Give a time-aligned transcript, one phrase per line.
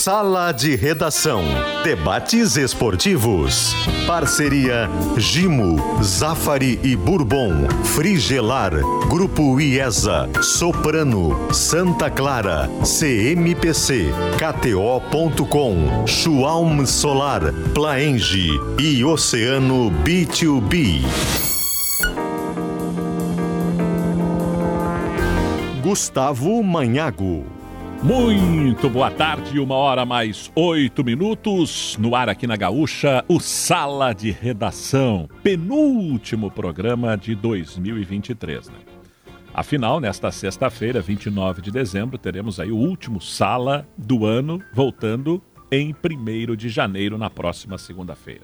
[0.00, 1.44] Sala de Redação.
[1.84, 3.74] Debates esportivos.
[4.06, 4.88] Parceria
[5.18, 7.68] Gimo, Zafari e Bourbon.
[7.84, 8.72] Frigelar.
[9.10, 10.26] Grupo IESA.
[10.40, 11.52] Soprano.
[11.52, 12.66] Santa Clara.
[12.82, 14.06] CMPC.
[14.38, 16.06] KTO.com.
[16.06, 17.52] Schwalm Solar.
[17.74, 18.48] Plaenge.
[18.80, 21.02] E Oceano B2B.
[25.82, 27.59] Gustavo Manhago.
[28.02, 31.98] Muito boa tarde, uma hora mais oito minutos.
[31.98, 38.78] No ar aqui na Gaúcha, o Sala de Redação, penúltimo programa de 2023, né?
[39.52, 45.94] Afinal, nesta sexta-feira, 29 de dezembro, teremos aí o último Sala do ano, voltando em
[45.94, 48.42] 1 de janeiro, na próxima segunda-feira.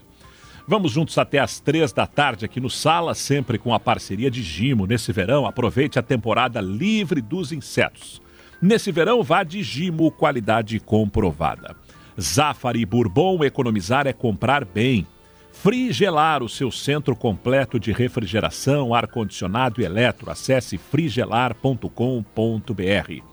[0.67, 4.43] Vamos juntos até às três da tarde aqui no Sala, sempre com a parceria de
[4.43, 4.85] Gimo.
[4.85, 8.21] Nesse verão, aproveite a temporada livre dos insetos.
[8.61, 11.75] Nesse verão, vá de Gimo, qualidade comprovada.
[12.19, 15.05] Zafari Bourbon, economizar é comprar bem.
[15.51, 20.29] Frigelar, o seu centro completo de refrigeração, ar-condicionado e eletro.
[20.29, 23.23] Acesse frigelar.com.br.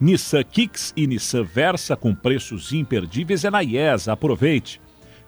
[0.00, 4.12] Nissan Kicks e Nissan Versa com preços imperdíveis é na IESA.
[4.12, 4.80] Aproveite.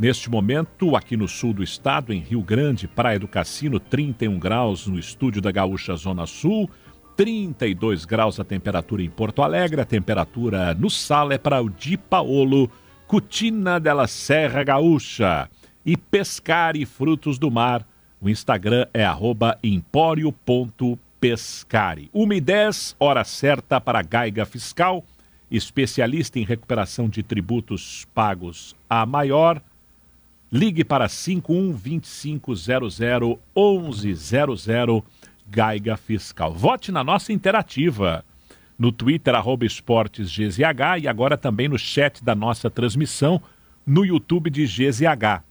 [0.01, 4.87] Neste momento, aqui no sul do estado, em Rio Grande, Praia do Cassino, 31 graus
[4.87, 6.67] no estúdio da Gaúcha Zona Sul,
[7.15, 11.97] 32 graus a temperatura em Porto Alegre, a temperatura no Sal é para o Di
[11.97, 12.67] Paolo,
[13.05, 15.47] Cutina della Serra Gaúcha
[15.85, 17.87] e Pescar e Frutos do Mar.
[18.19, 19.05] O Instagram é
[19.61, 22.09] empório.pescari.
[22.11, 25.05] 1 e 10, hora certa para a Gaiga Fiscal,
[25.51, 29.61] especialista em recuperação de tributos pagos a maior
[30.51, 32.99] Ligue para 51 2500
[33.55, 35.03] 1100
[35.49, 36.53] Gaiga Fiscal.
[36.53, 38.25] Vote na nossa interativa
[38.77, 43.41] no Twitter, arroba e agora também no chat da nossa transmissão
[43.85, 45.43] no YouTube de GZH.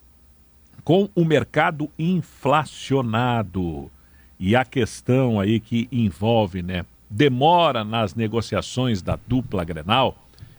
[0.85, 3.91] Com o mercado inflacionado
[4.39, 10.17] e a questão aí que envolve, né, demora nas negociações da dupla Grenal,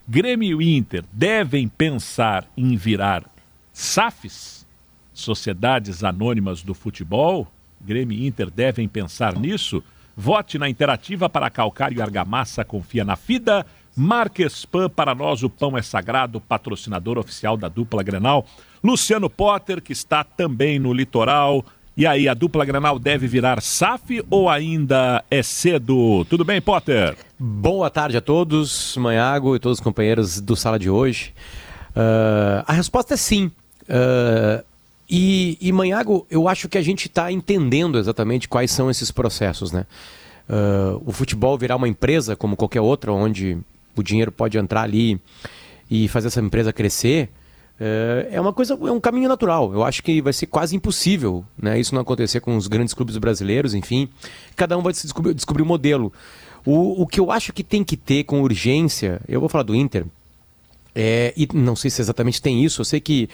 [0.08, 3.24] Grêmio e Inter devem pensar em virar
[3.74, 4.66] SAFs,
[5.14, 7.48] Sociedades Anônimas do Futebol,
[7.80, 9.84] Grêmio e Inter devem pensar nisso.
[10.16, 13.66] Vote na interativa para Calcário e Argamassa, confia na FIDA.
[13.96, 18.46] Marquespan, para nós o pão é sagrado, patrocinador oficial da dupla Grenal.
[18.84, 21.66] Luciano Potter, que está também no litoral.
[21.96, 26.26] E aí, a dupla Grenal deve virar SAF ou ainda é cedo?
[26.26, 27.18] Tudo bem, Potter?
[27.38, 31.34] Boa tarde a todos, Manhago e todos os companheiros do Sala de hoje.
[31.90, 33.52] Uh, a resposta é sim.
[33.92, 34.64] Uh,
[35.10, 39.74] e, e Manhago, eu acho que a gente está entendendo exatamente quais são esses processos,
[39.74, 39.86] né?
[40.50, 43.58] Uh, o futebol virar uma empresa como qualquer outra, onde
[43.96, 45.20] o dinheiro pode entrar ali
[45.90, 47.30] e fazer essa empresa crescer,
[47.78, 49.74] uh, é uma coisa, é um caminho natural.
[49.74, 51.78] Eu acho que vai ser quase impossível, né?
[51.78, 54.08] Isso não acontecer com os grandes clubes brasileiros, enfim,
[54.56, 56.14] cada um vai descobrir, descobrir o modelo.
[56.66, 59.76] O, o que eu acho que tem que ter com urgência, eu vou falar do
[59.76, 60.06] Inter,
[60.94, 63.30] é, e não sei se exatamente tem isso, eu sei que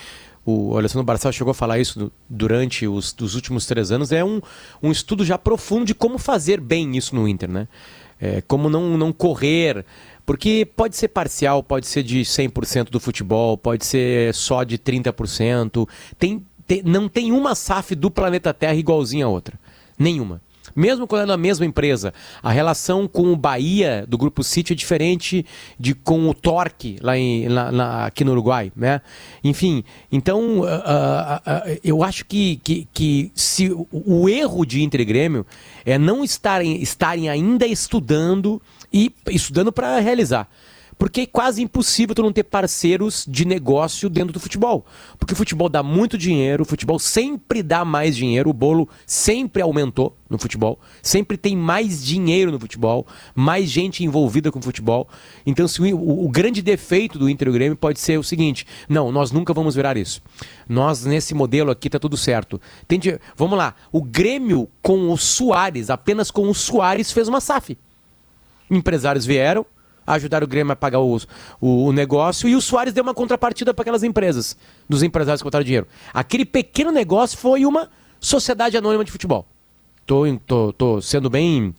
[0.50, 4.40] o Alessandro Barçal chegou a falar isso durante os dos últimos três anos, é um,
[4.82, 7.68] um estudo já profundo de como fazer bem isso no Inter, né?
[8.20, 9.86] É, como não, não correr,
[10.26, 15.88] porque pode ser parcial, pode ser de 100% do futebol, pode ser só de 30%,
[16.18, 19.60] tem, tem, não tem uma SAF do planeta Terra igualzinha a outra,
[20.00, 20.42] nenhuma
[20.78, 22.14] mesmo quando é na mesma empresa.
[22.44, 25.44] A relação com o Bahia do Grupo City é diferente
[25.80, 27.48] de com o Torque lá, em,
[28.06, 29.02] aqui no Uruguai, né?
[29.44, 34.84] Enfim, então uh, uh, uh, eu acho que, que, que se o, o erro de
[34.84, 35.46] Inter e Grêmio
[35.84, 38.62] é não estarem, estarem ainda estudando
[38.94, 40.48] e estudando para realizar.
[40.98, 44.86] Porque é quase impossível tu não ter parceiros de negócio dentro do futebol.
[45.20, 49.62] Porque o futebol dá muito dinheiro, o futebol sempre dá mais dinheiro, o bolo sempre
[49.62, 55.08] aumentou no futebol, sempre tem mais dinheiro no futebol, mais gente envolvida com o futebol.
[55.46, 58.66] Então, se o, o, o grande defeito do Inter e Grêmio pode ser o seguinte:
[58.90, 60.22] não, nós nunca vamos virar isso.
[60.68, 62.60] Nós, nesse modelo aqui, tá tudo certo.
[63.36, 67.78] Vamos lá, o Grêmio com o Soares, apenas com o Soares, fez uma SAF.
[68.70, 69.66] Empresários vieram,
[70.08, 71.20] ajudaram o Grêmio a pagar o,
[71.60, 74.58] o, negócio e o Soares deu uma contrapartida para aquelas empresas,
[74.88, 75.86] dos empresários que botaram dinheiro.
[76.14, 77.90] Aquele pequeno negócio foi uma
[78.20, 79.46] sociedade anônima de futebol.
[80.06, 81.76] Tô, tô, tô sendo bem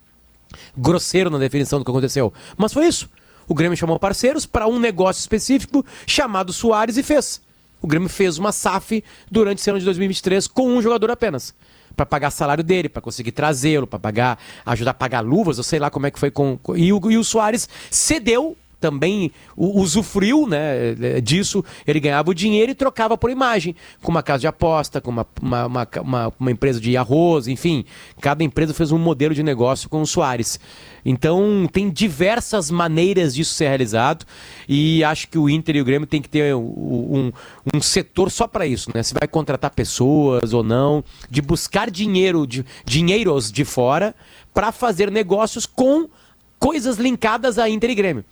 [0.77, 2.31] grosseiro na definição do que aconteceu.
[2.55, 3.09] Mas foi isso.
[3.47, 7.41] O Grêmio chamou parceiros para um negócio específico chamado Soares e fez.
[7.81, 11.55] O Grêmio fez uma SAF durante esse ano de 2023 com um jogador apenas
[11.99, 15.79] para pagar salário dele, para conseguir trazê-lo, para pagar, ajudar a pagar luvas, eu sei
[15.79, 16.57] lá como é que foi com.
[16.75, 21.63] E o, e o Soares cedeu também usufruiu né, disso.
[21.85, 25.27] Ele ganhava o dinheiro e trocava por imagem, com uma casa de aposta, com uma,
[25.41, 25.65] uma,
[26.01, 27.85] uma, uma, empresa de arroz, enfim.
[28.21, 30.59] Cada empresa fez um modelo de negócio com o Soares.
[31.05, 34.25] Então, tem diversas maneiras disso ser realizado
[34.67, 37.31] e acho que o Inter e o Grêmio tem que ter um,
[37.73, 39.01] um setor só para isso, né?
[39.03, 44.15] Se vai contratar pessoas ou não, de buscar dinheiro, de, dinheiros de fora
[44.53, 46.09] para fazer negócios com
[46.59, 48.25] coisas linkadas a Inter e Grêmio.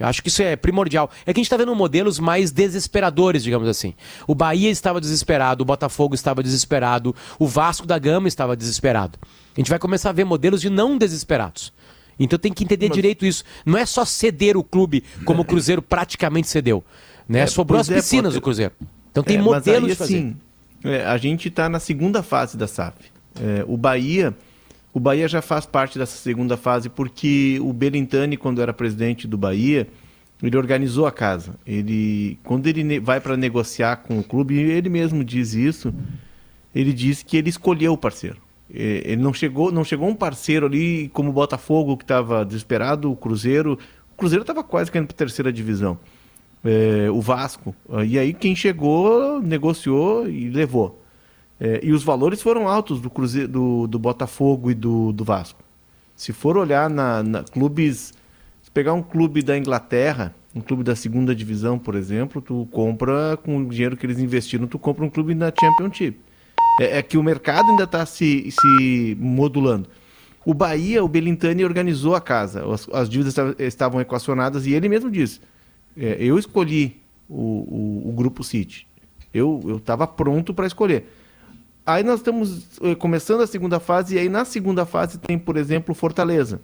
[0.00, 1.10] Eu acho que isso é primordial.
[1.26, 3.94] É que a gente está vendo modelos mais desesperadores, digamos assim.
[4.26, 9.18] O Bahia estava desesperado, o Botafogo estava desesperado, o Vasco da Gama estava desesperado.
[9.54, 11.70] A gente vai começar a ver modelos de não desesperados.
[12.18, 12.96] Então tem que entender Mas...
[12.96, 13.44] direito isso.
[13.64, 16.82] Não é só ceder o clube como o Cruzeiro praticamente cedeu.
[17.28, 17.40] Né?
[17.40, 18.72] É, Sobrou as é, piscinas do Cruzeiro.
[19.10, 20.16] Então tem é, modelos de fazer.
[20.16, 20.36] Assim,
[20.82, 22.96] é, a gente está na segunda fase da SAF.
[23.38, 24.34] É, o Bahia
[24.92, 29.38] o Bahia já faz parte dessa segunda fase porque o Belintani, quando era presidente do
[29.38, 29.86] Bahia,
[30.42, 31.54] ele organizou a casa.
[31.66, 35.94] Ele, quando ele vai para negociar com o clube, ele mesmo diz isso.
[36.74, 38.38] Ele diz que ele escolheu o parceiro.
[38.72, 43.16] Ele não chegou, não chegou um parceiro ali como o Botafogo que estava desesperado, o
[43.16, 43.78] Cruzeiro.
[44.12, 45.98] O Cruzeiro estava quase caindo para terceira divisão.
[46.64, 47.74] É, o Vasco.
[48.06, 51.02] E aí quem chegou negociou e levou.
[51.60, 55.62] É, e os valores foram altos do, Cruzeiro, do, do Botafogo e do, do Vasco.
[56.16, 58.14] Se for olhar na, na clubes,
[58.62, 63.38] se pegar um clube da Inglaterra, um clube da segunda divisão, por exemplo, tu compra
[63.44, 66.18] com o dinheiro que eles investiram, tu compra um clube na Championship.
[66.80, 69.86] É, é que o mercado ainda está se, se modulando.
[70.46, 75.10] O Bahia, o Belintani organizou a casa, as, as dívidas estavam equacionadas e ele mesmo
[75.10, 75.40] disse:
[75.94, 78.86] é, eu escolhi o, o, o grupo City.
[79.32, 81.06] Eu estava pronto para escolher.
[81.84, 85.56] Aí nós estamos eh, começando a segunda fase, e aí na segunda fase tem, por
[85.56, 86.60] exemplo, Fortaleza.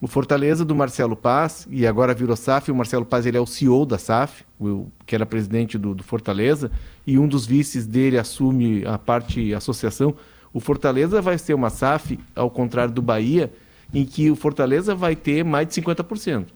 [0.00, 3.46] O Fortaleza do Marcelo Paz, e agora virou SAF, o Marcelo Paz ele é o
[3.46, 6.70] CEO da SAF, o, que era presidente do, do, Fortaleza,
[7.06, 10.14] e um dos vices dele assume a parte associação.
[10.52, 13.52] O Fortaleza vai ser uma SAF, ao contrário do Bahia,
[13.94, 16.46] em que o Fortaleza vai ter mais de 50%.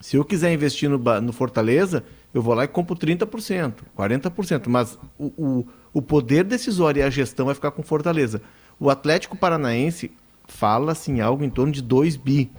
[0.00, 4.98] Se eu quiser investir no, no Fortaleza, eu vou lá e compro 30%, 40%, mas
[5.18, 8.40] o, o o poder decisório e a gestão vai ficar com Fortaleza.
[8.78, 10.10] O Atlético Paranaense
[10.46, 12.50] fala-se em algo em torno de 2 bi.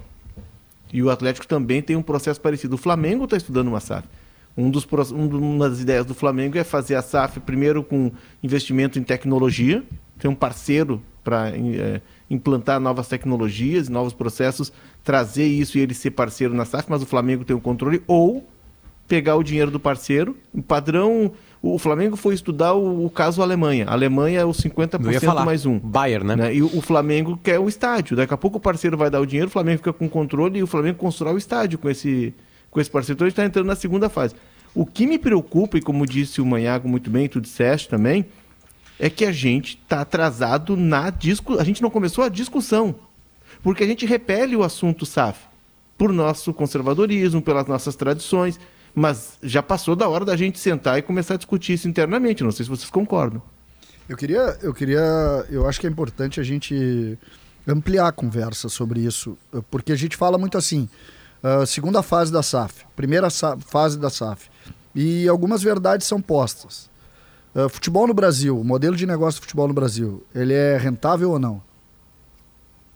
[0.92, 2.76] E o Atlético também tem um processo parecido.
[2.76, 4.08] O Flamengo está estudando uma SAF.
[4.56, 8.12] Um dos, uma das ideias do Flamengo é fazer a SAF primeiro com
[8.44, 9.84] investimento em tecnologia,
[10.20, 14.72] ter um parceiro para é, implantar novas tecnologias, novos processos,
[15.04, 18.48] trazer isso e ele ser parceiro na SAF, mas o Flamengo tem o controle, ou
[19.08, 21.32] pegar o dinheiro do parceiro, o padrão
[21.66, 23.86] o Flamengo foi estudar o, o caso Alemanha.
[23.88, 25.80] A Alemanha é o 50% mais um.
[25.80, 26.36] Bayern, né?
[26.36, 26.54] né?
[26.54, 28.18] E o, o, Flamengo quer o estádio.
[28.18, 30.64] Daqui a pouco o parceiro vai dar o dinheiro, o Flamengo fica com controle e
[30.64, 32.34] o Flamengo constrói o estádio com esse,
[32.70, 33.16] com esse parceiro.
[33.16, 34.36] Então a gente está entrando na segunda fase.
[34.76, 38.26] O que me preocupa, e como disse o Manhago muito bem, tu disseste também,
[39.00, 41.62] é que a gente está atrasado na discussão.
[41.62, 42.94] A gente não começou a discussão.
[43.62, 45.40] Porque a gente repele o assunto SAF
[45.98, 48.60] por nosso conservadorismo, pelas nossas tradições.
[48.96, 52.44] Mas já passou da hora da gente sentar e começar a discutir isso internamente.
[52.44, 53.42] Não sei se vocês concordam.
[54.08, 55.02] Eu queria, eu queria,
[55.50, 57.18] eu acho que é importante a gente
[57.68, 59.38] ampliar a conversa sobre isso,
[59.72, 60.90] porque a gente fala muito assim,
[61.42, 64.50] uh, segunda fase da SAF, primeira fase da SAF,
[64.94, 66.90] e algumas verdades são postas.
[67.56, 71.32] Uh, futebol no Brasil, o modelo de negócio do futebol no Brasil, ele é rentável
[71.32, 71.62] ou não?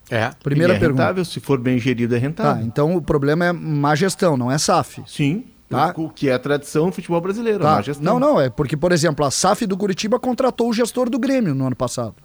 [0.09, 0.31] É.
[0.43, 1.03] Primeira é pergunta.
[1.03, 2.61] rentável, se for bem gerido é rentável.
[2.61, 5.03] Tá, então o problema é má gestão, não é SAF.
[5.07, 5.45] Sim.
[5.69, 5.93] Tá?
[5.97, 7.81] O que é a tradição do futebol brasileiro, tá.
[7.99, 11.53] Não, não, é porque, por exemplo, a SAF do Curitiba contratou o gestor do Grêmio
[11.53, 12.15] no ano passado.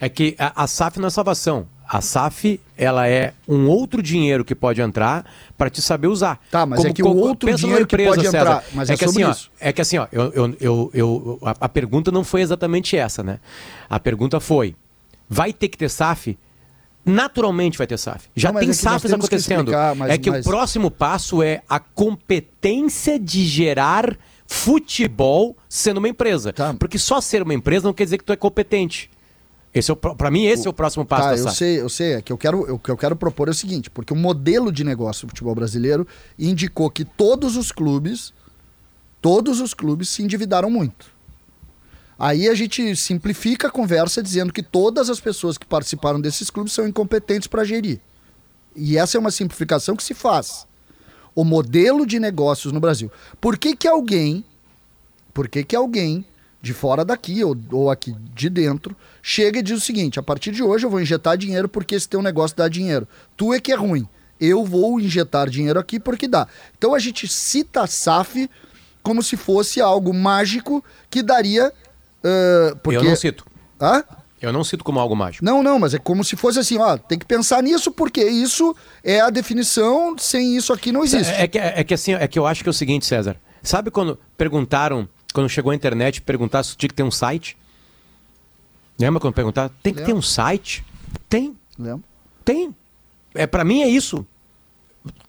[0.00, 1.66] É que a, a SAF não é salvação.
[1.88, 5.24] A SAF, ela é um outro dinheiro que pode entrar
[5.56, 6.40] para te saber usar.
[6.50, 9.06] Tá, mas é que o outro dinheiro que pode César, entrar, mas é, é que
[9.06, 9.50] sobre assim, ó, isso.
[9.60, 13.22] é que assim, ó, eu, eu, eu, eu- a, a pergunta não foi exatamente essa,
[13.22, 13.38] né?
[13.88, 14.74] A pergunta foi:
[15.28, 16.36] vai ter que ter SAF?
[17.06, 18.28] Naturalmente vai ter SAF.
[18.34, 19.58] Já Não, tem é SAFs temos que acontecendo.
[19.60, 25.98] explicar, mas- é que mas- o próximo passo é a competência de gerar futebol sendo
[25.98, 26.52] uma empresa.
[26.52, 26.74] Tá.
[26.74, 29.08] Porque só ser uma empresa não quer dizer que tu é competente.
[29.72, 31.88] Esse é o, pra mim, esse é o próximo passo Tá, da eu sei, eu
[31.88, 32.14] sei.
[32.14, 34.72] É que eu quero, o que eu quero propor é o seguinte, porque o modelo
[34.72, 36.06] de negócio do futebol brasileiro
[36.38, 38.32] indicou que todos os clubes,
[39.20, 41.14] todos os clubes se endividaram muito.
[42.18, 46.72] Aí a gente simplifica a conversa dizendo que todas as pessoas que participaram desses clubes
[46.72, 48.00] são incompetentes para gerir.
[48.74, 50.66] E essa é uma simplificação que se faz.
[51.34, 53.10] O modelo de negócios no Brasil.
[53.40, 54.44] Por que que alguém,
[55.34, 56.24] por que que alguém
[56.62, 60.52] de fora daqui ou, ou aqui de dentro chega e diz o seguinte: a partir
[60.52, 63.06] de hoje eu vou injetar dinheiro porque esse teu negócio dá dinheiro.
[63.36, 64.08] Tu é que é ruim.
[64.40, 66.46] Eu vou injetar dinheiro aqui porque dá.
[66.76, 68.50] Então a gente cita a SAF
[69.02, 71.72] como se fosse algo mágico que daria.
[72.26, 72.98] Ah, porque...
[72.98, 73.46] Eu não cito.
[73.80, 74.04] Hã?
[74.40, 75.44] Eu não cito como algo mágico.
[75.44, 78.76] Não, não, mas é como se fosse assim, ó, tem que pensar nisso porque isso
[79.02, 81.32] é a definição, sem isso aqui não existe.
[81.32, 83.36] É, é que, é que assim, é que eu acho que é o seguinte, César.
[83.62, 87.56] Sabe quando perguntaram, quando chegou a internet, perguntar se tinha que ter um site?
[88.98, 89.70] Lembra quando perguntaram?
[89.82, 90.18] Tem que ter Lembro.
[90.18, 90.84] um site?
[91.28, 92.04] Tem, Lembra?
[92.44, 92.74] tem.
[93.34, 94.24] É, para mim é isso.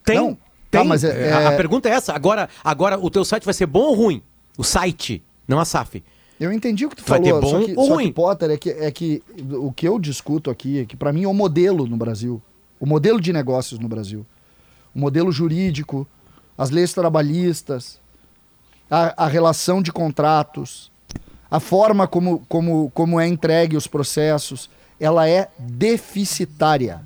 [0.04, 0.16] Tem.
[0.16, 0.26] Não,
[0.70, 0.82] tem.
[0.82, 2.12] tá, mas é- A, a é- pergunta é essa.
[2.12, 4.22] Agora, agora, o teu site vai ser bom ou ruim?
[4.56, 6.02] O site, não a SAF.
[6.40, 8.06] Eu entendi o que tu Vai falou, ter bom só que, ou só ruim?
[8.06, 11.24] que, Potter, é que, é que o que eu discuto aqui é que para mim
[11.24, 12.40] é o modelo no Brasil,
[12.78, 14.24] o modelo de negócios no Brasil,
[14.94, 16.06] o modelo jurídico,
[16.56, 18.00] as leis trabalhistas,
[18.90, 20.90] a, a relação de contratos,
[21.50, 27.00] a forma como, como, como é entregue os processos, ela é deficitária.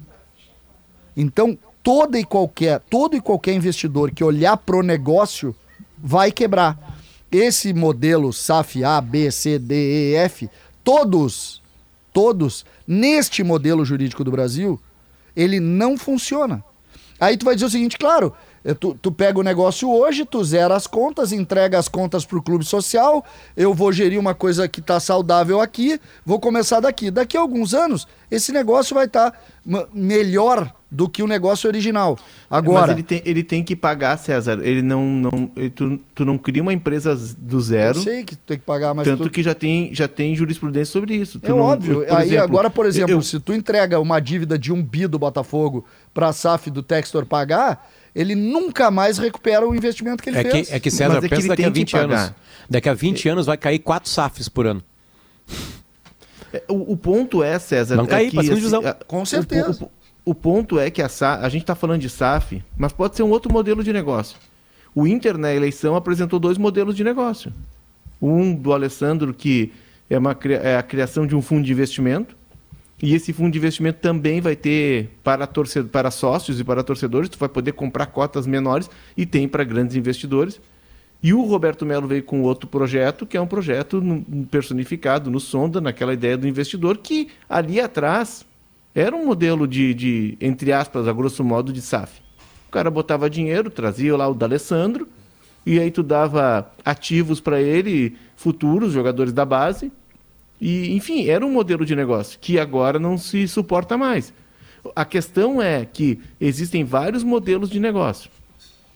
[1.16, 5.54] Então, toda e qualquer, todo e qualquer investidor que olhar pro negócio
[5.98, 6.91] vai quebrar.
[7.32, 10.50] Esse modelo SAF A, B, C, D, E, F,
[10.84, 11.62] todos,
[12.12, 14.78] todos, neste modelo jurídico do Brasil,
[15.34, 16.62] ele não funciona.
[17.18, 18.34] Aí tu vai dizer o seguinte, claro,
[18.64, 22.42] eh, tu, tu pega o negócio hoje, tu zera as contas, entrega as contas pro
[22.42, 23.24] clube social,
[23.56, 27.10] eu vou gerir uma coisa que tá saudável aqui, vou começar daqui.
[27.10, 29.40] Daqui a alguns anos, esse negócio vai estar
[29.94, 32.18] melhor do que o negócio original.
[32.50, 34.58] Agora, Mas ele tem, ele tem que pagar, César.
[34.62, 35.06] Ele não.
[35.06, 38.00] não ele- tu, tu não cria uma empresa do eu zero.
[38.00, 39.30] sei que tu tem que pagar, mas Tanto tu...
[39.30, 41.40] que já tem, já tem jurisprudência sobre isso.
[41.40, 42.04] Tu É não- óbvio.
[42.14, 45.18] Aí exemplo, agora, por exemplo, eu- se tu entrega uma dívida de um bi do
[45.18, 50.38] Botafogo para a SAF do Textor pagar, ele nunca mais recupera o investimento que ele
[50.38, 50.68] É fez.
[50.68, 52.32] que, é que César, Mas é que pensa daqui a tem que 20 anos.
[52.68, 54.82] Daqui a 20 anos vai cair 4 SAFs por ano.
[56.52, 57.96] É, O, o ponto é, César.
[57.96, 58.86] Não é cair que, pra segunda divisão.
[58.86, 59.84] a- Com o- certeza.
[60.24, 63.16] O, o ponto é que a, SA a gente está falando de SAF, mas pode
[63.16, 64.36] ser um outro modelo de negócio.
[64.94, 67.52] O Inter, na eleição, apresentou dois modelos de negócio.
[68.20, 69.72] Um do Alessandro, que
[70.08, 72.36] é, uma, é a criação de um fundo de investimento.
[73.02, 77.28] E esse fundo de investimento também vai ter para, torce- para sócios e para torcedores.
[77.28, 80.60] Tu vai poder comprar cotas menores e tem para grandes investidores.
[81.22, 84.02] E o Roberto Melo veio com outro projeto, que é um projeto
[84.50, 88.44] personificado no Sonda, naquela ideia do investidor, que ali atrás
[88.92, 92.20] era um modelo de, de, entre aspas, a grosso modo, de SAF.
[92.68, 95.06] O cara botava dinheiro, trazia lá o D'Alessandro,
[95.64, 99.92] e aí tu dava ativos para ele, futuros jogadores da base.
[100.60, 104.34] E, enfim, era um modelo de negócio que agora não se suporta mais.
[104.96, 108.28] A questão é que existem vários modelos de negócio.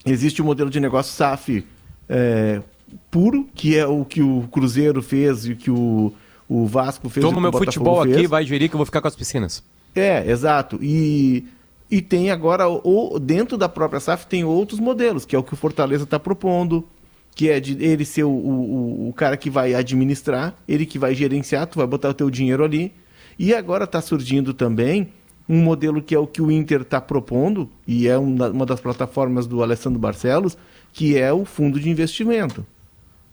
[0.05, 1.65] Existe o modelo de negócio SAF
[2.09, 2.63] é,
[3.11, 6.13] puro, que é o que o Cruzeiro fez e o que o,
[6.49, 7.25] o Vasco fez.
[7.25, 8.17] o Toma que meu o Botafogo futebol fez.
[8.17, 9.63] aqui, vai gerir que eu vou ficar com as piscinas.
[9.95, 10.79] É, exato.
[10.83, 11.47] E,
[11.91, 15.55] e tem agora, o, dentro da própria SAF, tem outros modelos, que é o que
[15.55, 16.87] o Fortaleza está propondo,
[17.35, 21.15] que é de ele ser o, o, o cara que vai administrar, ele que vai
[21.15, 22.93] gerenciar, tu vai botar o teu dinheiro ali.
[23.39, 25.13] E agora está surgindo também
[25.49, 29.47] um modelo que é o que o Inter está propondo, e é uma das plataformas
[29.47, 30.57] do Alessandro Barcelos,
[30.97, 32.65] que é o fundo de investimento.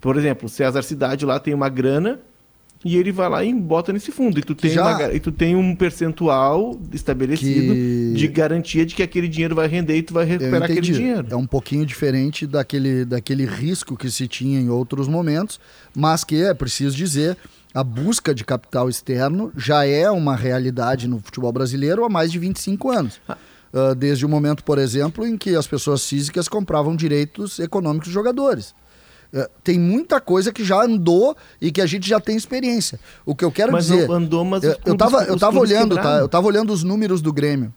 [0.02, 2.20] Por exemplo, César Cidade lá tem uma grana
[2.84, 4.38] e ele vai lá e bota nesse fundo.
[4.38, 8.94] E tu tem, Já- uma e tu tem um percentual estabelecido Que- de garantia de
[8.96, 11.26] que aquele dinheiro vai render e tu vai recuperar aquele dinheiro.
[11.30, 15.58] É um pouquinho diferente daquele, daquele risco que se tinha em outros momentos,
[15.96, 17.38] mas que é preciso dizer,
[17.74, 22.40] a busca de capital externo já é uma realidade no futebol brasileiro há mais de
[22.40, 23.22] 25 anos.
[23.74, 28.14] Ah, desde o momento, por exemplo, em que as pessoas físicas compravam direitos econômicos dos
[28.14, 28.76] jogadores.
[29.34, 33.00] É, tem muita coisa que já andou e que a gente já tem experiência.
[33.26, 34.08] O que eu quero Mas dizer.
[34.12, 36.20] andou, mas eu, eu tava, os eu tava olhando, tá?
[36.20, 37.74] Eu tava olhando os números do Grêmio.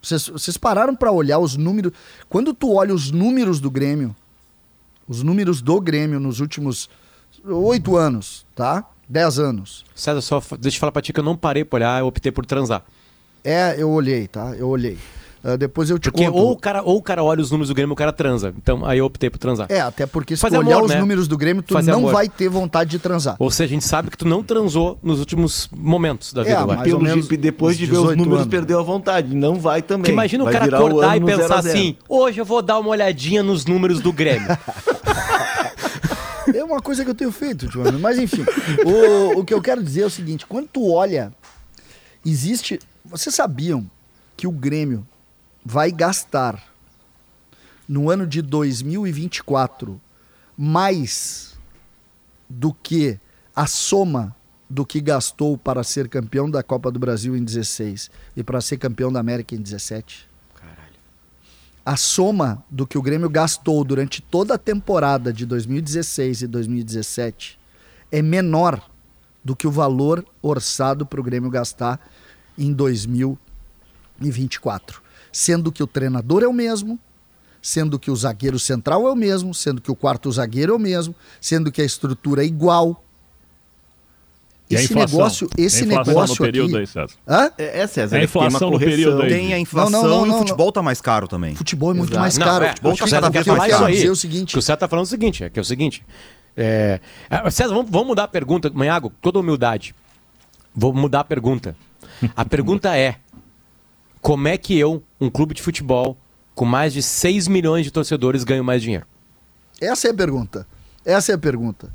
[0.00, 1.90] Vocês, vocês pararam pra olhar os números.
[2.28, 4.14] Quando tu olha os números do Grêmio,
[5.08, 6.88] os números do Grêmio nos últimos
[7.44, 8.88] oito anos, tá?
[9.08, 9.84] Dez anos.
[9.96, 12.30] César, só deixa eu falar pra ti que eu não parei pra olhar, eu optei
[12.30, 12.84] por transar.
[13.42, 14.54] É, eu olhei, tá?
[14.56, 14.96] Eu olhei.
[15.46, 16.38] Ah, depois eu te Porque conto.
[16.38, 18.54] ou o, cara, ou o cara olha os números do Grêmio o cara transa.
[18.56, 19.66] Então aí eu optei por transar.
[19.70, 20.98] É, até porque se Fazer tu olhar amor, os né?
[21.00, 22.12] números do Grêmio, tu Fazer não amor.
[22.12, 23.36] vai ter vontade de transar.
[23.38, 26.58] Ou seja, a gente sabe que tu não transou nos últimos momentos da É, vida.
[26.58, 26.66] acho.
[26.68, 28.50] mais Pelo menos Jeep, depois de ver os 18 números, anos.
[28.50, 29.34] perdeu a vontade.
[29.36, 30.02] Não vai também.
[30.04, 32.78] Porque imagina o Vai cara o acordar ano e pensar assim: hoje eu vou dar
[32.78, 34.48] uma olhadinha nos números do Grêmio.
[36.54, 38.00] É uma coisa que eu tenho feito ultimamente.
[38.00, 38.44] Mas enfim,
[38.84, 41.32] o, o que eu quero dizer é o seguinte: quando tu olha,
[42.24, 42.78] existe.
[43.04, 43.84] Vocês sabiam
[44.36, 45.06] que o Grêmio
[45.64, 46.62] vai gastar
[47.88, 50.00] no ano de 2024
[50.56, 51.56] mais
[52.48, 53.18] do que
[53.54, 54.34] a soma
[54.68, 58.78] do que gastou para ser campeão da Copa do Brasil em 16 e para ser
[58.78, 60.34] campeão da América em 17?
[61.84, 67.58] a soma do que o Grêmio gastou durante toda a temporada de 2016 e 2017
[68.10, 68.80] é menor
[69.44, 72.00] do que o valor orçado para o Grêmio gastar
[72.56, 75.03] em 2024.
[75.34, 76.96] Sendo que o treinador é o mesmo,
[77.60, 80.78] sendo que o zagueiro central é o mesmo, sendo que o quarto zagueiro é o
[80.78, 83.02] mesmo, sendo que a estrutura é igual.
[84.70, 85.18] E Esse inflação?
[85.18, 86.78] negócio, esse a inflação negócio no período aqui.
[86.78, 87.14] aí, César.
[87.28, 87.50] Hã?
[87.58, 88.16] É, é César.
[88.16, 89.28] A é inflação no período aí.
[89.28, 91.56] Tem a inflação Não, não, não, e o não, futebol tá mais caro também.
[91.56, 92.20] Futebol é muito Exato.
[92.20, 92.64] mais Não, caro.
[92.64, 93.92] é, futebol o tá César cada vez mais caro.
[93.92, 95.62] Dizer o O seguinte, que o César tá falando é o seguinte, é que é
[95.62, 96.06] o seguinte.
[96.56, 98.70] É, ah, César, vamos, vamos mudar a pergunta.
[98.72, 99.94] Manhago, toda humildade.
[100.72, 101.76] Vou mudar a pergunta.
[102.36, 103.16] A pergunta é:
[104.22, 106.16] como é que eu, um clube de futebol
[106.54, 109.06] com mais de 6 milhões de torcedores, ganho mais dinheiro?
[109.80, 110.66] Essa é a pergunta.
[111.04, 111.92] Essa é a pergunta.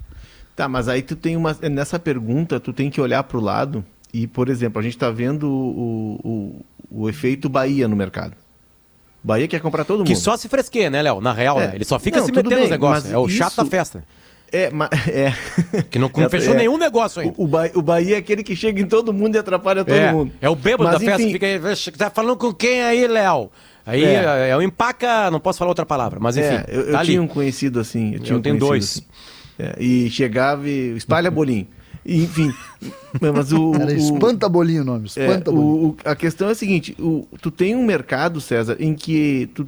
[0.55, 1.57] Tá, mas aí tu tem uma.
[1.71, 3.83] Nessa pergunta, tu tem que olhar pro lado
[4.13, 6.19] e, por exemplo, a gente tá vendo o,
[6.91, 8.33] o, o efeito Bahia no mercado.
[9.23, 10.07] Bahia quer comprar todo mundo.
[10.07, 11.21] Que só se fresqueia, né, Léo?
[11.21, 11.67] Na real, É.
[11.67, 11.75] né?
[11.75, 13.03] Ele só fica Não, se metendo nos bem, negócios.
[13.05, 14.03] mas É o chato isso- da festa.
[14.51, 14.89] É, mas.
[15.07, 15.33] É.
[15.89, 16.57] Que não, não fechou é.
[16.57, 17.33] nenhum negócio ainda.
[17.37, 19.95] O, o, Bahia, o Bahia é aquele que chega em todo mundo e atrapalha todo
[19.95, 20.31] é, mundo.
[20.41, 23.07] é o bêbado Mas, da festa, enfim, fica aí, "Vixe, tá falando com quem aí,
[23.07, 23.49] Léo?
[23.85, 24.49] Aí é.
[24.49, 24.57] É.
[24.57, 27.09] o empaca, não posso falar outra palavra, mas enfim, É, eu, eu tá ali.
[27.09, 28.13] tinha um conhecido assim.
[28.15, 28.83] Eu, tinha um tenho dois.
[28.97, 29.05] assim.
[29.57, 31.67] É, e chegava e espalha bolinho.
[32.05, 32.53] E, enfim.
[33.33, 33.73] mas o.
[33.75, 35.65] Era o- espanta bolinho o nome, é, espanta bolinho.
[35.73, 39.49] o- o- a questão é a seguinte: o- tu tem um mercado, César, em que
[39.53, 39.67] tu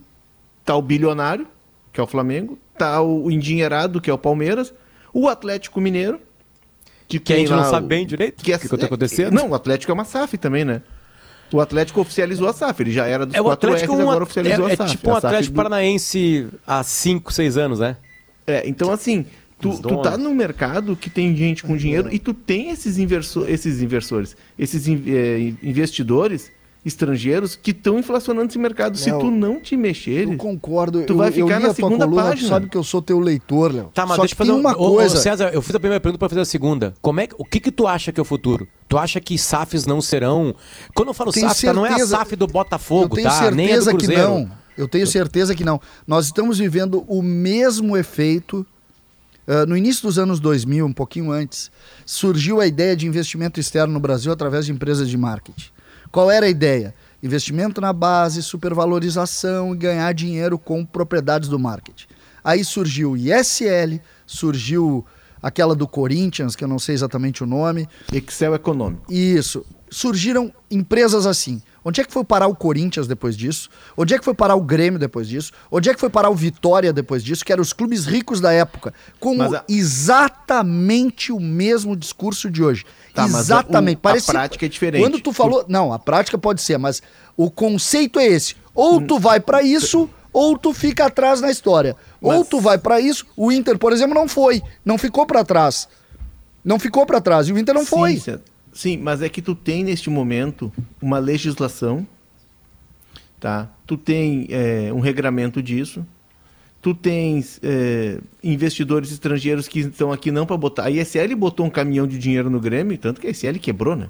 [0.63, 1.48] tá o bilionário,
[1.93, 4.73] que é o Flamengo, tá o, o endinheirado, que é o Palmeiras,
[5.13, 6.19] o Atlético Mineiro,
[7.08, 8.84] Que a tem gente não sabe o- bem direito que é, o que, que tá
[8.84, 9.34] é, acontecendo.
[9.34, 10.82] Não, o Atlético é uma SAF também, né?
[11.54, 14.23] O Atlético oficializou a SAF, ele já era dos é quatro Atlético R's, um, agora
[14.23, 14.91] oficializou é, a é SAF.
[14.91, 17.97] tipo um a Atlético do- Paranaense há 5, 6 anos, né?
[18.47, 19.25] É, então assim,
[19.60, 23.43] tu, tu tá num mercado que tem gente com dinheiro e tu tem esses, inverso
[23.49, 26.49] esses inversores, esses in- eh, investidores
[26.84, 28.98] estrangeiros que estão inflacionando esse mercado.
[28.98, 31.04] Se Léo, tu não te mexer, Eu concordo.
[31.06, 32.50] tu eu, vai eu ficar na segunda coluna, tu página.
[32.50, 33.91] sabe que eu sou teu leitor, Léo.
[33.94, 35.17] Tá, mas Só deixa eu fazer uma Ô, ô, coisa.
[35.17, 36.94] César, eu fiz a primeira pergunta para fazer a segunda.
[37.02, 38.67] Como é, que- o que que tu acha que é o futuro?
[38.89, 40.56] Tu acha que SAFs não serão...
[40.96, 43.30] Quando eu falo Tenho SAF, tá, não é a certeza- SAF do eu Botafogo, tenho
[43.30, 43.52] tá?
[43.52, 44.30] Nem a do certeza que Cruzeiro.
[44.30, 44.52] não.
[44.78, 45.80] Eu tenho certeza que não.
[46.08, 48.65] Nós estamos vivendo o mesmo efeito.
[49.48, 51.70] ah, no início dos anos 2000, um pouquinho antes,
[52.06, 55.70] surgiu a ideia de investimento externo no Brasil através de empresas de marketing.
[56.12, 56.93] Qual era a ideia?
[57.24, 62.08] Investimento na base, supervalorização e ganhar dinheiro com propriedades do marketing.
[62.43, 65.06] Aí surgiu o ISL, surgiu
[65.41, 69.12] aquela do Corinthians, que eu não sei exatamente o nome, Excel econômico.
[69.12, 69.65] isso.
[69.89, 71.62] Surgiram empresas assim.
[71.84, 73.67] Onde é que foi parar o Corinthians depois disso?
[73.98, 75.52] Onde é que foi parar o Grêmio depois disso?
[75.72, 77.44] Onde é que foi parar o Vitória depois disso?
[77.44, 78.94] Que eram os clubes ricos da época.
[79.20, 82.86] Com Mas a- exatamente o mesmo discurso de hoje.
[83.13, 83.98] Tá, mas exatamente.
[83.98, 85.02] o- a Parece- prática é diferente.
[85.02, 85.65] Quando tu falou.
[85.67, 87.02] Não, a prática pode ser, mas
[87.36, 88.56] o conceito é esse.
[88.74, 91.96] Ou tu vai pra isso, ou tu fica atrás na história.
[92.22, 93.26] Ou Mas- tu vai pra isso.
[93.36, 94.62] O Inter, por exemplo, não foi.
[94.86, 95.88] Não ficou pra trás.
[96.63, 97.48] Não ficou pra trás.
[97.48, 98.17] E o Inter não sim, foi.
[98.17, 98.41] César.
[98.73, 102.05] Sim, mas é que tu tem neste momento uma legislação,
[103.39, 103.69] tá?
[103.86, 106.05] Tu tem é, um regramento disso.
[106.81, 110.86] Tu tens é, investidores estrangeiros que estão aqui não para botar.
[110.86, 114.10] A ISL botou um caminhão de dinheiro no Grêmio, tanto que a ISL quebrou, né?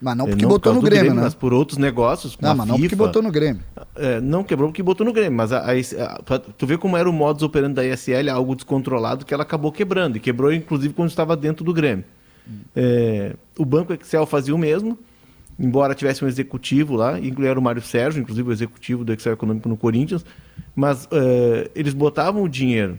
[0.00, 1.22] Mas não É, porque por botou causa no do Grêmio, né?
[1.22, 2.96] Mas por outros negócios, Não, mas não porque FIFA.
[3.06, 3.62] botou no Grêmio.
[3.94, 7.08] É, não quebrou porque botou no Grêmio, mas a, a- a- tu vê como era
[7.08, 10.16] o modus operandi da ISL, algo descontrolado, que ela acabou quebrando.
[10.16, 12.04] E quebrou, inclusive, quando estava dentro do Grêmio.
[12.74, 14.98] É, o Banco Excel fazia o mesmo,
[15.58, 19.68] embora tivesse um executivo lá, incluía o Mário Sérgio, inclusive o executivo do Excel Econômico
[19.68, 20.24] no Corinthians,
[20.74, 22.98] mas é, eles botavam o dinheiro.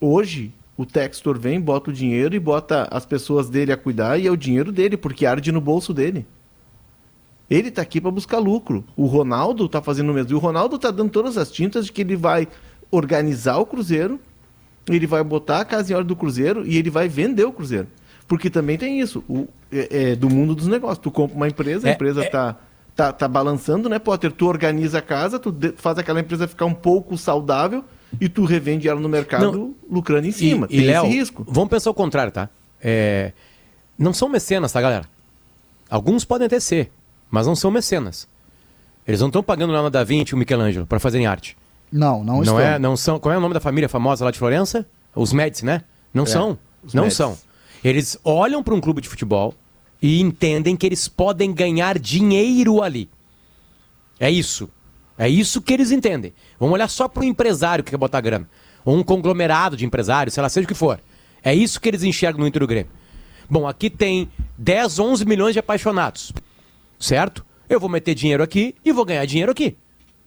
[0.00, 4.26] Hoje, O Textor vem, bota o dinheiro e bota as pessoas dele a cuidar e
[4.26, 6.26] é o dinheiro dele, porque arde no bolso dele.
[7.50, 8.82] Ele está aqui para buscar lucro.
[8.96, 10.32] O Ronaldo está fazendo o mesmo.
[10.32, 12.48] E o Ronaldo está dando todas as tintas de que ele vai
[12.90, 14.18] organizar o Cruzeiro,
[14.88, 17.86] ele vai botar a casa em ordem do Cruzeiro e ele vai vender o Cruzeiro.
[18.32, 20.96] Porque também tem isso, o, é, é do mundo dos negócios.
[20.96, 22.56] Tu compra uma empresa, a É, empresa é- tá,
[22.96, 24.32] tá, tá balançando, né, Potter?
[24.32, 27.84] Tu organiza a casa, tu de- faz aquela empresa ficar um pouco saudável
[28.18, 29.74] e tu revende ela no mercado Não.
[29.90, 30.66] lucrando em cima.
[30.70, 31.44] E, e tem Léo, esse risco.
[31.46, 32.48] vamos pensar o contrário, tá?
[32.80, 33.32] É,
[33.98, 35.04] não são mecenas, tá, galera?
[35.90, 36.90] Alguns podem até ser,
[37.30, 38.26] mas não são mecenas.
[39.06, 41.54] Eles não estão pagando o Leonardo da Vinci e o Michelangelo para fazerem arte.
[41.92, 42.60] Não, não, Não, estão.
[42.60, 43.18] é, não são.
[43.18, 44.86] Qual é o nome da família famosa lá de Florença?
[45.14, 45.82] Os Médici, né?
[46.14, 46.58] Não são.
[46.82, 47.18] os Não Médici.
[47.18, 47.36] são.
[47.84, 49.54] Eles olham para um clube de futebol
[50.00, 53.08] e entendem que eles podem ganhar dinheiro ali.
[54.18, 54.68] É isso.
[55.18, 56.32] É isso que eles entendem.
[56.58, 58.48] Vamos olhar só para o empresário que quer botar grana.
[58.84, 61.00] Ou um conglomerado de empresários, sei lá, seja o que for.
[61.42, 62.90] É isso que eles enxergam no Inter do Grêmio.
[63.48, 66.32] Bom, aqui tem 10, 11 milhões de apaixonados.
[66.98, 67.44] Certo?
[67.68, 69.76] Eu vou meter dinheiro aqui e vou ganhar dinheiro aqui.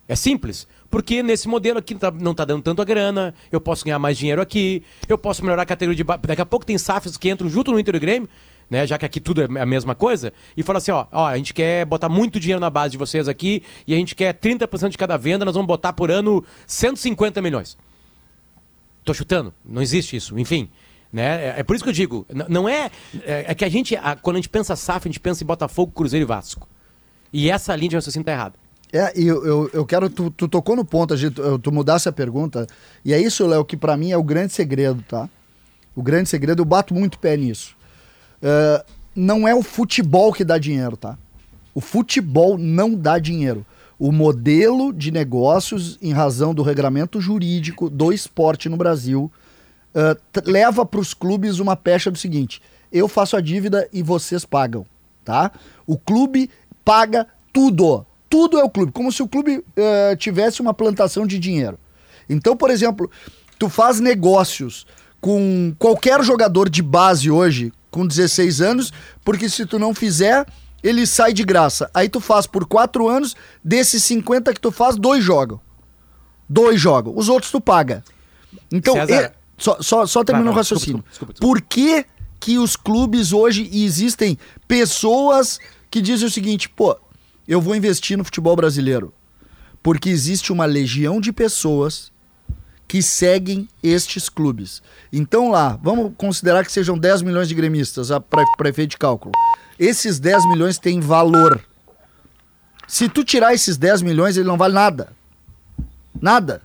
[0.08, 0.68] É simples.
[0.89, 4.17] Porque nesse modelo aqui tá- não tá dando tanto a grana, eu posso ganhar mais
[4.17, 6.04] dinheiro aqui, eu posso melhorar a categoria de.
[6.28, 8.30] Daqui a pouco tem SAFs que entram junto no Inter do Grêmio,
[8.69, 8.86] né?
[8.88, 11.54] Já que aqui tudo é a mesma coisa, e fala assim: ó, ó, a gente
[11.54, 14.98] quer botar muito dinheiro na base de vocês aqui, e a gente quer 30% de
[14.98, 17.78] cada venda, nós vamos botar por ano 150 milhões.
[19.04, 20.69] Tô chutando, não existe isso, enfim.
[21.13, 21.45] Né?
[21.48, 22.89] É, é por isso que eu digo, não é.
[23.24, 25.91] É, é que a gente, quando a gente pensa SAF, a gente pensa em Botafogo,
[25.93, 26.67] Cruzeiro e Vasco.
[27.32, 28.64] E essa linha de raciocínio tá errada.
[28.93, 32.12] É, e eu, eu, eu quero, tu, tu tocou no ponto, eu- tu mudasse a
[32.12, 32.65] pergunta,
[33.04, 35.30] e é isso, Léo, que pra mim é o grande segredo, tá?
[35.95, 37.76] O grande segredo, eu bato muito pé nisso.
[38.41, 41.17] É, não é o futebol que dá dinheiro, tá?
[41.74, 43.65] O futebol não dá dinheiro.
[43.98, 49.32] O modelo de negócios, em razão do regramento jurídico do esporte no Brasil,
[50.34, 54.43] t- leva para os clubes uma pecha do seguinte: eu faço a dívida e vocês
[54.43, 54.86] pagam,
[55.24, 55.50] tá?
[55.88, 56.50] O clube
[56.84, 58.06] paga tudo.
[58.36, 61.80] Tudo é o clube, como se o clube eh, tivesse uma plantação de dinheiro.
[62.30, 63.10] Então, por exemplo,
[63.58, 64.86] tu faz negócios
[65.21, 68.91] com qualquer jogador de base hoje, com 16 anos,
[69.24, 70.45] porque se tu não fizer,
[70.84, 71.89] ele sai de graça.
[71.93, 75.62] Aí tu faz por 4 anos, desses 50 que tu faz, dois jogam.
[76.50, 77.13] Dois jogam.
[77.15, 78.04] Os outros tu paga.
[78.69, 81.06] Então, e- só, só, só termina o raciocínio.
[81.08, 81.54] desculpa, desculpa, desculpa.
[81.54, 82.06] Por que,
[82.38, 85.58] que os clubes hoje existem pessoas
[85.89, 86.98] que dizem o seguinte, pô,
[87.47, 89.13] eu vou investir no futebol brasileiro?
[89.84, 92.12] Porque existe uma legião de pessoas
[92.88, 94.81] que seguem estes clubes.
[95.12, 98.10] Então lá, vamos considerar que sejam 10 milhões de gremistas
[98.58, 99.34] para efeito de cálculo.
[99.77, 101.63] Esses 10 milhões têm valor.
[102.88, 105.13] Se tu tirar esses 10 milhões, ele não vale nada.
[106.21, 106.62] Nada.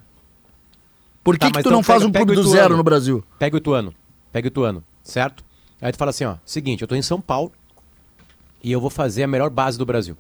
[1.25, 2.83] Por que, Tá, que tu então não faz pega- um pega clube do zero no
[2.83, 3.25] Brasil?
[3.39, 3.95] Pega o Ituano.
[4.33, 5.45] Pega o Ituano, certo?
[5.81, 7.51] Aí tu fala assim, ó, seguinte, eu tô em São Paulo
[8.63, 10.17] e eu vou fazer a melhor base do Brasil.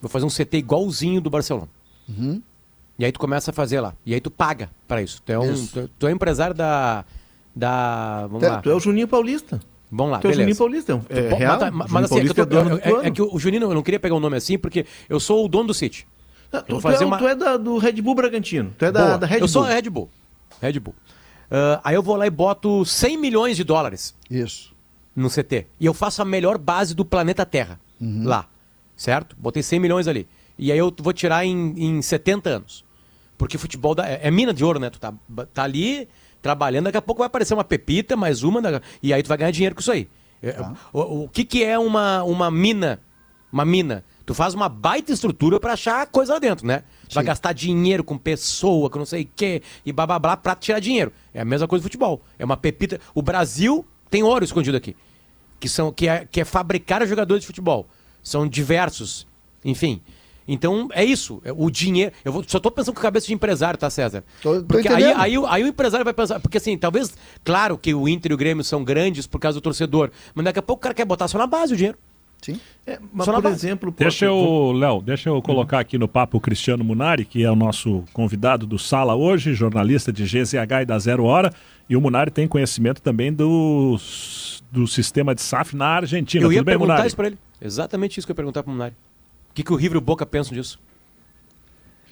[0.00, 1.68] Vou fazer um CT igualzinho do Barcelona.
[2.08, 2.40] Uhum.
[2.98, 3.94] E aí tu começa a fazer lá.
[4.04, 5.22] E aí tu paga pra isso.
[5.24, 5.72] Tu é, um, Isso.
[5.72, 7.04] tu, tu é empresário da...
[7.54, 8.62] da vamos Tu, lá.
[8.62, 9.60] tu é o Juninho Paulista.
[9.90, 10.58] Vamos lá, tu é o Juninho beleza.
[10.58, 11.00] Paulista.
[11.08, 11.50] É, é real.
[11.52, 13.10] mas, tá- O mas Juninho assim, é que, eu Paulista tô- é eu- é- é
[13.10, 15.68] que o Juninho, eu não queria pegar o nome assim, porque eu sou o dono
[15.68, 16.06] do City.
[16.52, 18.74] Ah, eu Tu, tu é, uma- tu é da, do Red Bull Bragantino.
[18.78, 19.48] Tu é da, da Red eu Bull.
[19.48, 20.08] sou Red Bull.
[20.60, 20.94] Red Bull.
[21.50, 24.74] Ah, aí eu vou lá e boto 100 milhões de dólares Isso.
[25.14, 25.66] no CT.
[25.78, 28.46] E eu faço a melhor base do planeta Terra lá.
[28.98, 29.34] Certo?
[29.38, 30.28] Botei 100 milhões ali.
[30.58, 32.84] E aí eu vou tirar em, em 70 anos.
[33.38, 34.90] Porque futebol dá- é, é mina de ouro, né?
[34.90, 35.14] Tu tá,
[35.54, 36.08] tá ali
[36.42, 39.38] trabalhando, daqui a pouco vai aparecer uma pepita, mais uma, da- e aí tu vai
[39.38, 40.08] ganhar dinheiro com isso aí.
[40.42, 40.56] É,
[40.92, 43.00] O, o que, que é uma, uma mina?
[43.52, 44.04] Uma mina.
[44.26, 46.82] Tu faz uma baita estrutura pra achar coisa lá dentro, né?
[47.08, 50.36] Tu vai gastar dinheiro com pessoa, com não sei o quê, e blá blá blá
[50.36, 51.12] pra tirar dinheiro.
[51.32, 52.20] É a mesma coisa do futebol.
[52.38, 53.00] É uma pepita.
[53.14, 54.94] O Brasil tem ouro escondido aqui.
[55.60, 57.88] Que, são, que, é, que é fabricar jogadores de futebol.
[58.22, 59.26] São diversos.
[59.64, 60.00] Enfim.
[60.50, 61.42] Então, é isso.
[61.44, 62.12] É O dinheiro.
[62.24, 64.24] Eu vou- só tô pensando com cabeça de empresário, tá, César?
[64.42, 66.40] Tô- tô porque aí, aí, o- aí o empresário vai pensar.
[66.40, 67.14] Porque assim, talvez.
[67.44, 70.10] Claro que o Inter e o Grêmio são grandes por causa do torcedor.
[70.34, 71.98] Mas daqui a pouco o cara quer botar só na base o dinheiro.
[72.40, 72.60] Sim.
[72.86, 73.92] É, mas, Só por exemplo...
[73.98, 77.56] Deixa eu, Léo, deixa eu colocar aqui no papo o Cristiano Munari, que é o
[77.56, 81.52] nosso convidado do Sala hoje, jornalista de GZH e da Zero Hora.
[81.90, 83.98] E o Munari tem conhecimento também do,
[84.70, 86.44] do sistema de SAF na Argentina.
[86.44, 87.06] eu ia Tudo bem, perguntar Munari?
[87.08, 87.38] isso pra ele.
[87.60, 88.94] Exatamente isso que eu ia perguntar pro Munari.
[89.50, 90.78] O que, que o River e o Boca pensam disso?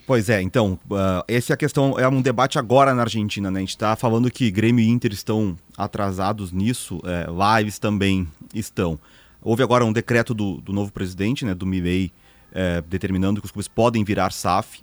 [0.07, 3.59] Pois é, então, uh, essa é a questão, é um debate agora na Argentina, né?
[3.59, 7.27] A gente está falando que Grêmio e Inter estão atrasados nisso, é,
[7.59, 9.01] lives também estão.
[9.42, 12.12] Houve agora um decreto do, do novo presidente, né, do Milei,
[12.53, 14.81] é, determinando que os clubes podem virar SAF,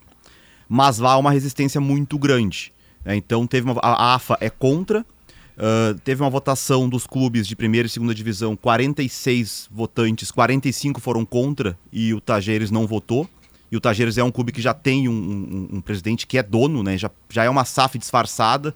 [0.68, 2.74] mas lá há uma resistência muito grande.
[3.06, 3.16] né?
[3.16, 5.06] Então, teve uma, a AFA é contra,
[5.56, 11.24] Uh, teve uma votação dos clubes de primeira e segunda divisão, 46 votantes, 45 foram
[11.26, 13.30] contra e o Tajeres não votou.
[13.72, 16.44] E o Tajeres é um clube que já tem um, um, um presidente que é
[16.44, 16.98] dono, né?
[16.98, 18.74] Já, já é uma SAF disfarçada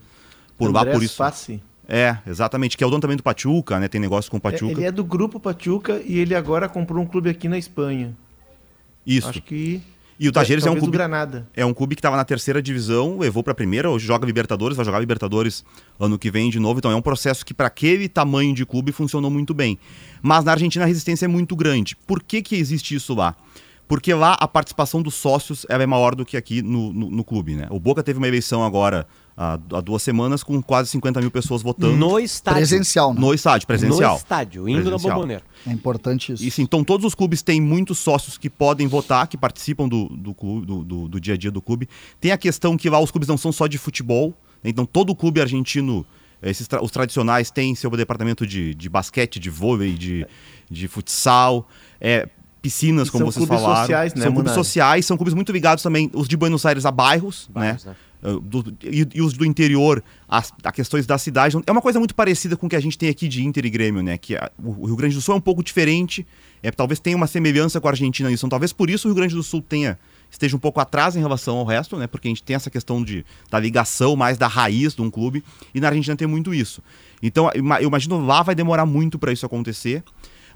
[0.58, 1.16] por lá por isso.
[1.16, 1.62] Fassi.
[1.88, 3.88] É, exatamente, que é o dono também do Pachuca, né?
[3.88, 4.72] Tem negócio com o É, Pachuca.
[4.74, 8.16] ele é do grupo Pachuca e ele agora comprou um clube aqui na Espanha.
[9.06, 9.30] Isso.
[9.30, 9.82] Acho que.
[10.20, 11.48] E o Tajeres é um talvez clube Granada.
[11.56, 14.76] É um clube que estava na terceira divisão, levou para a primeira, hoje joga Libertadores,
[14.76, 15.64] vai jogar Libertadores
[16.00, 16.80] ano que vem de novo.
[16.80, 19.78] Então é um processo que, para aquele tamanho de clube, funcionou muito bem.
[20.22, 21.96] Mas na Argentina a resistência é muito grande.
[21.96, 23.36] Por que, que existe isso lá?
[23.88, 27.56] Porque lá a participação dos sócios é maior do que aqui no, no, no clube.
[27.56, 27.68] Né?
[27.70, 31.62] O Boca teve uma eleição agora há, há duas semanas com quase 50 mil pessoas
[31.62, 32.58] votando No estádio.
[32.60, 33.20] Presencial, né?
[33.22, 34.12] no estádio presencial.
[34.14, 35.44] No estádio, indo na bomboneira.
[35.66, 36.44] É importante isso.
[36.44, 40.34] Isso, então todos os clubes têm muitos sócios que podem votar, que participam do, do,
[40.34, 41.88] clube- do, do- do dia a dia do clube.
[42.20, 44.30] Tem a questão que lá os clubes não são só de futebol,
[44.64, 44.70] né?
[44.72, 46.06] então todo clube argentino,
[46.42, 50.26] esses tra- os tradicionais, tem seu departamento de, de basquete, de vôlei, de,
[50.70, 51.68] de futsal,
[52.02, 52.28] é,
[52.62, 53.82] piscinas, E como são vocês clubes falaram.
[53.82, 54.66] sociais, né, são clubes Munari?
[54.66, 57.92] sociais, são clubes muito ligados também, os de Buenos Aires a bairros, Bairros, né?
[57.92, 57.98] né?
[58.24, 61.56] Uh, do- e, e os do interior a, a questões da cidade.
[61.68, 63.70] É uma coisa muito parecida com o que a gente tem aqui de Inter e
[63.70, 64.18] Grêmio, né?
[64.18, 66.26] Que a- o Rio Grande do Sul é um pouco diferente,
[66.64, 68.42] é, talvez tenha uma semelhança com a Argentina nisso.
[68.42, 70.00] Então, talvez por isso o Rio Grande do Sul tenha
[70.32, 72.08] esteja um pouco atrás em relação ao resto, né?
[72.08, 75.44] Porque a gente tem essa questão de, da ligação mais da raiz de um clube
[75.74, 76.82] e na Argentina tem muito isso.
[77.22, 80.04] Então, eu imagino lá vai demorar muito para isso acontecer,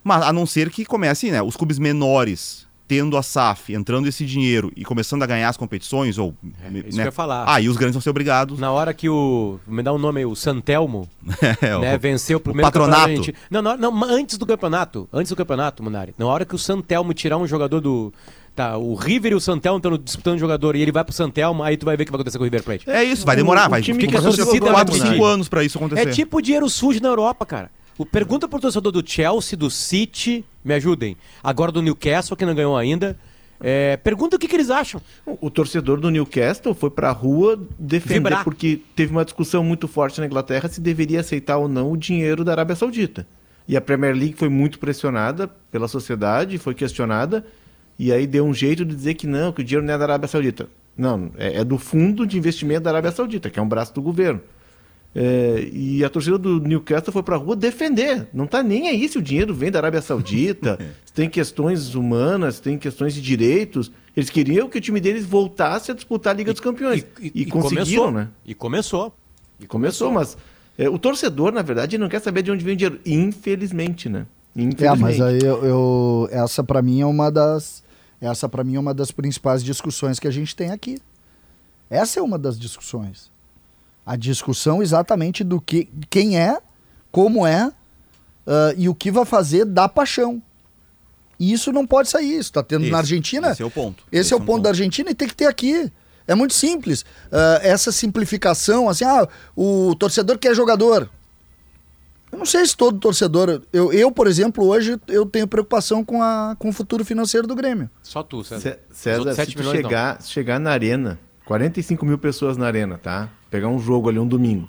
[0.03, 1.43] mas a não ser que comece, né?
[1.43, 6.17] Os clubes menores tendo a SAF, entrando esse dinheiro e começando a ganhar as competições,
[6.17, 6.35] ou.
[6.61, 6.79] É, né?
[6.79, 7.45] isso que eu ia falar.
[7.47, 8.59] Ah, e os grandes vão ser obrigados.
[8.59, 9.57] Na hora que o.
[9.65, 11.07] Me dá um nome aí, o Santelmo,
[11.61, 12.99] É, né, o- venceu o primeiro patronato.
[12.99, 13.37] campeonato argentino.
[13.49, 15.07] Não, não, não, antes do campeonato.
[15.13, 16.13] Antes do campeonato, Munari.
[16.17, 18.13] Na hora que o Santelmo tirar um jogador do.
[18.53, 21.77] Tá, o River e o Santelmo estão disputando jogador e ele vai pro Santelmo, aí
[21.77, 22.89] tu vai ver o que vai acontecer com o River Plate.
[22.89, 23.81] É isso, vai demorar, o vai.
[23.81, 25.11] time Tem que que torcida vai 4, pedir.
[25.13, 26.09] 5 anos pra isso acontecer.
[26.09, 27.71] É tipo dinheiro sujo na Europa, cara.
[27.97, 31.17] O, pergunta pro torcedor do Chelsea, do City, me ajudem.
[31.43, 33.17] Agora do Newcastle, que não ganhou ainda.
[33.63, 34.99] É, pergunta o que, que eles acham.
[35.25, 38.43] O torcedor do Newcastle foi pra rua defender, Vibrar.
[38.43, 42.43] porque teve uma discussão muito forte na Inglaterra se deveria aceitar ou não o dinheiro
[42.43, 43.27] da Arábia Saudita.
[43.67, 47.45] E a Premier League foi muito pressionada pela sociedade, foi questionada,
[47.99, 50.05] e aí deu um jeito de dizer que não, que o dinheiro não é da
[50.05, 50.67] Arábia Saudita.
[50.97, 54.01] Não, é, é do fundo de investimento da Arábia Saudita, que é um braço do
[54.01, 54.41] governo.
[55.13, 58.27] É, e a torcida do Newcastle foi pra rua defender.
[58.33, 62.55] Não tá nem aí se o dinheiro vem da Arábia Saudita, se tem questões humanas,
[62.55, 63.91] se tem questões de direitos.
[64.15, 67.05] Eles queriam que o time deles voltasse a disputar a Liga dos Campeões.
[67.21, 68.29] E, conseguiram, começou, né?
[68.45, 69.15] E começou.
[69.59, 70.37] E começou, mas
[70.77, 72.99] é, o torcedor, na verdade, não quer saber de onde vem o dinheiro.
[73.05, 74.25] Infelizmente, né?
[74.55, 74.99] É, Infelizmente.
[75.01, 77.83] mas aí eu, eu- essa para mim é uma das
[78.19, 80.99] essa para mim é uma das principais discussões que a gente tem aqui.
[81.89, 83.31] Essa é uma das discussões.
[84.05, 86.59] A discussão exatamente do que quem é,
[87.11, 87.71] como é
[88.47, 90.41] ah, e o que vai fazer da paixão.
[91.39, 92.31] E isso não pode sair.
[92.33, 93.51] Isso está tendo Esse- na Argentina.
[93.51, 94.03] esse é o ponto.
[94.11, 94.63] Esse, Esse é é o ponto ponto.
[94.63, 95.91] da Argentina e tem que ter aqui.
[96.27, 97.03] É muito simples.
[97.31, 101.09] Ah, essa simplificação, assim, ah, o torcedor quer jogador.
[102.31, 103.61] Eu não sei se todo torcedor.
[103.73, 107.53] Eu, eu, por exemplo, hoje eu tenho preocupação com, a, com o futuro financeiro do
[107.55, 107.89] Grêmio.
[108.01, 108.79] Só tu, César.
[108.89, 113.29] César, se tu milhões, chegar, se chegar na arena, 45 mil pessoas na arena, tá?
[113.51, 114.67] Pegar um jogo ali um domingo.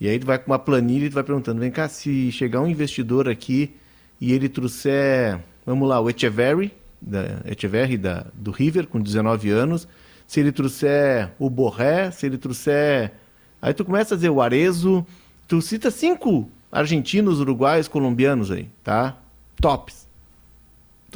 [0.00, 2.60] E aí tu vai com uma planilha e tu vai perguntando, vem cá, se chegar
[2.60, 3.74] um investidor aqui
[4.20, 9.88] e ele trouxer, vamos lá, o Echeverry, da, Echeverry da, do River, com 19 anos,
[10.26, 13.12] se ele trouxer o Borré, se ele trouxer...
[13.60, 15.04] Aí tu começa a dizer o Arezo,
[15.48, 19.16] tu cita cinco argentinos, uruguaios, colombianos aí, tá?
[19.60, 20.06] Tops.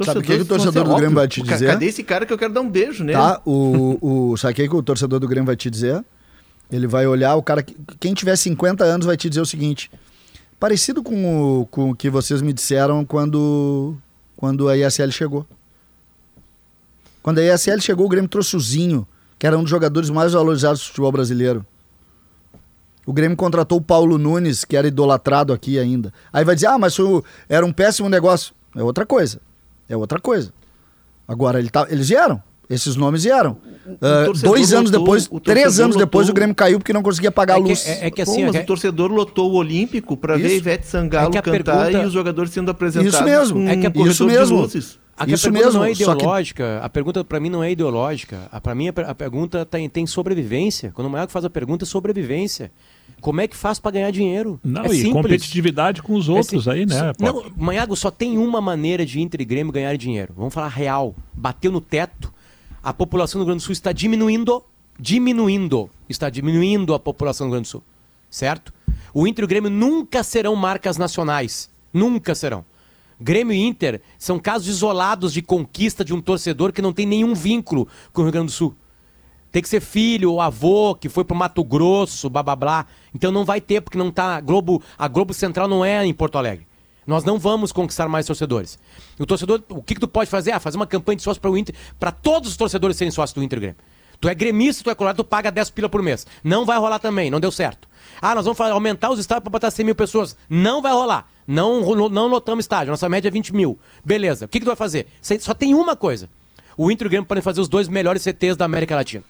[0.03, 1.67] Sabe o que que o torcedor do Grêmio vai te dizer?
[1.67, 3.17] Cadê esse cara que eu quero dar um beijo nele?
[3.17, 3.39] Tá?
[3.45, 6.03] O, o, sabe o que que o torcedor do Grêmio vai te dizer?
[6.71, 7.61] Ele vai olhar, o cara.
[7.61, 9.91] que- Quem tiver 50 anos vai te dizer o seguinte:
[10.59, 13.95] parecido com o, com o que vocês me disseram quando,
[14.37, 15.45] quando a ISL chegou.
[17.21, 19.07] Quando a ISL chegou, o Grêmio trouxe o Zinho,
[19.37, 21.65] que era um dos jogadores mais valorizados do futebol brasileiro.
[23.05, 26.13] O Grêmio contratou o Paulo Nunes, que era idolatrado aqui ainda.
[26.31, 26.95] Aí vai dizer, ah, mas
[27.49, 28.53] era um péssimo negócio.
[28.75, 29.41] É outra coisa.
[29.89, 30.53] É outra coisa.
[31.27, 32.41] Agora, ele tá, eles vieram.
[32.69, 33.57] Esses nomes vieram.
[33.99, 37.31] Torcedor dois anos lotou- depois, três anos depois, lotou- o Grêmio caiu porque não conseguia
[37.31, 37.87] pagar a É que- luz.
[37.87, 40.55] é- é que Pô, assim, mas é- o torcedor lotou o Olímpico para ver Isso.
[40.57, 43.55] Ivete Sangalo É que a cantar pergunta- e os jogadores sendo apresentados Isso mesmo.
[43.59, 44.61] com É que a- isso mesmo.
[44.61, 44.99] luzes.
[45.17, 46.79] A, que a Isso pergunta mesmo, não é só que- ideológica.
[46.81, 48.47] A pergunta para mim não é ideológica.
[48.51, 50.91] A, pra mim a, per- a pergunta tem, tem sobrevivência.
[50.95, 52.71] Quando o Maiago faz a pergunta, é sobrevivência.
[53.19, 54.59] Como é que faz para ganhar dinheiro?
[54.63, 55.11] Não, é e simples.
[55.13, 57.11] competitividade com os É outros sim- aí, né?
[57.19, 60.33] Não, Maiago, só tem uma maneira de Inter e Grêmio ganhar dinheiro.
[60.35, 61.13] Vamos falar real.
[61.33, 62.33] Bateu no teto.
[62.83, 64.63] A população do Rio Grande do Sul está diminuindo.
[64.99, 65.89] Diminuindo.
[66.09, 67.83] Está diminuindo a população do Rio Grande do Sul.
[68.29, 68.73] Certo?
[69.13, 71.69] O Inter e o Grêmio nunca serão marcas nacionais.
[71.93, 72.65] Nunca serão.
[73.19, 77.35] Grêmio e Inter são casos isolados de conquista de um torcedor que não tem nenhum
[77.35, 78.75] vínculo com o Rio Grande do Sul.
[79.51, 82.85] Tem que ser filho ou avô que foi pro Mato Grosso, blá blá blá.
[83.13, 84.39] Então não vai ter, porque não tá.
[84.41, 86.65] Globo, a Globo Central não é em Porto Alegre.
[87.11, 88.79] Nós não vamos conquistar mais torcedores.
[89.19, 90.53] O torcedor, o que, que tu pode fazer?
[90.53, 93.33] Ah, fazer uma campanha de sócio para o Inter, para todos os torcedores serem sócios
[93.33, 93.75] do Inter Grêmio.
[94.21, 96.25] Tu é gremista, tu é colorado, tu paga 10 pila por mês.
[96.41, 97.85] Não vai rolar também, não deu certo.
[98.21, 100.37] Ah, nós vamos aumentar os estádios para botar 100 mil pessoas.
[100.49, 101.29] Não vai rolar.
[101.45, 103.77] Não, não lotamos estádio, nossa média é 20 mil.
[104.05, 105.05] Beleza, o que, que tu vai fazer?
[105.41, 106.29] Só tem uma coisa.
[106.77, 109.25] O Inter e o Grêmio podem fazer os dois melhores CTs da América Latina.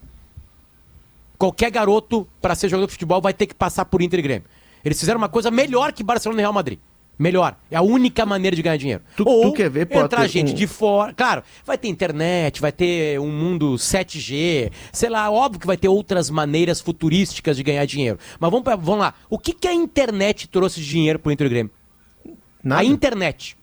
[1.36, 4.48] Qualquer garoto, para ser jogador de futebol, vai ter que passar por Inter e Grêmio.
[4.86, 6.78] Eles fizeram uma coisa melhor que Barcelona e Real Madrid.
[7.22, 7.56] Melhor.
[7.70, 9.04] É a única maneira de ganhar dinheiro.
[9.16, 11.14] Tu, Ou tu quer ver, Potter, entrar gente um- de fora.
[11.14, 15.88] Claro, vai ter internet, vai ter um mundo 7G, sei lá, óbvio que vai ter
[15.88, 18.18] outras maneiras futurísticas de ganhar dinheiro.
[18.40, 19.14] Mas vamos, pra- vamos lá.
[19.30, 21.72] O que, que a internet trouxe de dinheiro pro Inter e Grêmio?
[22.64, 22.82] Nada.
[22.82, 23.56] A internet.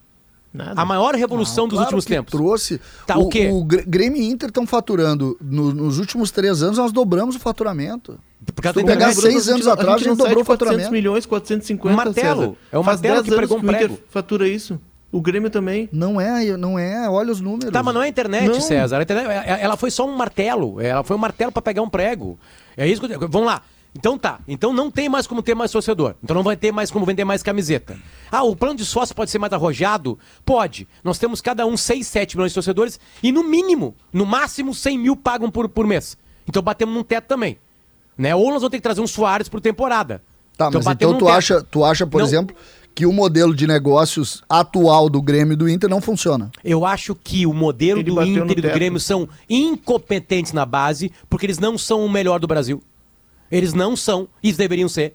[0.55, 0.81] Nada.
[0.81, 2.33] A maior revolução dos Claro últimos tempos.
[2.33, 2.81] Trouxe.
[3.07, 5.37] Tá, o o Gr- Grêmio e Inter estão faturando.
[5.41, 8.19] no- nos últimos três anos, nós dobramos o faturamento.
[8.55, 10.83] Por causa Se tu pegar seis anos atrás, a gente não dobrou o faturamento.
[10.89, 12.41] 400 milhões, 450, Um martelo.
[12.43, 12.57] César.
[12.73, 14.01] É o Faz martelo 10 que pregou um que o Inter prego.
[14.09, 14.81] fatura isso.
[15.11, 15.89] O Grêmio também.
[15.91, 17.09] Não é, não é.
[17.09, 17.73] Olha os números.
[17.73, 18.61] Tá, mas não é a internet, Não.
[18.61, 18.99] César.
[18.99, 20.81] A internet, é- ela foi só um martelo.
[20.81, 22.39] Ela foi um martelo pra pegar um prego.
[22.77, 23.29] É isso que eu digo.
[23.29, 23.63] Vamos lá.
[23.97, 24.39] Então tá.
[24.47, 26.15] Então não tem mais como ter mais torcedor.
[26.23, 27.97] Então não vai ter mais como vender mais camiseta.
[28.31, 30.19] Ah, o plano de sócio pode ser mais arrojado?
[30.45, 30.87] Pode.
[31.03, 34.99] Nós temos cada um 6, 7 milhões de torcedores e no mínimo, no máximo 100
[34.99, 36.19] mil pagam por, por mês.
[36.47, 37.59] Então batemos num teto também.
[38.19, 38.35] Né?
[38.35, 40.21] Ou nós vamos ter que trazer um Soares por temporada.
[40.57, 42.27] Tá, mas batemos então tu acha, tu acha, por Não.
[42.27, 42.57] exemplo,
[42.93, 46.51] que o modelo de negócios atual do Grêmio e do Inter não funciona.
[46.65, 48.71] Eu acho que o modelo Ele do Inter e do.
[48.73, 52.83] Grêmio são incompetentes na base, porque eles não são o melhor do Brasil.
[53.53, 55.15] Eles não são, e eles deveriam ser.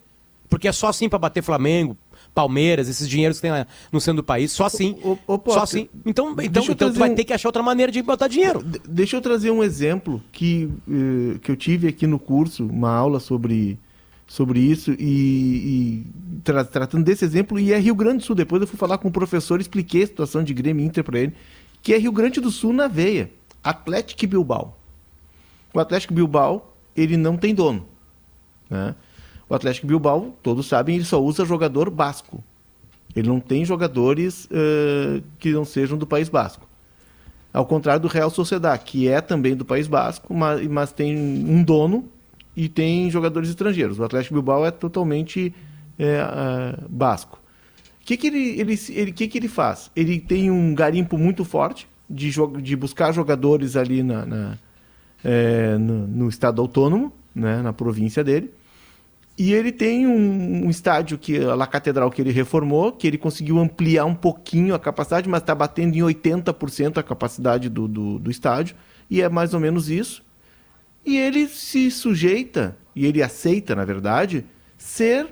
[0.50, 1.98] Porque é só assim pra bater Flamengo,
[2.34, 4.98] Palmeiras, esses dinheiros que tem lá no centro do país, só assim.
[5.04, 5.88] Ô, ô, só assim.
[6.06, 8.64] Então, então, então tu vai um- ter que achar outra maneira de botar dinheiro.
[8.64, 12.92] De- Deixa eu trazer um exemplo que, eh, que eu tive aqui no curso, uma
[12.92, 13.78] aula sobre,
[14.26, 16.06] sobre isso, e, e
[16.44, 18.36] tra- tratando desse exemplo, e é Rio Grande do Sul.
[18.36, 21.34] Depois eu fui falar com o professor, expliquei a situação de Grêmio Inter para ele,
[21.84, 23.30] que é Rio Grande do Sul na veia.
[23.64, 24.78] Atlético Bilbao.
[25.74, 27.86] O Atlético Bilbao, ele não tem dono.
[28.70, 28.96] Né?
[29.50, 32.44] O Atlético Bilbao, todos sabem, ele só usa jogador basco.
[33.16, 36.68] Ele não tem jogadores eh, que não sejam do País Basco.
[37.54, 41.62] Ao contrário do Real Sociedad, que é também do País Basco, mas, mas tem um
[41.64, 42.06] dono
[42.56, 44.00] e tem jogadores estrangeiros.
[44.00, 45.54] O Atlético Bilbao é totalmente
[46.00, 47.40] ah, basco.
[48.02, 49.92] O que, que, ele, ele, ele, que, que ele faz?
[49.96, 54.58] Ele tem um garimpo muito forte de, de buscar jogadores ali na, na-
[55.24, 58.52] é, no, no estado autônomo, né, na província dele.
[59.38, 63.58] E ele tem um, um estádio que a Catedral que ele reformou, que ele conseguiu
[63.58, 68.30] ampliar um pouquinho a capacidade, mas está batendo em 80% a capacidade do, do, do
[68.30, 68.76] estádio,
[69.10, 70.24] e é mais ou menos isso.
[71.06, 74.46] E ele se sujeita, e ele aceita, na verdade,
[74.78, 75.28] ser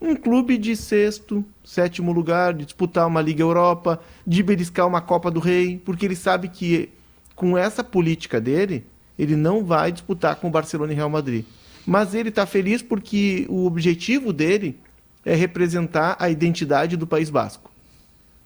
[0.00, 5.30] um clube de sexto, sétimo lugar, de disputar uma Liga Europa, de beliscar uma Copa
[5.30, 6.90] do Rei, porque ele sabe que
[7.34, 8.84] com essa política dele,
[9.18, 11.44] ele não vai disputar com o Barcelona e Real Madrid.
[11.88, 14.78] Mas ele está feliz porque o objetivo dele
[15.24, 17.70] é representar a identidade do País Basco.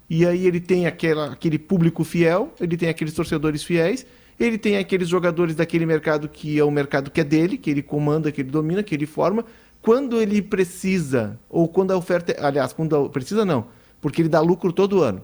[0.08, 4.06] E aí ele tem aquela, aquele público fiel, ele tem aqueles torcedores fiéis,
[4.38, 7.82] ele tem aqueles jogadores daquele mercado que é o mercado que é dele, que ele
[7.82, 9.44] comanda, que ele domina, que ele forma.
[9.80, 12.36] Quando ele precisa, ou quando a oferta.
[12.46, 13.66] Aliás, quando a- precisa não,
[14.00, 15.20] porque ele dá lucro todo ano.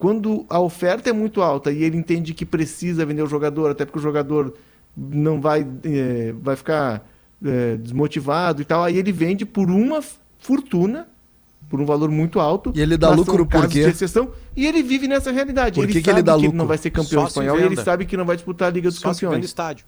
[0.00, 3.84] Quando a oferta é muito alta e ele entende que precisa vender o jogador, até
[3.84, 4.52] porque o jogador
[4.96, 7.06] não vai, eh, vai ficar
[7.44, 10.02] eh, desmotivado e tal, aí ele vende por uma
[10.38, 11.08] fortuna,
[11.68, 12.72] por um valor muito alto.
[12.74, 13.84] E ele dá lucro por quê?
[13.84, 15.74] de exceção, e ele vive nessa realidade.
[15.76, 16.58] Por ele que que sabe ele dá que ele lucro?
[16.58, 18.70] não vai ser campeão Só se espanhol e ele sabe que não vai disputar a
[18.70, 19.44] Liga dos Só se vende Campeões.
[19.46, 19.86] estádio.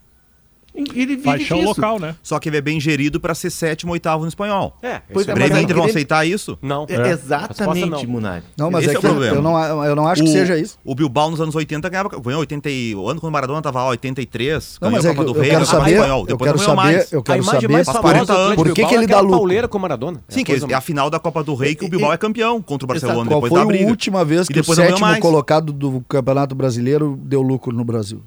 [0.78, 1.68] Ele vive Paixão disso.
[1.70, 2.14] local, né?
[2.22, 4.76] Só que ele é bem gerido para ser sétimo, oitavo no espanhol.
[4.82, 6.56] É, Pois é, é Grêmio e Inter vão aceitar isso?
[6.62, 6.86] Não.
[6.88, 7.12] É, Resposta
[7.52, 8.04] Exatamente, não.
[8.04, 8.44] Munari.
[8.56, 9.36] Não, mas Esse é, é o que eu, problema.
[9.36, 10.78] eu não, eu não acho que O- seja isso.
[10.84, 13.80] O Bilbao nos anos 80 ganhava, ganhou 80 e, o ano quando o Maradona tava
[13.82, 15.90] lá, 83, Não, ganhou mas a é que Copa eu, do eu Rei, quero saber,
[15.94, 17.12] espanhol, eu depois quero não ganhou saber, mais.
[17.12, 19.20] eu A quero imagem saber mais por, famosa Atlético por que, que é ele dá
[19.20, 19.36] lucro.
[19.36, 20.22] pauleira com o Maradona.
[20.28, 22.84] Sim, que é a final da Copa do Rei que o Bilbao é campeão contra
[22.84, 23.28] o Barcelona, Exato.
[23.30, 23.90] Qual depois foi da a briga.
[23.90, 28.22] última vez E que o depois sétimo colocado do Campeonato Brasileiro deu lucro no Brasil?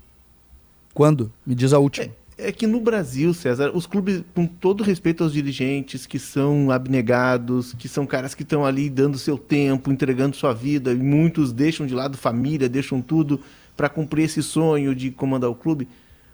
[0.93, 1.31] Quando?
[1.45, 2.07] Me diz a última.
[2.43, 7.73] É que no Brasil, César, os clubes, com todo respeito aos dirigentes, que são abnegados,
[7.73, 11.85] que são caras que estão ali dando seu tempo, entregando sua vida, e muitos deixam
[11.85, 13.39] de lado família, deixam tudo
[13.77, 15.87] para cumprir esse sonho de comandar o clube.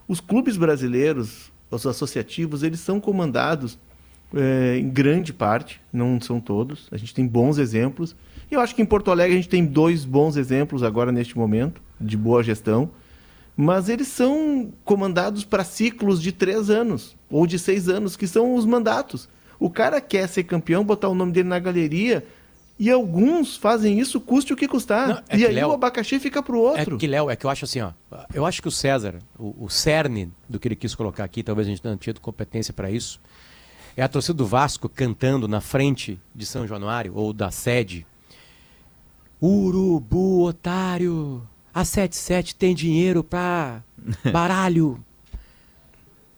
[0.08, 3.78] Os clubes brasileiros, os associativos, eles são comandados
[4.34, 6.88] é, em grande parte, não são todos.
[6.90, 8.16] A gente tem bons exemplos.
[8.50, 11.38] E eu acho que em Porto Alegre a gente tem dois bons exemplos agora neste
[11.38, 12.90] momento, de boa gestão.
[13.60, 18.54] Mas eles são comandados para ciclos de três anos ou de seis anos, que são
[18.54, 19.28] os mandatos.
[19.60, 22.24] O cara quer ser campeão, botar o nome dele na galeria,
[22.78, 25.08] e alguns fazem isso, custe o que custar.
[25.08, 26.98] Não, é e que, aí Léo, o abacaxi fica pro É outro.
[27.00, 27.92] que, Léo, é que eu acho assim, ó.
[28.32, 31.68] Eu acho que o César, o, o cerne do que ele quis colocar aqui, talvez
[31.68, 33.20] a gente não tenha tido competência para isso,
[33.96, 38.06] é a torcida do Vasco cantando na frente de São Januário, ou da sede.
[39.42, 41.42] Urubu, otário!
[41.78, 43.84] A 77 tem dinheiro pra
[44.34, 45.00] baralho.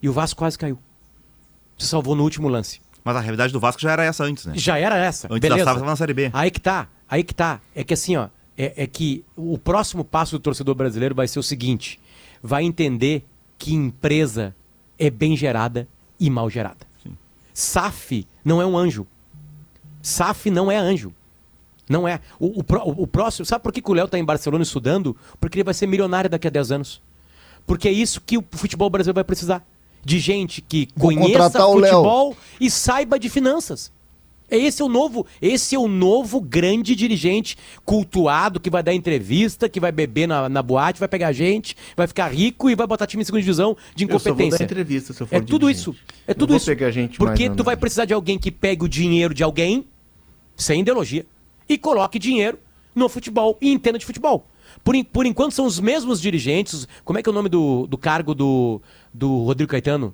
[0.01, 0.77] e o Vasco quase caiu.
[1.77, 2.81] Se salvou no último lance.
[3.05, 4.51] Mas a realidade do Vasco já era essa antes, né?
[4.57, 5.27] Já era essa.
[5.27, 5.63] Antes beleza.
[5.63, 6.29] da estava na Série B.
[6.33, 7.61] Aí que tá, aí que tá.
[7.73, 8.27] É que assim, ó,
[8.57, 12.01] é, é que o próximo passo do torcedor brasileiro vai ser o seguinte:
[12.43, 13.25] vai entender
[13.57, 14.53] que empresa
[14.99, 15.87] é bem gerada
[16.19, 16.85] e mal gerada.
[17.53, 19.07] SAF não é um anjo.
[20.01, 21.13] SAF não é anjo.
[21.89, 22.19] Não é.
[22.39, 22.63] O, o,
[23.03, 23.45] o próximo.
[23.45, 25.17] Sabe por que, que o Léo tá em Barcelona estudando?
[25.39, 27.01] Porque ele vai ser milionário daqui a 10 anos.
[27.65, 29.65] Porque é isso que o futebol brasileiro vai precisar.
[30.05, 31.91] De gente que Vou conheça o Léo.
[31.95, 33.91] futebol e saiba de finanças.
[34.51, 38.93] É Esse é o novo, esse é o novo grande dirigente cultuado que vai dar
[38.95, 42.87] entrevista, que vai beber na, na boate, vai pegar gente, vai ficar rico e vai
[42.87, 44.63] botar time em segunda divisão de Eu só vou dar incompetência.
[44.63, 45.79] entrevista se eu for É tudo dirigente.
[45.81, 45.95] isso.
[46.25, 46.65] É tudo vou isso.
[46.65, 49.85] pegar gente Porque mais tu vai precisar de alguém que pegue o dinheiro de alguém,
[50.55, 51.25] sem ideologia,
[51.69, 52.57] e coloque dinheiro
[52.95, 54.45] no futebol e entenda de futebol.
[54.83, 56.87] Por, por enquanto são os mesmos dirigentes.
[57.05, 58.81] Como é que é o nome do, do cargo do,
[59.13, 60.13] do Rodrigo Caetano?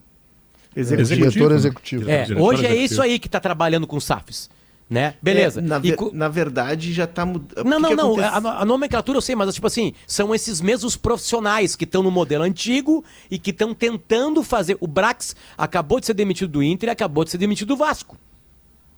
[0.76, 1.30] Executivo.
[1.30, 2.10] Diretor executivo.
[2.10, 2.93] É, Diretor hoje é executivo.
[2.93, 4.49] isso aí que tá trabalhando com SAFs.
[4.89, 5.16] Né?
[5.20, 5.62] Beleza.
[5.62, 7.66] É, na, ve- co- na verdade, já tá mudando.
[7.66, 8.20] Não, não, não.
[8.20, 12.12] A, a nomenclatura eu sei, mas tipo assim, são esses mesmos profissionais que estão no
[12.12, 14.78] modelo antigo e que estão tentando fazer.
[14.80, 18.16] O Brax acabou de ser demitido do Inter e acabou de ser demitido do Vasco.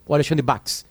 [0.05, 0.86] O Alexandre Bax.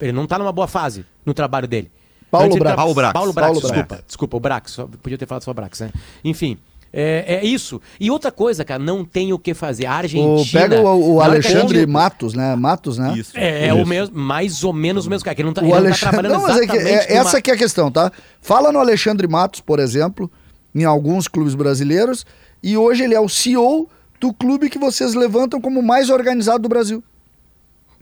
[0.00, 1.90] Ele não tá numa boa fase no trabalho dele.
[2.30, 2.60] Paulo Brax.
[2.64, 3.12] tra- Paulo Brax.
[3.12, 3.74] Paulo Brax, Paulo Brax.
[3.76, 4.04] desculpa.
[4.06, 4.70] Desculpa, o Brax.
[4.72, 5.90] Só- podia ter falado só Brax, né?
[6.24, 6.56] Enfim.
[6.92, 7.80] É, é isso.
[8.00, 9.86] E outra coisa, cara, não tem o que fazer.
[9.86, 10.26] A Argentina.
[10.40, 12.56] O, pega o, o Alexandre Matos, né?
[12.56, 13.14] Matos, né?
[13.16, 13.32] Isso.
[13.36, 13.82] É, é Isso.
[13.82, 15.34] o mesmo, mais ou menos o mesmo cara.
[15.36, 16.10] Que ele não tá, O ele não tá Alexandre...
[16.10, 18.10] trabalhando Não, mas é que, é, numa- essa que é a questão, tá?
[18.40, 20.28] Fala no Alexandre Matos, por exemplo,
[20.74, 22.26] em alguns clubes brasileiros,
[22.62, 23.88] e hoje ele é o CEO
[24.20, 27.02] do clube que vocês levantam como o mais organizado do Brasil.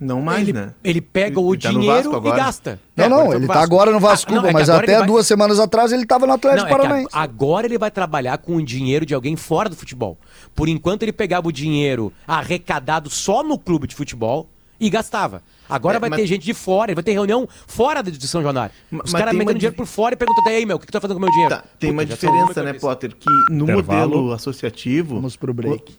[0.01, 0.75] Não mais, ele, né?
[0.85, 2.79] ele pega o Ele tá dinheiro e gasta.
[2.97, 4.99] Não, É, não, agora ele tá agora no Vasco, Ah, não, é mas até ele
[4.99, 7.09] vai- duas semanas atrás ele tava no Atlético Não, é Paranaense.
[7.13, 10.17] a- agora ele vai trabalhar com o dinheiro de alguém fora do futebol.
[10.55, 14.49] Por enquanto ele pegava o dinheiro arrecadado só no clube de futebol
[14.81, 15.43] e gastava.
[15.69, 18.41] Agora É, vai mas- ter gente de fora, ele vai ter reunião fora de São
[18.43, 18.73] Januário.
[18.91, 20.87] Ma- Os caras metendo uma dinheiro por fora e perguntando, e aí, meu, o que
[20.87, 21.55] tu tá fazendo com o meu dinheiro?
[21.57, 22.73] Tá, tem Puta, uma alguma diferença, né.
[22.75, 23.15] Potter?
[23.17, 24.09] Que no Intervalo.
[24.17, 25.17] modelo associativo.
[25.17, 25.99] Vamos pro break.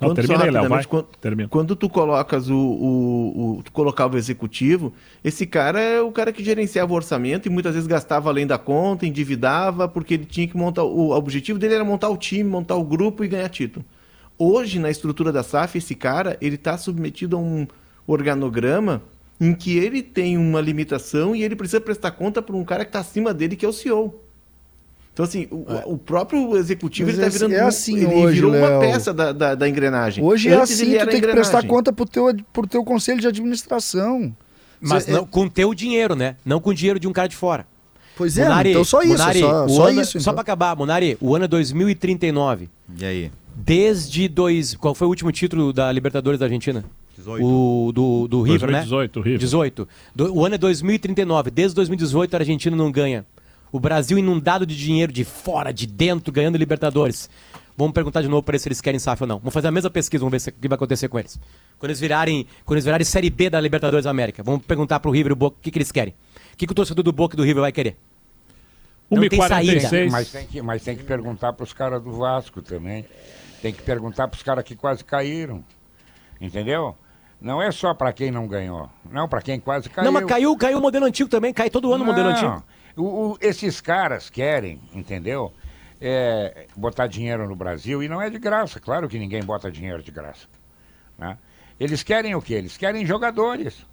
[0.00, 0.84] Não, Quando, termina aí, Léo, vai.
[0.84, 1.48] quando, Termina.
[1.48, 4.92] quando tu colocas o, o, o- Tu colocava o executivo,
[5.24, 8.56] esse cara é o cara que gerenciava o orçamento e muitas vezes gastava além da
[8.58, 10.84] conta, endividava, porque ele tinha que montar.
[10.84, 13.84] O objetivo dele era montar o time, montar o grupo e ganhar título.
[14.38, 17.66] Hoje, na estrutura da SAF, esse cara ele está submetido a um
[18.06, 19.02] organograma
[19.40, 22.90] em que ele tem uma limitação e ele precisa prestar conta para um cara que
[22.90, 24.22] está acima dele, que é o CEO.
[25.18, 27.52] Então, assim, o, o próprio executivo tá esse- virando.
[27.56, 30.22] é um- assim ele hoje, virou uma peça da, da, da engrenagem.
[30.22, 33.20] Hoje é Antes assim, ele tu tem que prestar conta pro teu, pro teu conselho
[33.20, 34.32] de administração.
[34.80, 36.36] Mas Cê- não, com teu dinheiro, né?
[36.46, 37.66] Não com o dinheiro de um cara de fora.
[38.16, 40.12] Pois é, Munari, então só isso, Munari, só, só ano- isso.
[40.12, 40.34] Só então.
[40.34, 42.68] pra acabar, Munari, o ano é 2039.
[42.96, 43.32] E aí?
[43.56, 44.76] Desde dois.
[44.76, 46.84] Qual foi o último título da Libertadores da Argentina?
[47.16, 47.44] 18.
[47.44, 49.20] O do, do River, 2018, né?
[49.20, 49.38] o River.
[49.40, 49.88] 18.
[50.14, 51.50] Do- o ano é 2039.
[51.50, 53.26] Desde 2018 a Argentina não ganha.
[53.70, 57.28] O Brasil inundado de dinheiro de fora, de dentro, ganhando Libertadores.
[57.76, 59.38] Vamos perguntar de novo para eles se eles querem SAF ou não.
[59.38, 61.38] Vamos fazer a mesma pesquisa, vamos ver o que vai acontecer com eles.
[61.78, 65.12] Quando eles virarem, quando eles virarem Série B da Libertadores da América, vamos perguntar pro
[65.12, 66.12] River e o Boca o que, que eles querem.
[66.52, 67.96] O que, que o torcedor do Boca e do River vai querer?
[69.08, 70.10] Não tem 1h46.
[70.10, 73.04] Mas tem que, mas tem que perguntar para os caras do Vasco também.
[73.62, 75.64] Tem que perguntar para os caras que quase caíram.
[76.40, 76.96] Entendeu?
[77.40, 78.90] Não é só para quem não ganhou.
[79.10, 80.04] Não, para quem quase caiu.
[80.04, 82.64] Não, mas caiu, caiu o modelo antigo também, cai todo ano o modelo Não, antigo.
[82.98, 85.52] O- o- esses caras querem, entendeu?
[86.00, 88.78] É, botar dinheiro no Brasil e não é de graça.
[88.78, 90.46] Claro que ninguém bota dinheiro de graça.
[91.18, 91.36] né?
[91.80, 92.54] Eles querem o quê?
[92.54, 93.84] Eles querem jogadores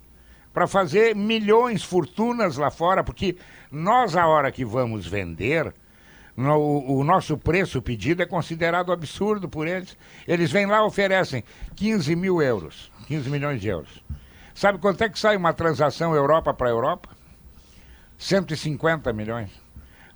[0.53, 3.35] para fazer milhões, fortunas lá fora, porque
[3.71, 5.73] nós, a hora que vamos vender,
[6.37, 9.97] no- o, nosso preço pedido é considerado absurdo por eles.
[10.27, 11.43] Eles vêm lá oferecem
[11.75, 14.03] 15 mil euros, 15 milhões de euros.
[14.53, 17.09] Sabe quanto é que sai uma transação Europa para Europa?
[18.17, 19.49] 150 milhões.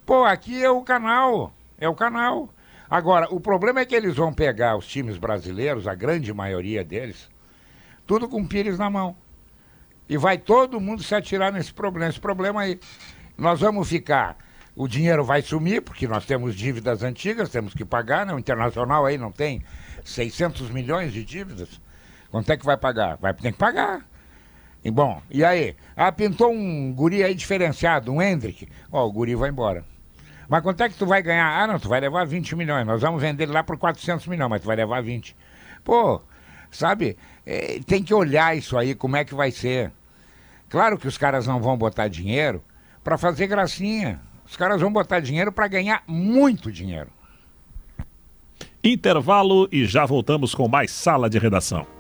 [0.06, 1.54] Pô, aqui é o canal.
[1.78, 2.50] É o canal.
[2.90, 7.30] Agora, o problema é que eles vão pegar os times brasileiros, a grande maioria deles,
[8.08, 9.16] Tudo com Pires na mão.
[10.10, 12.80] E vai todo mundo se atirar nesse problema, esse problema aí.
[13.38, 14.36] Nós vamos ficar,
[14.76, 18.34] o dinheiro vai sumir, porque nós temos dívidas antigas, temos que pagar, né?
[18.34, 19.64] O internacional aí não tem
[20.04, 21.80] 600 milhões de dívidas.
[22.32, 23.18] Quanto é que vai pagar?
[23.18, 24.09] Vai ter que pagar.
[24.84, 25.76] E bom, e aí?
[25.96, 28.68] Ah, pintou um guri aí diferenciado, um Hendrick.
[28.92, 29.84] Ó, o guri vai embora.
[30.48, 31.62] Mas quanto é que tu vai ganhar?
[31.62, 32.88] Ah, não, tu vai levar 20 milhões.
[32.88, 35.36] Nós vamos vender lá por 400 milhões, mas tu vai levar 20.
[35.84, 36.22] Pô,
[36.72, 37.18] sabe?
[37.46, 39.92] É, tem que olhar isso aí, como é que vai ser.
[40.70, 42.64] Claro que os caras não vão botar dinheiro
[43.04, 44.20] para fazer gracinha.
[44.46, 47.10] Os caras vão botar dinheiro para ganhar muito dinheiro.
[48.84, 51.99] Intervalo e já voltamos com mais sala de redação.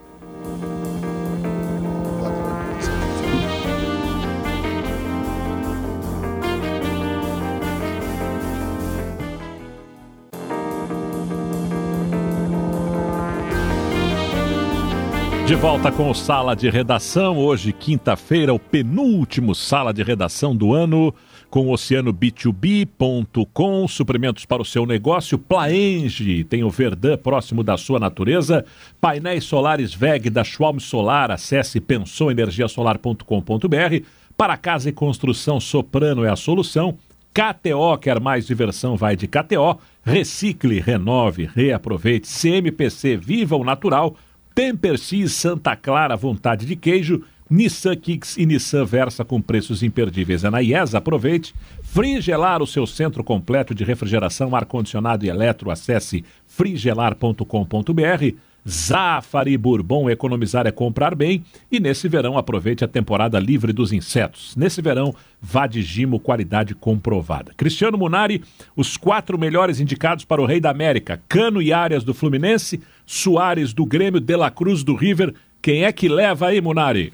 [15.50, 17.39] De volta com o Sala de Redação.
[17.39, 21.12] Hoje, quinta-feira, o penúltimo Sala de Redação do ano,
[21.50, 25.39] com oceanob2b.com, suprimentos para o seu negócio.
[25.39, 28.64] Plaenge, tem o Verdão próximo da sua natureza.
[29.02, 31.32] Painéis solares VEG da Schwalm Solar.
[31.32, 34.06] Acesse pensouenergiasolar.com.br.
[34.38, 36.95] Para casa e construção, Soprano é a solução.
[37.34, 39.80] KTO, quer mais diversão, vai de KTO.
[40.04, 42.28] Recicle, renove, reaproveite.
[42.28, 44.16] CMPC, viva o natural.
[44.60, 47.24] Temper X Santa Clara, vontade de queijo.
[47.49, 50.43] Nissan Kicks e Nissan Versa com preços imperdíveis.
[50.43, 50.60] É na
[50.97, 51.55] aproveite.
[51.82, 55.72] Frigelar, o seu centro completo de refrigeração, ar-condicionado e eletro.
[55.72, 58.36] Acesse frigelar.com.br.
[58.68, 61.43] Zafari Bourbon, economizar é comprar bem.
[61.72, 64.55] E nesse verão, aproveite a temporada livre dos insetos.
[64.55, 67.53] Nesse verão, vá de Gimo, qualidade comprovada.
[67.55, 68.43] Cristiano Munari,
[68.76, 72.82] os quatro melhores indicados para o Rei da América: Cano e Áreas do Fluminense,
[73.12, 75.34] Soares do Grêmio, De La Cruz do River.
[75.64, 77.12] Quem é que leva aí, Munari?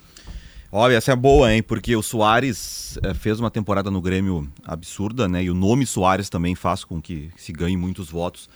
[0.70, 1.64] Olha, essa é boa, hein?
[1.64, 5.46] Porque o Soares é, fez uma temporada no Grêmio absurda, né?
[5.46, 8.50] E o nome Soares também faz com que se ganhe muitos votos.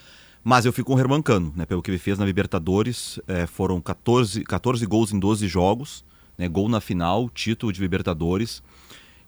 [0.43, 1.65] Mas eu fico com o Herman Cano, né?
[1.65, 6.03] Pelo que ele fez na Libertadores, é, foram 14, 14 gols em 12 jogos,
[6.37, 6.45] né?
[6.49, 8.61] Gol na final, título de Libertadores.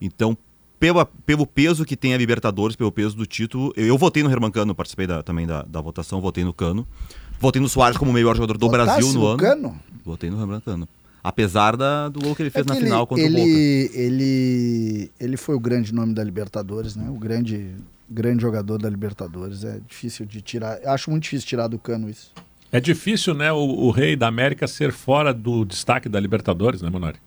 [0.01, 0.37] Então,
[0.77, 4.29] pelo, pelo peso que tem a Libertadores, pelo peso do título, eu, eu votei no
[4.29, 6.85] Herman Cano, participei da, também da, da votação, votei no Cano.
[7.41, 9.37] Votei no Soares como o melhor jogador do Votasse Brasil no no ano.
[9.37, 9.79] Cano?
[10.05, 10.87] Votei no Herman Cano.
[11.23, 13.99] Apesar da, do gol que ele fez É na que final contra ele, o Boca.
[13.99, 17.09] ele, ele foi o grande nome da Libertadores, né?
[17.09, 17.75] O grande,
[18.09, 19.63] grande jogador da Libertadores.
[19.63, 20.79] É difícil de tirar.
[20.85, 22.31] Acho muito difícil tirar do cano isso.
[22.71, 26.89] É difícil, né, o, o Rei da América ser fora do destaque da Libertadores, né,
[26.89, 27.17] Munari?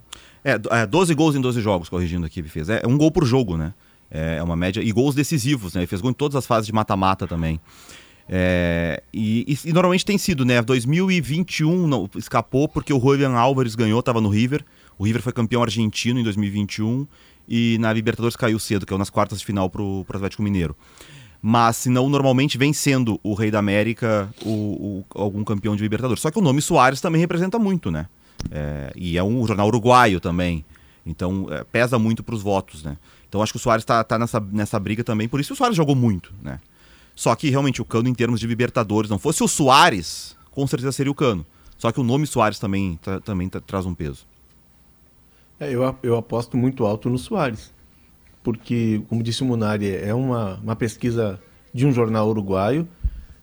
[0.43, 2.69] É, é, 12 gols em 12 jogos, corrigindo aqui, ele fez.
[2.69, 3.75] É um gol por jogo, né?
[4.11, 4.81] É uma média.
[4.83, 5.81] E gols decisivos, né?
[5.81, 7.61] Ele fez gol em todas as fases de mata-mata também.
[8.29, 10.63] É, e, e- e normalmente tem sido, né?
[10.63, 14.65] 2021 não, escapou porque o Julian Álvares ganhou, estava no River.
[14.99, 17.07] O River foi campeão argentino em 2021
[17.49, 20.75] e na Libertadores caiu cedo, caiu nas quartas de final pro, pro Atlético Mineiro.
[21.43, 25.83] Mas se não, normalmente vem sendo o Rei da América o, o- algum campeão de
[25.83, 26.23] Libertadores.
[26.23, 28.07] Só que o nome Soares também representa muito, né?
[28.51, 30.65] É, e é um jornal uruguaio também.
[31.05, 32.97] Então é, pesa muito para os votos, né?
[33.29, 35.29] Então acho que o Soares está tá nessa, nessa briga também.
[35.29, 36.59] Por isso o Soares jogou muito, né?
[37.15, 40.93] Só que realmente o Cano, em termos de Libertadores, não fosse o Soares, com certeza
[40.93, 41.47] seria o Cano.
[41.79, 44.27] Só que o nome Soares também, tra- também tra- traz um peso.
[45.61, 47.73] É, eu, eu aposto muito alto no Soares.
[48.43, 51.41] Porque, como disse o Munari, é uma, uma pesquisa
[51.73, 52.87] de um jornal uruguaio.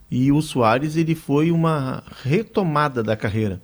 [0.10, 3.62] E o Soares ele foi uma retomada da carreira.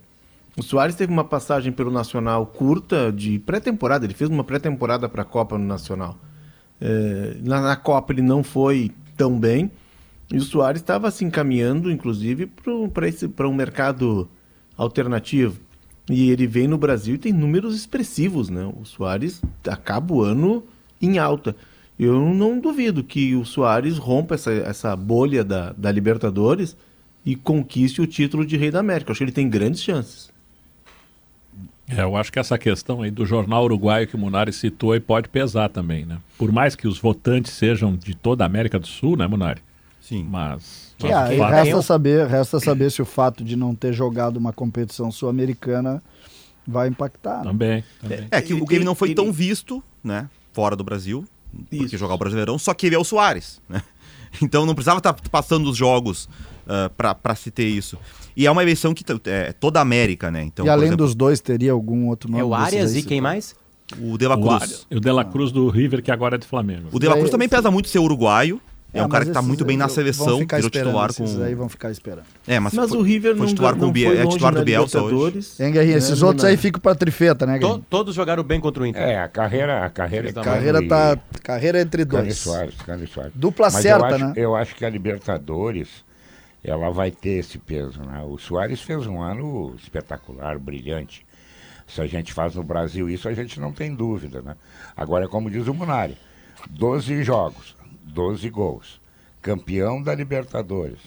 [0.56, 4.04] O Soares teve uma passagem pelo Nacional curta de pré-temporada.
[4.04, 6.18] Ele fez uma pré-temporada para a Copa no Nacional.
[6.80, 9.70] É, na, na Copa ele não foi tão bem.
[10.32, 12.46] E o Soares estava se encaminhando, inclusive,
[13.34, 14.28] para um mercado
[14.76, 15.58] alternativo.
[16.10, 18.70] E ele vem no Brasil e tem números expressivos, né?
[18.80, 20.64] O Soares acaba o ano
[21.00, 21.54] em alta.
[21.98, 26.76] Eu não duvido que o Soares rompa essa, essa bolha da, da Libertadores
[27.24, 29.10] e conquiste o título de Rei da América.
[29.10, 30.30] Eu acho que ele tem grandes chances.
[31.90, 35.00] É, eu acho que essa questão aí do jornal uruguaio que o Munari citou aí
[35.00, 36.18] pode pesar também, né?
[36.36, 39.60] Por mais que os votantes sejam de toda a América do Sul, né, Munari?
[40.08, 40.26] Sim.
[40.28, 40.94] Mas.
[40.96, 44.36] Que mas o fato- resta saber, resta saber se o fato de não ter jogado
[44.36, 46.02] uma competição sul-americana
[46.66, 47.38] vai impactar.
[47.38, 47.44] né?
[47.44, 48.28] Também, também.
[48.30, 50.28] É que o Ele- game não foi ele- tão visto, né?
[50.52, 51.24] Fora do Brasil,
[51.70, 51.98] porque Isso.
[51.98, 53.82] jogar o Brasileirão, só que ele é o Soares, né?
[54.42, 56.28] Então não precisava estar passando os jogos
[56.66, 57.96] ah, pra para se ter isso.
[58.36, 60.42] E é uma eleição que t- é toda a América, né?
[60.42, 62.42] Então, e além exemplo, dos dois, teria algum outro nome?
[62.42, 63.54] É o Arias e quem mais?
[63.98, 64.86] o De La O, Cruz.
[64.90, 66.88] Ar- o De La Cruz do River, que agora é de Flamengo.
[66.92, 68.60] O De La Cruz também pesa muito ser uruguaio,
[68.92, 71.42] É, um cara que tá muito esses bem na seleção, ficar virou titular esses com.
[71.42, 72.24] aí vão ficar esperando.
[72.46, 74.54] É, mas, Mas foi, o River foi não, titular não com o Biel, é titular
[74.54, 75.40] do Bielsa hoje.
[75.60, 75.96] Hein, Guerrinha?
[75.98, 78.86] Esses É, outros não- aí ficam pra trifeta, né, To- todos jogaram bem contra o
[78.86, 79.02] Inter.
[79.02, 80.32] É, a carreira, a carreira.
[80.34, 81.18] A A carreira e- tá.
[81.42, 82.38] Carreira entre dois.
[82.38, 83.32] Soares, Cani Soares.
[83.34, 84.32] Dupla Mas certa, eu acho, né?
[84.36, 85.88] Eu acho que a Libertadores,
[86.64, 88.22] ela vai ter esse peso, né?
[88.26, 91.26] O Soares fez um ano espetacular, brilhante.
[91.86, 94.56] Se a gente faz no Brasil isso, a gente não tem dúvida, né?
[94.96, 96.16] Agora, como diz o Munari,
[96.70, 97.76] 12 jogos,
[98.08, 99.00] 12 gols.
[99.40, 100.98] Campeão da Libertadores.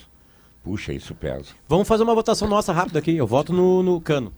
[0.64, 1.46] Puxa, isso pesa.
[1.68, 3.16] Vamos fazer uma votação nossa rápida aqui.
[3.16, 4.32] Eu voto no, no Cano.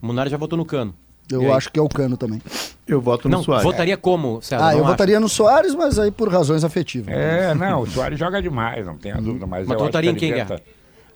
[0.00, 0.94] O Munari já votou no Cano.
[1.30, 2.42] Eu acho que é o Cano também.
[2.86, 3.62] Eu voto no Não, Soares.
[3.64, 4.64] votaria como, César?
[4.64, 4.92] Ah, Não eu acho.
[4.92, 7.14] votaria no Soares, mas aí por razões afetivas.
[7.14, 9.46] É, não, o Soares joga demais, não tenha dúvida.
[9.46, 10.60] Mas, Mas eu votaria em quem, Liberta-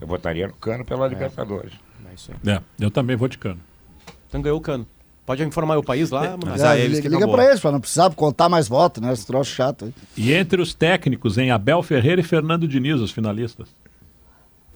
[0.00, 1.72] Eu votaria no Cano pela Libertadores.
[2.10, 2.52] É isso aí.
[2.52, 3.60] É, eu também vou de cano.
[4.28, 4.86] Então ganhou o Cano.
[5.26, 6.46] Pode informar o país lá, Munari?
[6.46, 9.02] Mas É, aí eles liga que liga pra eles, pra não precisar contar mais votos,
[9.02, 9.12] né?
[9.12, 9.94] Esse troço chato aí.
[10.16, 13.74] E entre os técnicos, em Abel Ferreira e Fernando Diniz, os finalistas.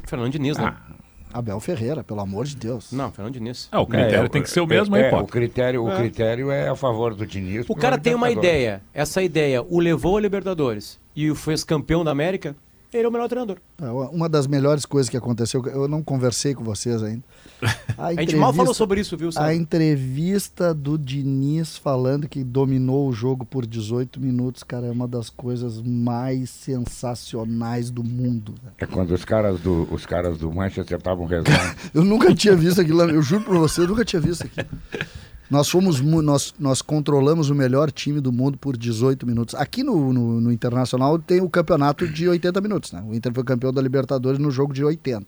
[0.04, 0.74] Fernando Diniz, né?
[0.74, 2.90] Ah, Abel Ferreira, pelo amor de Deus.
[2.92, 3.68] Não, Fernando Diniz.
[3.70, 5.28] É, o critério É, tem que ser o é, mesmo é, aí, O Potter.
[5.28, 7.66] critério, o critério é a favor do Diniz.
[7.68, 8.80] O cara tem uma ideia.
[8.94, 12.56] Essa ideia o levou a Libertadores e o fez campeão da América.
[12.92, 13.58] Ele é o melhor treinador.
[13.82, 17.22] É, Uma das melhores coisas que aconteceu, eu não conversei com vocês ainda.
[17.98, 19.54] A, A gente mal falou entrevista- sobre isso, viu, A César?
[19.54, 25.28] entrevista do Diniz falando que dominou o jogo por 18 minutos, cara, é uma das
[25.28, 28.54] coisas mais sensacionais do mundo.
[28.62, 28.70] né?
[28.78, 31.50] É quando os caras do, os caras do Manchester estavam rezando.
[31.92, 34.66] Eu nunca tinha visto aquilo, eu juro pra você, eu nunca tinha visto aquilo.
[35.50, 39.54] Nós fomos, nós, nós controlamos o melhor time do mundo por 18 minutos.
[39.54, 43.02] Aqui no, no, no Internacional tem o campeonato de 80 minutos, né?
[43.06, 45.26] O Inter foi campeão da Libertadores no jogo de 80.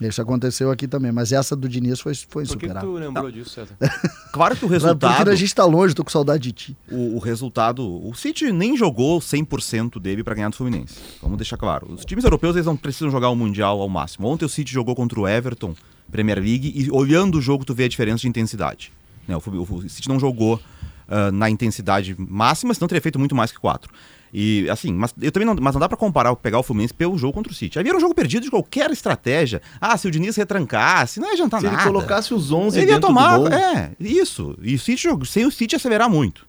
[0.00, 2.90] Isso aconteceu aqui também, mas essa do Diniz foi, foi Por que, que insuperável.
[2.90, 3.76] tu lembrou disso, César?
[4.32, 5.16] Claro que o resultado.
[5.16, 6.76] Porque a gente tá longe, tô com saudade de ti.
[6.90, 7.86] o, o resultado.
[7.86, 10.94] O City nem jogou 100% dele para ganhar do Fluminense.
[11.20, 11.92] Vamos deixar claro.
[11.92, 14.26] Os times europeus eles não precisam jogar o Mundial ao máximo.
[14.26, 15.74] Ontem o City jogou contra o Everton,
[16.10, 18.90] Premier League, e olhando o jogo tu vê a diferença de intensidade.
[19.28, 20.60] Né, o, Fu- o City não jogou
[21.08, 23.92] ah, na intensidade máxima, senão teria feito muito mais que quatro.
[24.34, 27.18] E assim, mas eu também não, mas não dá para comparar, pegar o Fluminense pelo
[27.18, 27.78] jogo contra o City.
[27.78, 29.60] Aí era um jogo perdido de qualquer estratégia.
[29.78, 31.86] Ah, se o Diniz retrancasse, não ia adiantar Se ele nada.
[31.86, 33.36] colocasse os 11 Ele ia tomar.
[33.36, 34.56] do gol, É, isso.
[34.62, 36.46] E o City, sem o City acelerar muito.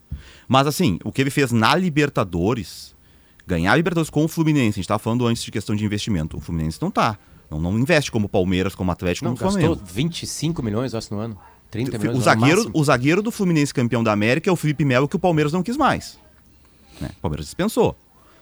[0.48, 2.96] Mas assim, o que ele fez na Libertadores,
[3.46, 6.38] ganhar a Libertadores com o Fluminense, a gente tava falando antes de questão de investimento.
[6.38, 7.18] O Fluminense não tá.
[7.52, 9.94] Não, não investe como o Palmeiras, como o Atlético, Não, como o gastou Flamengo.
[9.94, 11.38] 25 milhões, eu acho, no ano.
[11.74, 15.08] 30 milhões O zagueiro, o zagueiro do Fluminense campeão da América é o Felipe Melo,
[15.08, 16.18] que o Palmeiras não quis mais.
[17.02, 17.10] Né?
[17.18, 17.96] O Palmeiras dispensou.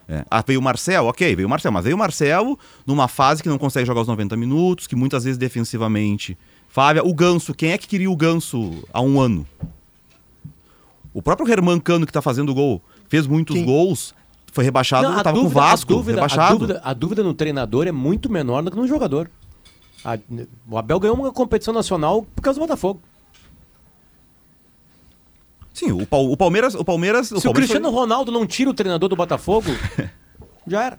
[0.08, 0.24] É.
[0.30, 3.48] Ah, veio o Marcel, ok, veio o Marcel, mas veio o Marcelo numa fase que
[3.48, 6.36] não consegue jogar os 90 minutos, que muitas vezes defensivamente
[6.68, 7.02] falha.
[7.04, 9.46] O Ganso, quem é que queria o Ganso há um ano?
[11.14, 13.64] O próprio Herman Cano, que tá fazendo gol, fez muitos Quem?
[13.64, 14.14] gols,
[14.52, 16.58] foi rebaixado, Não, a tava com o dúvida- a Vasco, dúvida- a rebaixado.
[16.58, 19.30] dúvida- a dúvida no treinador é muito menor do que no jogador.
[20.04, 20.18] A-
[20.68, 23.00] o Abel ganhou uma competição nacional por causa do Botafogo.
[25.72, 26.74] Sim, o, o Palmeiras.
[26.74, 29.68] O Palmeiras, Se o Palmeiras Cristiano foi- Ronaldo não tira o treinador do Botafogo,
[30.66, 30.98] já era.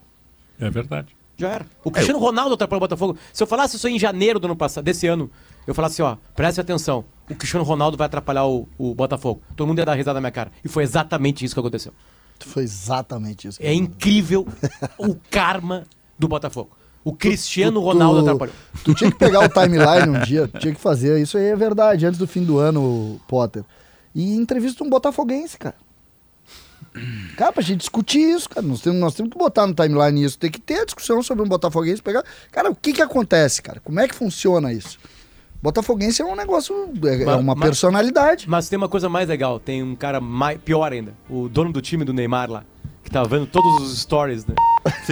[0.60, 1.16] É verdade.
[1.38, 1.66] Já era.
[1.84, 3.18] O Cristiano Ronaldo atrapalhou o Botafogo.
[3.32, 5.30] Se eu falasse isso em janeiro do ano passado, desse ano,
[5.66, 9.42] eu falasse assim, ó, preste atenção, o Cristiano Ronaldo vai atrapalhar o, o Botafogo.
[9.56, 10.52] Todo mundo ia dar risada na minha cara.
[10.64, 11.92] E foi exatamente isso que aconteceu.
[12.40, 13.60] Foi exatamente isso.
[13.62, 14.48] É incrível
[14.98, 15.84] o karma
[16.20, 16.70] do Botafogo.
[17.04, 18.56] O Cristiano Tu- Ronaldo tu- atrapalhou.
[18.84, 21.20] Tu tinha que pegar o timeline um dia, tu tinha que fazer.
[21.22, 23.64] Isso aí é verdade, antes do fim do ano, Potter.
[24.16, 25.76] E entrevista um botafoguense, cara.
[27.36, 28.66] Cara, pra gente discutir isso, cara.
[28.66, 30.38] Nós temos, nós temos que botar no timeline isso.
[30.38, 32.02] Tem que ter a discussão sobre um botafoguense.
[32.02, 32.24] Pegar.
[32.52, 33.80] Cara, o que que acontece, cara?
[33.80, 35.00] Como é que funciona isso?
[35.62, 38.48] Botafoguense é um negócio, é, é Mas- uma mas- personalidade.
[38.50, 41.82] Mas tem uma coisa mais legal, tem um cara mais, pior ainda, o dono do
[41.82, 42.66] time do Neymar lá,
[43.02, 44.54] que tá vendo todos os stories, né?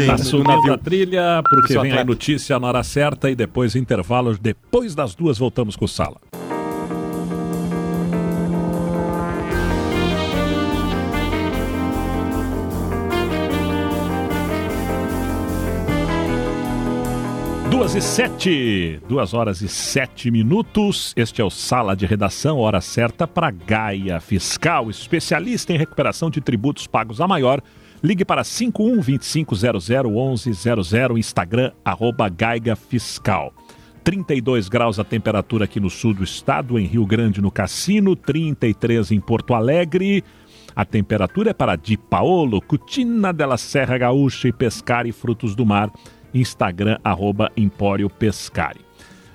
[0.05, 0.73] Tá do subindo navio.
[0.73, 2.03] a trilha, porque vem a atleta.
[2.03, 4.37] notícia na hora certa e depois intervalos.
[4.37, 6.17] Depois das duas, voltamos com o Sala.
[17.91, 21.13] Duas e sete, duas horas e sete minutos.
[21.13, 26.39] Este é o Sala de Redação, hora certa para Gaia Fiscal, especialista em recuperação de
[26.39, 27.61] tributos pagos a maior.
[28.01, 29.89] Ligue para 51 2500
[30.47, 33.53] 1100, Instagram, arroba Gaiga Fiscal.
[34.05, 39.11] 32 graus a temperatura aqui no sul do estado, em Rio Grande, no Cassino, 33
[39.11, 40.23] em Porto Alegre.
[40.73, 45.91] A temperatura é para Di Paolo, Cutina della Serra Gaúcha e Pescari Frutos do Mar.
[46.33, 48.81] Instagram, arroba Empório Pescari.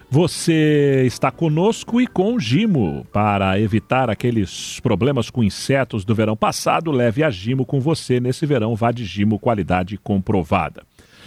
[0.08, 3.04] Você está conosco e com o Gimo.
[3.12, 8.46] Para evitar aqueles problemas com insetos do verão passado, leve a Gimo com você nesse
[8.46, 8.76] verão.
[8.76, 10.84] Vá de Gimo, qualidade comprovada.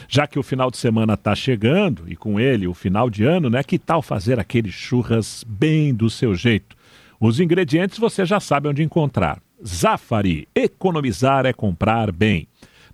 [0.08, 3.50] Já que o final de semana está chegando e com ele o final de ano,
[3.50, 3.62] né?
[3.64, 6.76] Que tal fazer aqueles churras bem do seu jeito?
[7.20, 9.42] Os ingredientes você já sabe onde encontrar.
[9.66, 12.48] Zafari, economizar é comprar bem.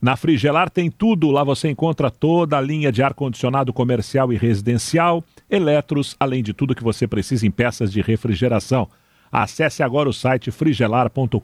[0.06, 5.24] Na Frigelar tem tudo, lá você encontra toda a linha de ar-condicionado comercial e residencial,
[5.49, 8.88] eletros, além de tudo que você precisa em peças de refrigeração.
[9.32, 11.39] Acesse agora o site frigelar.com.br.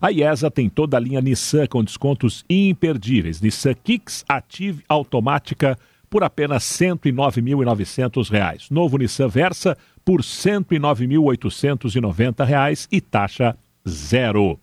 [0.00, 3.38] A IESA tem toda a linha Nissan com descontos imperdíveis.
[3.38, 5.78] Nissan Kicks Ative Automática
[6.08, 8.70] por apenas R$ 109.900.
[8.70, 13.54] Novo Nissan Versa por R$ 109.890 e taxa
[13.86, 14.58] zero.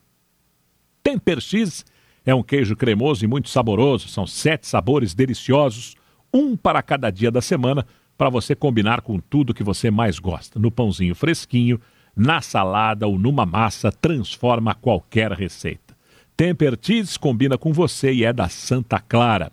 [1.03, 1.85] Temper X
[2.25, 4.07] é um queijo cremoso e muito saboroso.
[4.07, 5.95] São sete sabores deliciosos,
[6.33, 7.85] um para cada dia da semana,
[8.17, 10.59] para você combinar com tudo que você mais gosta.
[10.59, 11.79] No pãozinho fresquinho,
[12.15, 15.95] na salada ou numa massa, transforma qualquer receita.
[16.37, 19.51] Temper Cheese combina com você e é da Santa Clara.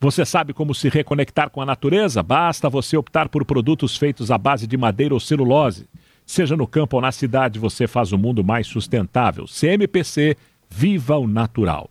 [0.00, 2.22] Você sabe como se reconectar com a natureza?
[2.22, 5.88] Basta você optar por produtos feitos à base de madeira ou celulose.
[6.24, 9.46] Seja no campo ou na cidade, você faz o mundo mais sustentável.
[9.46, 10.36] CMPC,
[10.68, 11.90] viva o natural.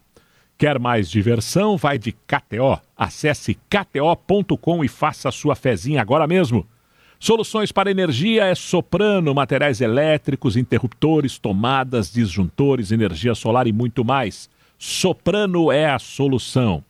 [0.58, 1.78] Quer mais diversão?
[1.78, 2.80] Vai de KTO.
[2.98, 6.66] Acesse kto.com e faça sua fezinha agora mesmo.
[7.20, 14.50] Soluções para energia é Soprano, materiais elétricos, interruptores, tomadas, disjuntores, energia solar e muito mais.
[14.80, 16.84] Soprano é a solução.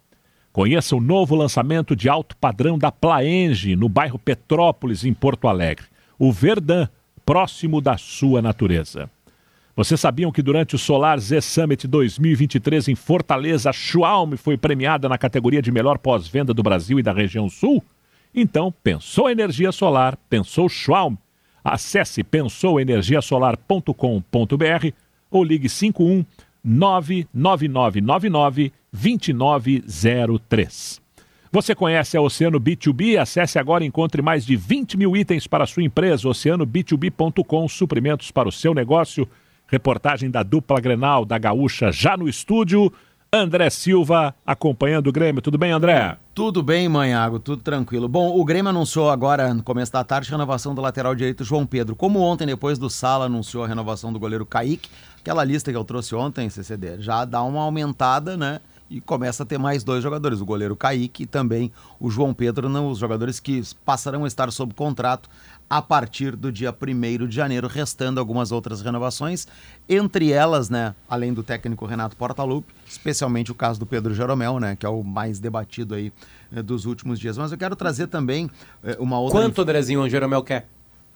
[0.53, 5.85] Conheça o novo lançamento de alto padrão da Plaenge, no bairro Petrópolis, em Porto Alegre.
[6.17, 6.87] O Verdão,
[7.25, 9.09] próximo da sua natureza.
[9.77, 15.07] Vocês sabiam que durante o Solar Z Summit 2023 em Fortaleza, a Schwalm foi premiada
[15.07, 17.83] na categoria de melhor pós-venda do Brasil e da região sul?
[18.33, 21.13] Então, pensou energia solar, pensou Schwalm.
[21.63, 24.87] Acesse pensouenergiasolar.com.br
[25.29, 26.25] ou ligue 51
[26.63, 30.99] 99999 2903.
[31.51, 33.21] Você conhece a Oceano B2B?
[33.21, 36.27] Acesse agora e encontre mais de 20 mil itens para a sua empresa.
[36.27, 39.29] OceanoB2B.com, suprimentos para o seu negócio.
[39.67, 42.91] Reportagem da dupla Grenal da Gaúcha já no estúdio.
[43.31, 45.41] André Silva acompanhando o Grêmio.
[45.41, 46.17] Tudo bem, André?
[46.33, 48.07] Tudo bem, Manhago, tudo tranquilo.
[48.07, 51.65] Bom, o Grêmio anunciou agora, no começo da tarde, a renovação do lateral direito João
[51.65, 51.95] Pedro.
[51.95, 54.89] Como ontem, depois do Sala, anunciou a renovação do goleiro Kaique,
[55.19, 58.61] aquela lista que eu trouxe ontem, CCD, já dá uma aumentada, né?
[58.89, 62.69] E começa a ter mais dois jogadores, o goleiro Kaique e também o João Pedro,
[62.69, 65.29] não, os jogadores que passarão a estar sob contrato
[65.69, 69.47] a partir do dia 1 de janeiro, restando algumas outras renovações,
[69.87, 74.75] entre elas, né, além do técnico Renato Portaluppi, especialmente o caso do Pedro Jeromel, né,
[74.75, 76.11] que é o mais debatido aí
[76.53, 77.37] eh, dos últimos dias.
[77.37, 78.49] Mas eu quero trazer também
[78.83, 79.41] eh, uma outra...
[79.41, 80.67] Quanto, Andrezinho, o Jeromel quer?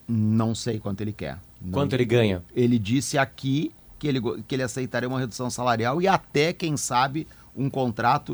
[0.07, 1.39] Não sei quanto ele quer.
[1.61, 1.71] Não...
[1.71, 2.43] Quanto ele ganha?
[2.53, 7.25] Ele disse aqui que ele, que ele aceitaria uma redução salarial e até, quem sabe,
[7.55, 8.33] um contrato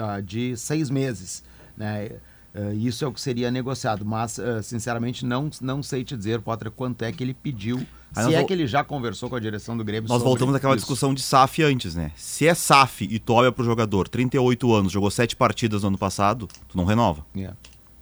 [0.00, 1.42] ah, de seis meses,
[1.76, 2.12] né?
[2.54, 6.40] Uh, isso é o que seria negociado, mas uh, sinceramente não, não sei te dizer,
[6.40, 7.86] Potter, quanto é que ele pediu.
[8.16, 10.74] Aí se é que ele já conversou com a direção do Grêmio Nós voltamos àquela
[10.74, 10.84] isso.
[10.84, 12.10] discussão de SAF antes, né?
[12.16, 15.98] Se é SAF e tu olha pro jogador, 38 anos, jogou 7 partidas no ano
[15.98, 17.24] passado, tu não renova.
[17.36, 17.56] Yeah.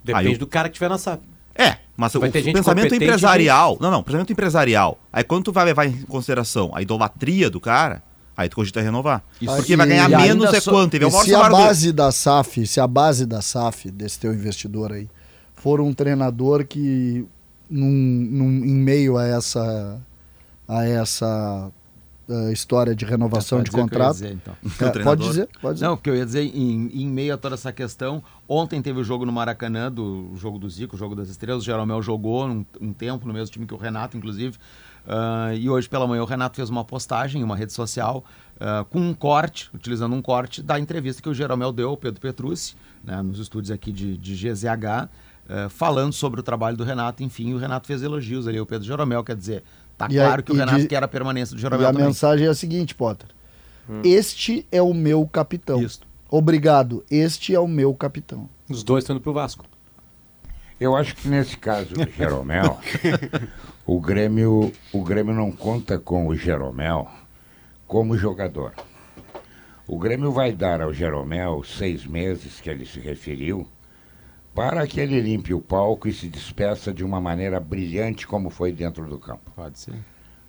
[0.05, 1.23] Depende Aí, do cara que tiver na SAF.
[1.55, 3.79] É, mas vai o pensamento empresarial.
[3.81, 4.99] Não, não, pensamento empresarial.
[5.13, 8.03] Aí quando tu vai levar em consideração a idolatria do cara,
[8.37, 9.25] Aí tu cogita renovar.
[9.41, 9.55] Isso.
[9.57, 10.91] Porque vai ganhar menos é quanto?
[10.93, 15.09] Teve se a base da SAF, se a base da SAF, desse teu investidor aí,
[15.55, 17.25] for um treinador que
[17.69, 20.01] num, num, em meio a essa
[20.69, 21.71] a essa
[22.29, 24.15] uh, história de renovação de contrato.
[24.15, 24.55] Dizer, então.
[24.87, 25.87] é, pode dizer, pode dizer.
[25.87, 29.05] Não, porque eu ia dizer, em, em, meio a toda essa questão, ontem teve o
[29.05, 32.47] jogo no Maracanã, do o jogo do Zico, o jogo das estrelas, o Jeromel jogou
[32.47, 34.59] um, um tempo no mesmo time que o Renato, inclusive.
[35.07, 38.25] Uh, e hoje pela manhã o Renato fez uma postagem em uma rede social
[38.57, 42.21] uh, com um corte, utilizando um corte da entrevista que o Jeromel deu ao Pedro
[42.21, 45.05] Petrucci, né, nos estúdios aqui de, de GZH,
[45.49, 47.23] uh, falando sobre o trabalho do Renato.
[47.23, 49.63] Enfim, o Renato fez elogios ali ao Pedro Jeromel, quer dizer,
[49.97, 51.93] tá e claro a, que o Renato de, quer a permanência do Jeromel E a
[51.93, 52.07] também.
[52.07, 53.29] mensagem é a seguinte, Potter.
[53.89, 54.03] Hum.
[54.05, 55.81] Este é o meu capitão.
[55.81, 56.01] Isso.
[56.29, 58.49] Obrigado, este é o meu capitão.
[58.69, 59.65] Os dois estão indo pro Vasco.
[60.81, 62.79] Eu acho que nesse caso Jeromel,
[63.87, 67.09] o Grêmio, o Grêmio não conta com o Jeromel
[67.87, 68.75] como jogador.
[69.87, 73.69] O Grêmio vai dar ao Jeromel seis meses, que ele se referiu,
[74.53, 78.73] para que ele limpe o palco e se despeça de uma maneira brilhante como foi
[78.73, 79.53] dentro do campo.
[79.55, 79.95] Pode ser.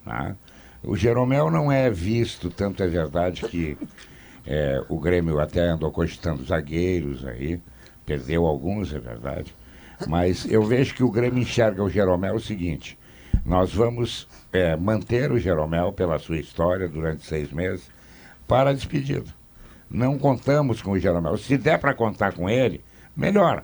[0.03, 0.35] Tá?
[0.83, 3.77] O Jeromel não é visto, tanto é verdade que
[4.47, 7.61] é, o Grêmio até andou cogitando zagueiros aí,
[8.03, 9.53] perdeu alguns, é verdade
[10.07, 12.97] Mas eu vejo que o Grêmio enxerga o Jeromel o seguinte:
[13.45, 17.89] nós vamos é, manter o Jeromel pela sua história durante seis meses
[18.47, 19.25] para a despedida.
[19.89, 21.37] Não contamos com o Jeromel.
[21.37, 22.81] Se der para contar com ele,
[23.15, 23.63] melhor.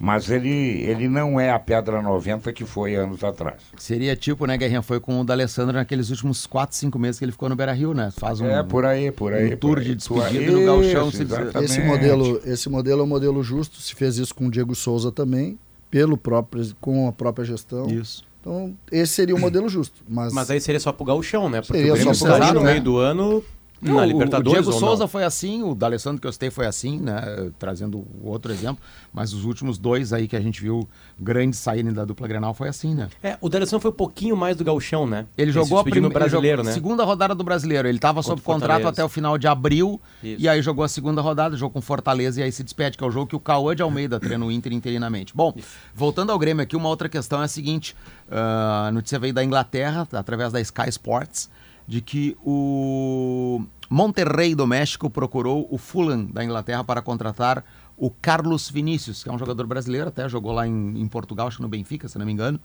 [0.00, 3.62] Mas ele, ele não é a pedra 90 que foi anos atrás.
[3.76, 4.82] Seria tipo, né, Guerrinha?
[4.82, 7.94] Foi com o D'Alessandro naqueles últimos 4, 5 meses que ele ficou no Beira Rio,
[7.94, 8.10] né?
[8.10, 9.54] Faz um, é, por aí, por aí.
[9.54, 9.84] um tour aí.
[9.84, 10.82] de despedida no.
[10.82, 11.64] Isso, exatamente.
[11.64, 13.80] Esse modelo, esse modelo é um modelo justo.
[13.80, 15.58] Se fez isso com o Diego Souza também,
[15.90, 17.86] pelo próprio, com a própria gestão.
[17.86, 18.24] Isso.
[18.42, 20.02] Então, esse seria o modelo justo.
[20.08, 21.60] Mas, Mas aí seria só pro gauchão, né?
[21.60, 22.80] Porque Seria o Grêmio só pro no Gauchão, meio né?
[22.80, 23.44] do ano
[23.82, 25.08] Não, na o- Libertadores O Diego ou Souza não.
[25.08, 27.50] foi assim, o D'Alessandro que eu citei foi assim, né?
[27.58, 28.82] Trazendo outro exemplo.
[29.12, 32.68] Mas os últimos dois aí que a gente viu grandes saírem da dupla Grenal foi
[32.68, 33.08] assim, né?
[33.22, 35.26] É, o D'Alessandro foi um pouquinho mais do gauchão, né?
[35.36, 36.72] Ele se jogou a primeira brasileiro, né?
[36.72, 37.88] segunda rodada do brasileiro.
[37.88, 38.88] Ele estava sob contrato Fortaleza.
[38.88, 40.40] até o final de abril Isso.
[40.40, 43.06] e aí jogou a segunda rodada, jogou com Fortaleza e aí se despede, que é
[43.06, 45.34] o jogo que o Cauã de Almeida treina o Inter interinamente.
[45.34, 45.52] Bom,
[45.94, 47.96] voltando ao Grêmio aqui, uma outra questão é a seguinte:
[48.30, 51.50] ah, a notícia veio da Inglaterra, através da Sky Sports,
[51.86, 57.64] de que o Monterrey do México procurou o Fulham da Inglaterra para contratar
[57.96, 61.58] o Carlos Vinícius, que é um jogador brasileiro, até jogou lá em, em Portugal, acho
[61.58, 62.58] que no Benfica, se não me engano,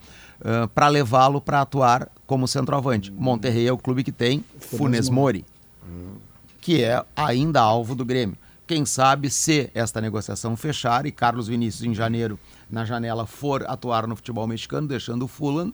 [0.74, 3.12] para levá-lo para atuar como centroavante.
[3.12, 5.46] Monterrey é o clube que tem Funes Mori,
[6.60, 8.38] que é ainda alvo do Grêmio.
[8.66, 12.40] Quem sabe se esta negociação fechar e Carlos Vinícius em janeiro,
[12.70, 15.72] na janela, for atuar no futebol mexicano, deixando o Fulham.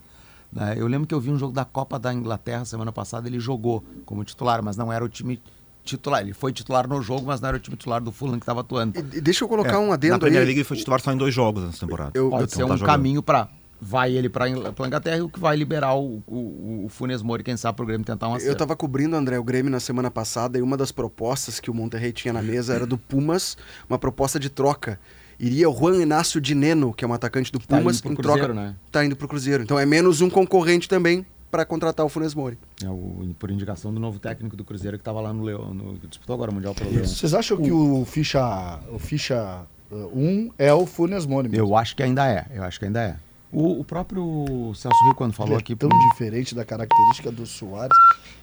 [0.55, 0.75] Né?
[0.77, 3.83] Eu lembro que eu vi um jogo da Copa da Inglaterra semana passada, ele jogou
[4.05, 5.41] como titular, mas não era o time
[5.83, 6.21] titular.
[6.21, 8.61] Ele foi titular no jogo, mas não era o time titular do Fulham que estava
[8.61, 8.97] atuando.
[8.99, 10.45] E- deixa eu colocar É, um Na adendo Premier aí.
[10.45, 12.11] League ele foi titular só em dois jogos nessa temporada.
[12.13, 12.95] Eu- Pode eu- ser não um tá jogando.
[12.95, 13.49] caminho para
[13.85, 17.57] vai ele para Inglaterra e o que vai liberar o, o, o Funes Mori, quem
[17.57, 20.57] sabe, para o Grêmio tentar um Eu estava cobrindo, André, o Grêmio na semana passada
[20.57, 23.57] e uma das propostas que o Monterrey tinha na mesa era do Pumas,
[23.89, 24.97] uma proposta de troca.
[25.39, 28.15] Iria o Juan Inácio Dineno, que é um atacante do Tá Pumas, indo pro em
[28.15, 28.61] Cruzeiro, troca.
[28.61, 28.75] né?
[28.91, 29.63] Tá indo pro Cruzeiro.
[29.63, 32.57] Então é menos um concorrente também para contratar o Funes Mori.
[32.83, 35.97] É o, por indicação do novo técnico do Cruzeiro que estava lá no Leão, no,
[36.07, 37.05] disputou agora o Mundial pelo Leão.
[37.05, 39.61] vocês acham que o ficha 1 o ficha
[39.91, 41.49] 1 é o Funes Mori?
[41.49, 41.63] mesmo?
[41.63, 43.17] Eu acho que ainda é, eu acho que ainda é.
[43.51, 45.75] O, o próprio Celso Rio, quando falou é aqui...
[45.75, 47.95] tão diferente da característica do Soares.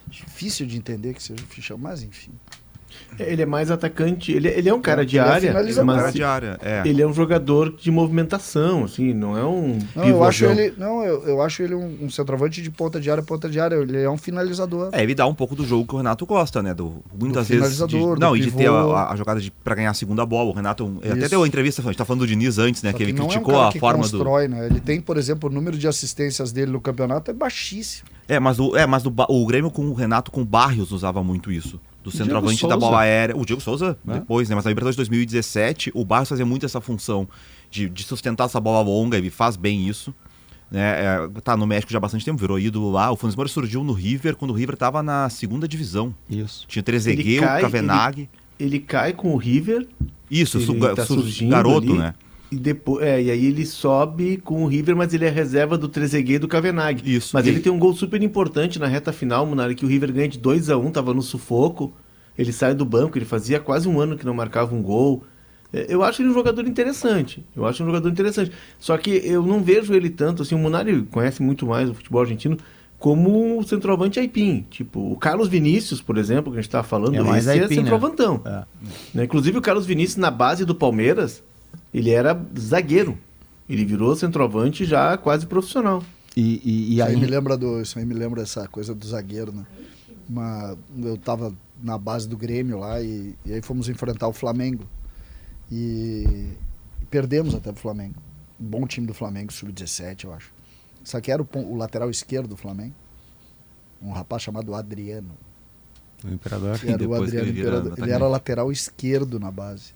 [0.07, 2.31] Difícil de entender que seja o ficha, mas enfim.
[3.19, 5.85] Ele é mais atacante, ele, ele é um cara de Ele é área, finalizador.
[5.85, 6.81] mas Cara de área, é.
[6.85, 11.03] ele é um jogador de movimentação, assim, não é um Não, eu acho ele, não,
[11.03, 13.75] eu, eu acho ele um, um centroavante de ponta de área, ponta de área.
[13.75, 14.89] Ele é um finalizador.
[14.91, 16.73] É, ele dá um pouco do jogo que o Renato gosta, né?
[16.73, 17.77] Do, muitas Do vezes.
[17.77, 20.25] De, finalizador, do não, e de ter a, a jogada de, pra ganhar a segunda
[20.25, 20.49] bola.
[20.49, 22.91] O Renato até deu a entrevista, a gente tá falando do Diniz antes, né?
[22.91, 24.11] Só Que ele não criticou é um cara a que forma do.
[24.11, 24.65] constrói, né?
[24.67, 28.07] Ele tem, por exemplo, o número de assistências dele no campeonato é baixíssimo.
[28.27, 31.21] É, mas, o, é, mas o, o Grêmio com o Renato com o Barrios usava
[31.23, 31.79] muito isso.
[32.03, 33.37] Do centroavante da bola aérea.
[33.37, 34.13] O Diego Souza, É.
[34.13, 34.55] depois, né?
[34.55, 37.27] Mas na Libertadores de 2017, o Barrios fazia muito essa função
[37.69, 40.13] de, de sustentar essa bola longa, ele faz bem isso.
[40.71, 40.81] Né?
[40.81, 43.11] É, tá no México já há bastante tempo, virou ídolo lá.
[43.11, 46.15] O Funes Mori surgiu no River quando o River tava na segunda divisão.
[46.29, 46.65] Isso.
[46.67, 48.29] Tinha Trezeguet, o Kavenag.
[48.59, 49.87] Ele cai com o River,
[50.29, 52.13] Isso, ele su- tá su- surgindo garoto, ali, né?
[52.51, 55.87] E, depois, é, e aí ele sobe com o River, mas ele é reserva do
[55.87, 57.01] Trezeguet e do Kavenag.
[57.05, 57.31] Isso.
[57.33, 60.11] Mas E- ele tem um gol super importante na reta final, Munari, que o River
[60.11, 61.93] ganha de 2 a 1 tava no sufoco.
[62.37, 65.23] Ele sai do banco, ele fazia quase um ano que não marcava um gol.
[65.71, 67.45] É, Eu acho ele um jogador interessante.
[67.55, 68.51] Eu acho um jogador interessante.
[68.79, 70.53] Só que eu não vejo ele tanto assim.
[70.55, 72.57] O Munari conhece muito mais o futebol argentino
[72.99, 74.65] como o centroavante Aipim.
[74.69, 77.65] Tipo, o Carlos Vinícius, por exemplo, que a gente estava falando, É mais esse Aipim,
[77.65, 77.75] é né?
[77.83, 78.41] centroavantão.
[78.45, 78.63] É.
[79.13, 79.23] Né?
[79.23, 81.41] Inclusive o Carlos Vinícius, na base do Palmeiras,
[81.93, 83.17] ele era zagueiro.
[83.69, 86.03] Ele virou centroavante já quase profissional.
[86.35, 87.19] E, e, e Isso aí aí...
[87.19, 89.65] me lembra do, isso aí me lembra essa coisa do zagueiro, né?
[90.29, 94.85] Uma, eu tava na base do Grêmio lá e, e aí fomos enfrentar o Flamengo.
[95.69, 96.49] E,
[97.01, 98.15] e perdemos até o Flamengo.
[98.59, 100.53] Um bom time do Flamengo, sub-17, eu acho.
[101.03, 102.93] Só que era o, o lateral esquerdo do Flamengo.
[104.01, 105.31] Um rapaz chamado Adriano.
[106.23, 106.79] O Imperador.
[106.79, 107.93] Que era o Adriano Imperador.
[107.97, 109.93] Ele era lateral esquerdo na base.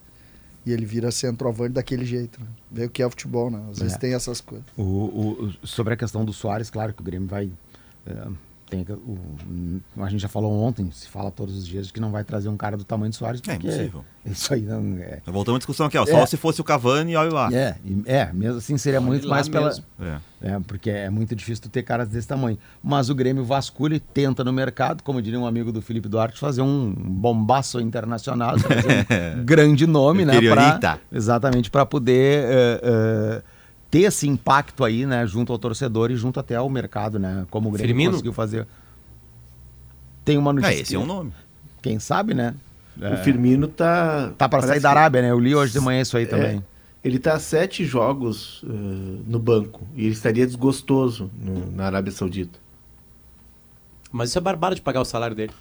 [0.65, 2.39] E ele vira centroavante daquele jeito.
[2.41, 2.47] Né?
[2.71, 3.63] Vê o que é o futebol, né?
[3.71, 3.97] Às vezes É.
[3.99, 4.65] tem essas coisas.
[4.75, 7.51] O- o- sobre a questão do Soares, claro que o Grêmio vai.
[8.07, 8.27] é,
[8.69, 12.23] tem, o, a gente já falou ontem, se fala todos os dias que não vai
[12.23, 14.03] trazer um cara do tamanho do Soares, É impossível.
[14.25, 15.21] isso aí não é.
[15.25, 16.05] Voltamos à discussão aqui, ó.
[16.05, 16.25] Só É.
[16.25, 17.49] se fosse o Cavani, olha lá.
[17.53, 19.71] É, é, mesmo assim seria Olha muito mais pela.
[20.01, 20.17] É.
[20.41, 22.57] É, porque é muito difícil tu ter caras desse tamanho.
[22.83, 26.39] Mas o Grêmio vasculha e tenta no mercado, como diria um amigo do Felipe Duarte,
[26.39, 29.07] fazer um bombaço internacional, fazer
[29.39, 30.39] um grande nome, né?
[30.41, 33.41] Pra, exatamente, para poder eh, eh,
[33.95, 35.25] ter esse impacto aí, né?
[35.25, 37.45] Junto ao torcedor e junto até ao mercado, né?
[37.49, 38.11] Como o Grêmio Firmino?
[38.11, 38.67] conseguiu fazer.
[40.25, 40.75] Tem uma notícia.
[40.75, 41.31] É, esse é um nome.
[41.81, 42.55] Quem sabe, né?
[42.97, 44.33] O Firmino tá.
[44.37, 45.31] Tá para sair da Arábia, né?
[45.31, 46.61] Eu li hoje de manhã isso aí também.
[47.01, 52.59] Ele está sete jogos uh, no banco e ele estaria desgostoso no, na Arábia Saudita.
[54.11, 55.53] Mas isso é barbado de pagar o salário dele.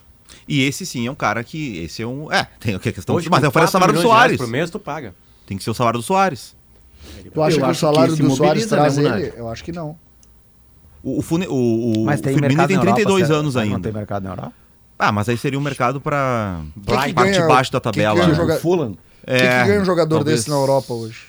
[0.48, 1.78] E esse sim é um cara que.
[1.78, 2.32] Esse é um.
[2.32, 3.14] É, tem aqui a questão.
[3.14, 4.36] Hoje, mas com é o salário do de Soares.
[4.38, 5.14] por mêo, tu paga.
[5.46, 6.56] Tem que ser o salário do Soares.
[7.32, 9.32] Tu acha Eu que o salário que do Soares mobiliza, né, traz ele?
[9.36, 9.96] Eu acho que não.
[11.02, 13.38] O, o, Fune- o, o, Mas o tem Firmino mercado tem na Europa, 32 será?
[13.38, 13.92] anos Não tem ainda.
[13.92, 14.52] mercado na Europa?
[14.98, 16.08] Ah, mas aí seria um mercado que
[16.90, 18.14] parte ganha- baixo da que tabela.
[18.14, 18.34] ganha né?
[18.34, 18.90] joga- Fulham.
[18.92, 18.96] O
[19.26, 21.26] que, que ganha um jogador talvez desse na Europa hoje?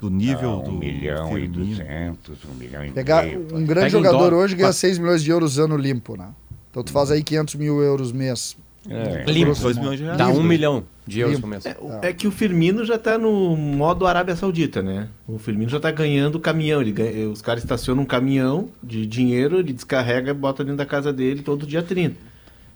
[0.00, 1.64] Do nível Ah, do um milhão e Firmino.
[1.66, 3.46] duzentos, um milhão e Pegar meio.
[3.52, 4.34] um grande jogador dólar.
[4.34, 6.28] hoje ganha Pa- 6 milhões de euros ano limpo, né?
[6.70, 8.56] Então tu faz aí 500 mil euros mês.
[8.88, 9.24] É.
[9.30, 9.54] Limpo.
[9.54, 10.18] 2 milhões de reais.
[10.18, 11.46] Dá um milhão de euros Limpo.
[11.46, 11.66] por mês.
[11.66, 11.76] É,
[12.08, 15.08] é que o Firmino já está no modo Arábia Saudita, né?
[15.28, 16.80] O Firmino já está ganhando caminhão.
[16.80, 20.86] Ele ganha- os caras estacionam um caminhão de dinheiro, ele descarrega e bota dentro da
[20.86, 22.16] casa dele todo dia 30.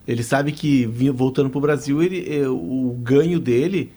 [0.06, 0.84] Ele sabe que
[1.14, 3.90] voltando para o Brasil, ele, eh, o ganho dele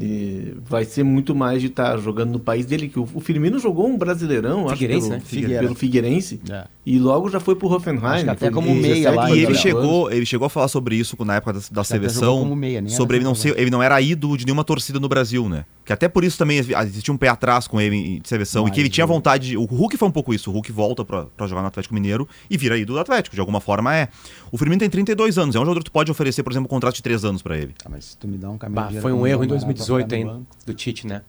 [0.00, 2.88] eh, vai ser muito mais de estar jogando no país dele.
[2.88, 4.76] Que o, Firmino jogou um brasileirão, acho,
[5.06, 5.22] pelo, né?
[5.66, 6.40] Pelo Figueirense.
[6.50, 6.64] É.
[6.90, 8.02] E logo já foi pro Hoffenheim.
[8.02, 10.68] Acho que até como 17, meia lá, E ele 18 chegou, ele chegou a falar
[10.68, 12.38] sobre isso na época da, da seleção.
[12.38, 13.58] como meia, nem era sobre ele não, centroavante.
[13.58, 15.66] ser, ele não era ídolo de nenhuma torcida no Brasil, né?
[15.84, 18.66] Que até por isso também existia um pé atrás com ele de seleção.
[18.66, 19.48] e que ele Mas tinha vontade.
[19.48, 20.50] de- O Hulk foi um pouco isso.
[20.50, 23.34] O Hulk volta pra, pra jogar no Atlético Mineiro e vira ídolo do Atlético.
[23.36, 24.08] De alguma forma é.
[24.50, 25.54] O Firmino tem 32 anos.
[25.56, 27.56] É um jogador que tu pode oferecer, por exemplo, um contrato de 3 anos pra
[27.58, 27.74] ele.
[27.84, 29.68] Ah, mas se tu me dá um caminho Bah, foi um erro em milhão, vai
[29.68, 30.56] lá pra 2018 ficar no ainda, banco.
[30.64, 31.20] do Tite, né?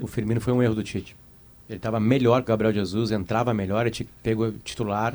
[0.00, 1.16] O Firmino foi um erro do Tite.
[1.72, 5.14] Ele estava melhor que o Gabriel Jesus, entrava melhor, ele pegou titular.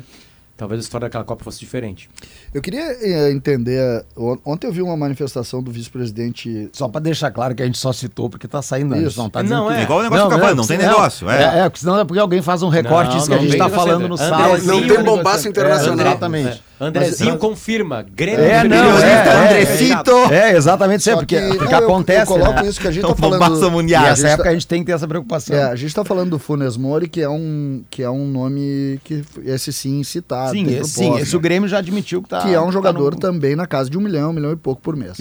[0.56, 2.10] Talvez a história daquela Copa fosse diferente.
[2.52, 4.04] Eu queria eh, entender.
[4.16, 6.68] on- Ontem eu vi uma manifestação do vice-presidente.
[6.72, 8.92] Só pra deixar claro que a gente só citou porque tá saindo?
[8.92, 9.18] A gente Isso.
[9.20, 9.78] não tá Não, que- é.
[9.78, 11.30] É igual o negócio do Cavani, não tem negócio.
[11.30, 11.42] É.
[11.42, 13.44] É, é, porque senão é porque alguém faz um recorte Não, disso que a não
[13.44, 14.58] gente tá falando no sala.
[14.58, 16.04] Não tem bombaço internacional.
[16.06, 16.62] É, exatamente.
[16.80, 18.02] Andrezinho Mas- confirma.
[18.14, 20.52] Grêmio É, não, é, tá é.
[20.52, 22.68] É, exatamente isso, porque, que- porque eu- acontece, Eu, coloco né?
[22.68, 23.70] isso que a gente Então, tá falando.
[23.70, 24.02] mundial.
[24.02, 25.56] E a nessa gente época tá- a gente tem que ter essa preocupação.
[25.56, 29.00] É, a gente está falando do Funes Mori, que é um, que é um nome
[29.02, 30.52] que esse sim citado.
[30.52, 32.42] sim, esse, sim, esse o Grêmio já admitiu que tá.
[32.42, 34.56] que é um tá jogador no- também na casa de um milhão, um milhão e
[34.56, 35.20] pouco por mês.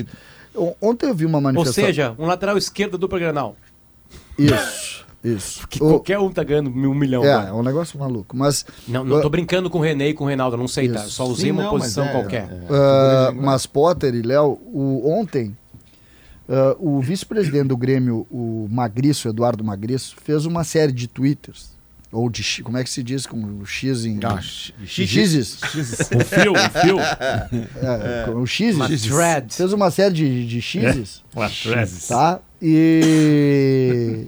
[0.82, 1.86] Ontem eu vi uma Ou manifestação.
[1.86, 3.56] seja, um lateral esquerdo dupla Granal.
[4.38, 5.68] Isso, isso.
[5.68, 7.24] Que O- qualquer um tá ganhando um milhão.
[7.24, 7.50] é, agora.
[7.50, 8.36] é um negócio maluco.
[8.38, 10.90] Mas, Não, não tô brincando com o René e com o Reinaldo, eu não sei,
[10.90, 11.00] tá?
[11.00, 12.44] Só usei Sim, uma não, posição mas é, qualquer.
[12.44, 12.68] é.
[12.70, 15.58] ah, mas Potter e Léo, o- ontem,
[16.48, 21.76] ah, o vice-presidente do Grêmio, o Magriço, Eduardo Magriço, fez uma série de twitters.
[22.10, 22.42] Ou de.
[22.42, 24.18] X- Como é que se diz com o X em.
[24.24, 25.60] Ah, X's?
[26.16, 27.00] O fio, o fio.
[27.02, 28.76] É, com o X.
[28.78, 29.54] Uma thread.
[29.54, 31.22] Fez uma série de, de X's.
[31.36, 32.08] Uma threads.
[32.08, 32.40] Tá?
[32.62, 34.26] E.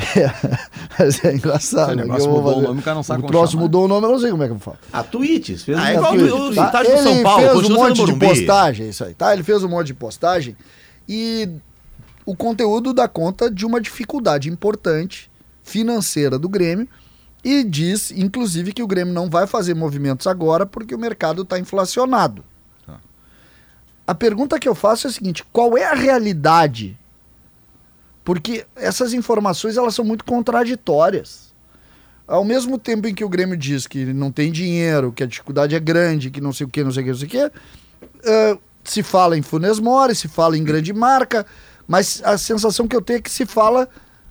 [0.98, 1.88] Mas é engraçado.
[1.90, 2.02] Esse né?
[2.04, 3.62] negócio mudou o nome, o cara não sabe O como troço chamar.
[3.64, 4.78] mudou o nome, eu não sei como é que eu falo.
[4.92, 5.62] A tweets.
[5.62, 6.32] Fez Ah, um é igual tweet.
[6.32, 6.66] o Tá?
[6.66, 7.42] estádio do Ele São Paulo.
[7.42, 9.32] fez um monte de postagem, isso aí, tá?
[9.32, 10.56] Ele fez um monte de postagem
[11.08, 11.48] e
[12.26, 15.30] o conteúdo dá conta de uma dificuldade importante
[15.62, 16.86] financeira do Grêmio
[17.42, 21.58] e diz, inclusive, que o Grêmio não vai fazer movimentos agora porque o mercado está
[21.58, 22.44] inflacionado.
[22.86, 22.98] Tá.
[24.06, 26.98] A pergunta que eu faço é a seguinte: qual é a realidade?
[28.24, 31.50] Porque essas informações elas são muito contraditórias.
[32.26, 35.74] Ao mesmo tempo em que o Grêmio diz que não tem dinheiro, que a dificuldade
[35.74, 37.38] é grande, que não sei o que, não sei o que, não sei o que,
[38.24, 41.44] ah, se fala em Funes Mori, se fala em grande marca,
[41.88, 43.88] mas a sensação que eu tenho é que se fala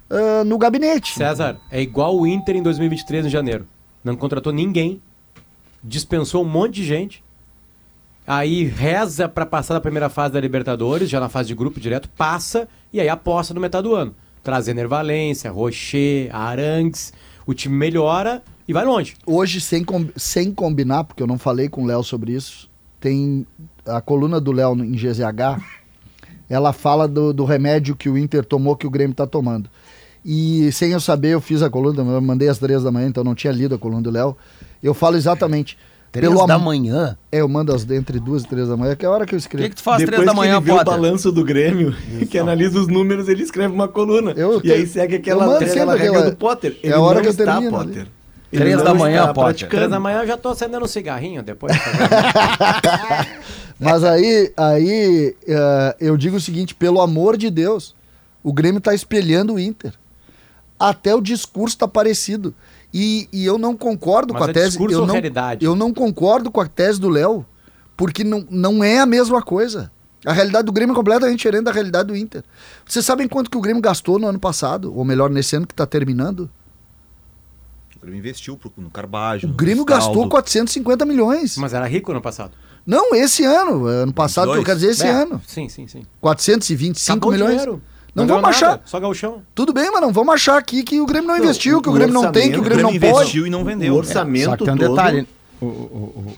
[0.09, 1.15] ah, no gabinete.
[1.15, 3.67] César, é igual o Inter em 2023, em janeiro.
[4.03, 5.01] Não contratou ninguém,
[5.83, 7.23] dispensou um monte de gente,
[8.29, 12.07] aí reza pra passar da primeira fase da Libertadores, já na fase de grupo direto,
[12.09, 14.13] passa e aí aposta no metade do ano.
[14.43, 17.11] Traz Enervalência, Rocher, Arangues,
[17.47, 19.15] o time melhora e vai longe.
[19.25, 22.69] Hoje, sem, com- sem combinar, porque eu não falei com o Léo sobre isso,
[22.99, 23.47] tem
[23.83, 25.59] a coluna do Léo em GZH,
[26.47, 29.69] ela fala do, do remédio que o Inter tomou, que o Grêmio está tomando.
[30.23, 33.23] E sem eu saber, eu fiz a coluna, eu mandei às três da manhã, então
[33.23, 34.37] não tinha lido a coluna do Léo.
[34.83, 35.77] Eu falo exatamente.
[36.11, 37.15] Três pelo da manhã?
[37.31, 39.35] É, eu mando às, entre duas e três da manhã, que é a hora que
[39.35, 39.63] eu O escrevo.
[39.63, 40.93] que, que tu faz Depois três da manhã, ele vê o Potter?
[40.93, 41.95] balanço do Grêmio,
[42.29, 44.31] que analisa os números, ele escreve uma coluna.
[44.31, 46.77] Eu e aí segue eu aquela, aquela regra aquela- do Potter.
[46.81, 47.87] É Ele a hora que eu está, termino ali.
[47.87, 48.07] Potter.
[48.51, 49.43] Ele Três da manhã, Potter.
[49.43, 49.75] praticando.
[49.75, 51.71] Três da manhã eu já tô acendendo um cigarrinho depois.
[53.79, 57.95] Mas aí, aí eh, eu digo o seguinte, pelo amor de Deus,
[58.43, 59.93] o Grêmio está espelhando o Inter.
[60.79, 62.53] Até o discurso está parecido.
[62.93, 64.81] E, e eu não concordo Mas com a é tese.
[64.81, 65.63] eu não, realidade?
[65.65, 67.45] Eu não concordo com a tese do Léo,
[67.95, 69.91] porque não, não é a mesma coisa.
[70.25, 72.43] A realidade do Grêmio é completamente diferente da realidade do Inter.
[72.85, 74.93] Vocês sabem quanto que o Grêmio gastou no ano passado?
[74.95, 76.49] Ou melhor, nesse ano que está terminando?
[77.95, 79.47] O Grêmio investiu pro- no Carbajo.
[79.47, 81.57] O Grêmio gastou 450 milhões.
[81.57, 82.51] Mas era rico no passado.
[82.85, 83.85] Não, esse ano.
[83.85, 85.41] Ano passado, que eu quero dizer esse É, ano.
[85.45, 86.03] Sim, sim, sim.
[86.19, 87.51] 425 Acabou milhões.
[87.51, 87.81] dinheiro.
[88.15, 88.69] Não, Não vamos achar.
[88.71, 88.81] nada.
[88.85, 89.41] Só gauchão.
[89.53, 91.91] Tudo bem, mas não vamos achar aqui que o Grêmio não Não, investiu, que o
[91.91, 93.21] o Grêmio não tem, que o orçamento- Grêmio não Grêmio pode.
[93.23, 93.93] investiu e não vendeu.
[93.93, 94.89] O orçamento Só que tem um todo...
[94.89, 95.27] detalhe.
[95.61, 95.69] O, o,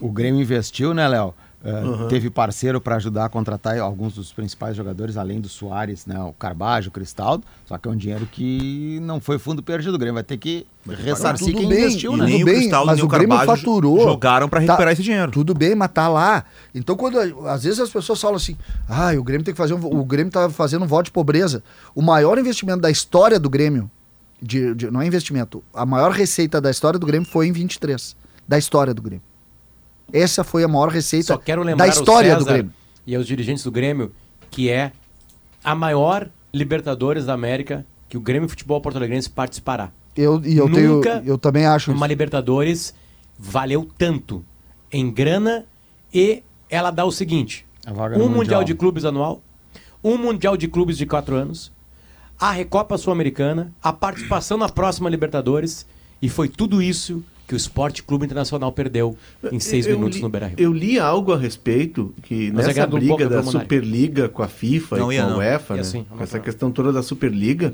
[0.02, 1.34] o- o Grêmio investiu, né, Léo?
[1.64, 6.20] Uh, Teve parceiro para ajudar a contratar alguns dos principais jogadores, além do Soares, né?
[6.20, 7.44] O Carbajo, o Cristaldo.
[7.66, 9.94] Só que é um dinheiro que não foi fundo perdido.
[9.94, 12.18] O Grêmio vai ter que ressarcir quem bem, investiu, né?
[12.18, 14.02] tudo nem o bem, Cristaldo, mas nem o o Grêmio faturou.
[14.02, 15.32] jogaram pra recuperar esse dinheiro.
[15.32, 16.44] Tudo bem, mas tá lá.
[16.74, 18.58] Então, quando às vezes as pessoas falam assim,
[18.90, 21.62] ah, o Grêmio tem que fazer um, o Grêmio tá fazendo um voto de pobreza.
[21.94, 23.88] O maior investimento da história do Grêmio,
[24.42, 28.16] de, de- não é investimento, a maior receita da história do Grêmio foi em 23,
[28.48, 29.22] da história do Grêmio.
[30.14, 32.72] Essa foi a maior receita Só quero lembrar da história do Grêmio.
[33.06, 34.12] e aos dirigentes do Grêmio
[34.50, 34.92] que é
[35.64, 39.90] a maior Libertadores da América que o Grêmio Futebol Porto Alegrense participará.
[40.16, 42.08] Eu, e eu tenho, Nunca eu também acho Uma isso.
[42.08, 42.94] Libertadores
[43.40, 44.44] valeu tanto
[44.92, 45.66] em grana
[46.14, 48.38] e ela dá o seguinte: A vaga um no mundial.
[48.38, 48.64] Mundial.
[48.66, 49.42] de clubes anual,
[50.04, 51.72] um mundial de clubes de quatro anos,
[52.38, 55.86] a Recopa Sul-Americana, a participação na próxima Libertadores
[56.22, 59.14] e foi tudo isso que o Esporte Clube Internacional perdeu
[59.52, 60.56] em seis Eu minutos li- no Beira-Rio.
[60.58, 63.44] Eu li algo a respeito que Mas é nessa um briga da.
[63.44, 65.38] Superliga com a FIFA Não e com a.
[65.38, 65.84] UEFA, né?
[65.84, 67.74] sim, com essa questão toda da Superliga,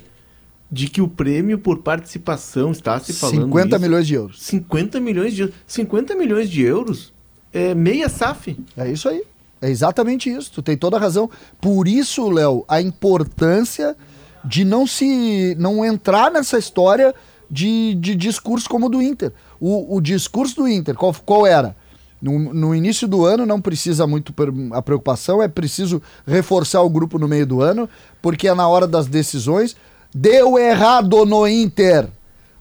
[0.72, 4.42] de que o prêmio por participação está se falando 50 isso, milhões de euros.
[4.42, 5.56] 50 milhões de euros.
[5.68, 7.14] 50 milhões de euros
[7.54, 8.58] é meia SAF.
[8.76, 9.22] É isso aí.
[9.62, 10.52] É exatamente isso.
[10.54, 11.30] Tu tem toda a razão.
[11.62, 13.96] Por isso, Léo, a importância
[14.44, 17.14] de não se não entrar nessa história
[17.50, 19.32] de, de discurso como o do Inter.
[19.60, 21.76] O, o discurso do Inter, qual, qual era?
[22.22, 24.34] No, no início do ano não precisa muito
[24.72, 27.88] a preocupação, é preciso reforçar o grupo no meio do ano,
[28.22, 29.76] porque é na hora das decisões.
[30.14, 32.08] Deu errado no Inter.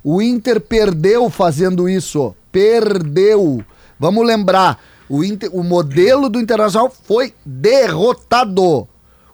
[0.05, 2.35] O Inter perdeu fazendo isso.
[2.53, 3.65] Perdeu.
[3.99, 4.79] Vamos lembrar,
[5.09, 8.87] o, Inter- o modelo do Internacional foi derrotado.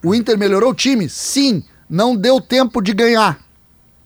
[0.04, 1.08] O Inter melhorou o time?
[1.08, 1.64] Sim.
[1.90, 3.40] Não deu tempo de ganhar.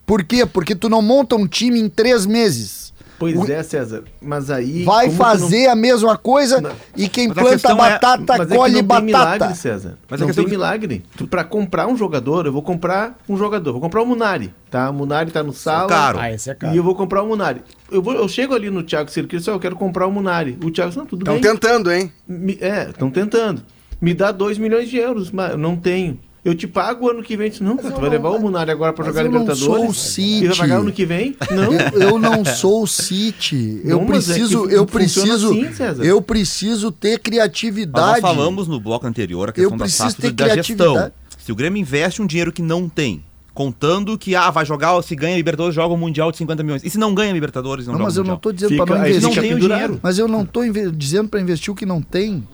[0.05, 0.45] Por quê?
[0.45, 2.93] Porque tu não monta um time em três meses.
[3.19, 4.03] Pois O- é, César.
[4.21, 4.83] Mas aí.
[4.83, 6.71] Vai fazer a mesma coisa Não.
[6.95, 9.05] e quem Mas planta é- batata Mas é colhe não tem batata.
[9.05, 9.97] milagre, César.
[10.09, 11.03] Mas não tem que- milagre.
[11.17, 13.71] Tu, pra comprar um jogador, eu vou comprar um jogador.
[13.71, 14.89] Vou comprar o Munari, tá?
[14.89, 15.89] O Munari tá no sala.
[15.89, 16.19] caro.
[16.19, 16.73] Ah, esse é caro.
[16.73, 17.61] E eu vou comprar o Munari.
[17.91, 20.57] Eu, vou, eu chego ali no Thiago Cirqueiro e só eu quero comprar o Munari.
[20.63, 21.41] O Thiago não, tudo Estão bem.
[21.43, 22.11] tentando, hein?
[22.27, 23.63] Me- é, estão tentando.
[23.99, 26.19] Me dá 2 milhões de euros, mas eu não tenho.
[26.47, 27.47] Eu te pago o ano que vem.
[27.47, 29.31] Eu disse, não, cara, tu vai não- levar o Munari agora pra mas jogar eu
[29.31, 29.81] não Libertadores?
[29.81, 30.45] sou o City.
[30.45, 31.35] E vai pagar ano que vem?
[31.51, 31.73] Não.
[31.73, 33.81] Eu, eu não sou o City.
[33.83, 38.07] Eu Não, é preciso, fu- eu preciso, assim, eu preciso ter Mas criatividade.
[38.13, 41.11] nós falamos no bloco anterior a questão Eu da SAF ter da gestão.
[41.37, 43.23] Se o Grêmio investe um dinheiro que não tem,
[43.53, 46.83] contando que ah, vai jogar, se ganha Libertadores, joga um Mundial de 50 milhões.
[46.83, 48.39] E se não ganha Libertadores, não, Não, joga mas o eu não Mundial?
[48.41, 49.23] tô dizendo Fica- para não investir.
[49.35, 49.99] não tem o dinheiro.
[50.01, 52.47] Mas eu não tô inve- dizendo para investir o que não tem.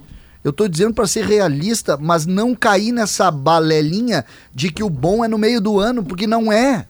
[0.44, 5.24] Eu tô dizendo para ser realista, mas não cair nessa balelinha de que o bom
[5.24, 6.86] é no meio do ano, porque não é.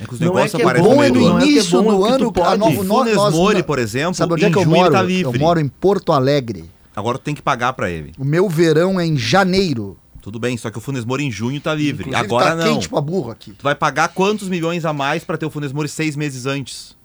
[0.00, 1.50] É que os Não é que é bom no é no do é que é
[1.52, 2.32] início bom, é do que tu ano.
[2.32, 2.48] pode.
[2.48, 4.92] a no- Funes Mori, por exemplo, sabe onde é em que eu junho moro?
[4.92, 6.64] tá Eu moro em Porto Alegre.
[6.94, 8.12] Agora tu tem que pagar pra ele.
[8.18, 9.98] O meu verão é em janeiro.
[10.22, 12.08] Tudo bem, só que o Funes Mori em junho tá livre.
[12.08, 12.64] Inclusive, Agora tá não.
[12.74, 13.52] quente pra burro aqui.
[13.52, 16.95] Tu vai pagar quantos milhões a mais pra ter o Funes Mori seis meses antes?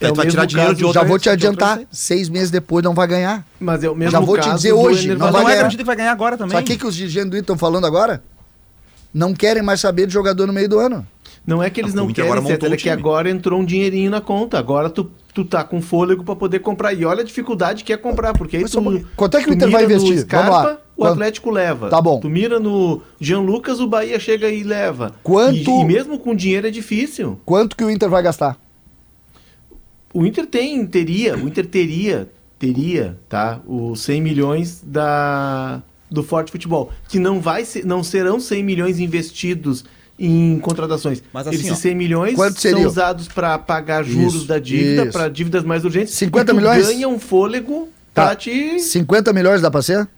[0.00, 2.50] É o tu vai tirar dinheiro caso, de outra Já vou te adiantar, seis meses
[2.50, 3.46] depois não vai ganhar.
[3.58, 5.56] Mas é o mesmo Já vou te dizer hoje, não vai não é ganhar.
[5.60, 6.52] acredito que vai ganhar agora também.
[6.52, 8.22] Sabe o que, que os dirigentes do Inter estão falando agora?
[9.12, 11.06] Não querem mais saber de jogador no meio do ano.
[11.46, 13.60] Não é que eles não o Inter querem, agora César, o é que agora entrou
[13.60, 14.58] um dinheirinho na conta.
[14.58, 16.92] Agora tu, tu tá com fôlego pra poder comprar.
[16.92, 19.06] E olha a dificuldade que é comprar, porque aí Mas só tu, pouquinho.
[19.16, 20.26] Quanto é que o Inter vai investir?
[20.26, 20.62] Vamos lá.
[20.62, 21.12] Scarpa, o Quanto?
[21.12, 21.88] Atlético leva.
[21.88, 22.18] Tá bom.
[22.18, 25.14] Tu mira no Jean Lucas, o Bahia chega e leva.
[25.22, 27.40] Quanto- E, e mesmo com dinheiro é difícil.
[27.46, 28.58] Quanto que o Inter vai gastar?
[30.16, 32.26] O Inter tem, teria, o Inter teria,
[32.58, 33.60] teria, tá?
[33.66, 36.90] Os 100 milhões da, do Forte Futebol.
[37.06, 39.84] Que não, vai ser, não serão 100 milhões investidos
[40.18, 41.22] em contratações.
[41.34, 45.28] Mas assim, Esses ó, 100 milhões são usados para pagar juros Isso, da dívida, para
[45.28, 46.14] dívidas mais urgentes.
[46.14, 46.86] 50 e tu milhões?
[46.86, 48.28] ganha um fôlego Tá.
[48.28, 48.80] pra te...
[48.80, 50.08] 50 milhões dá pra ser?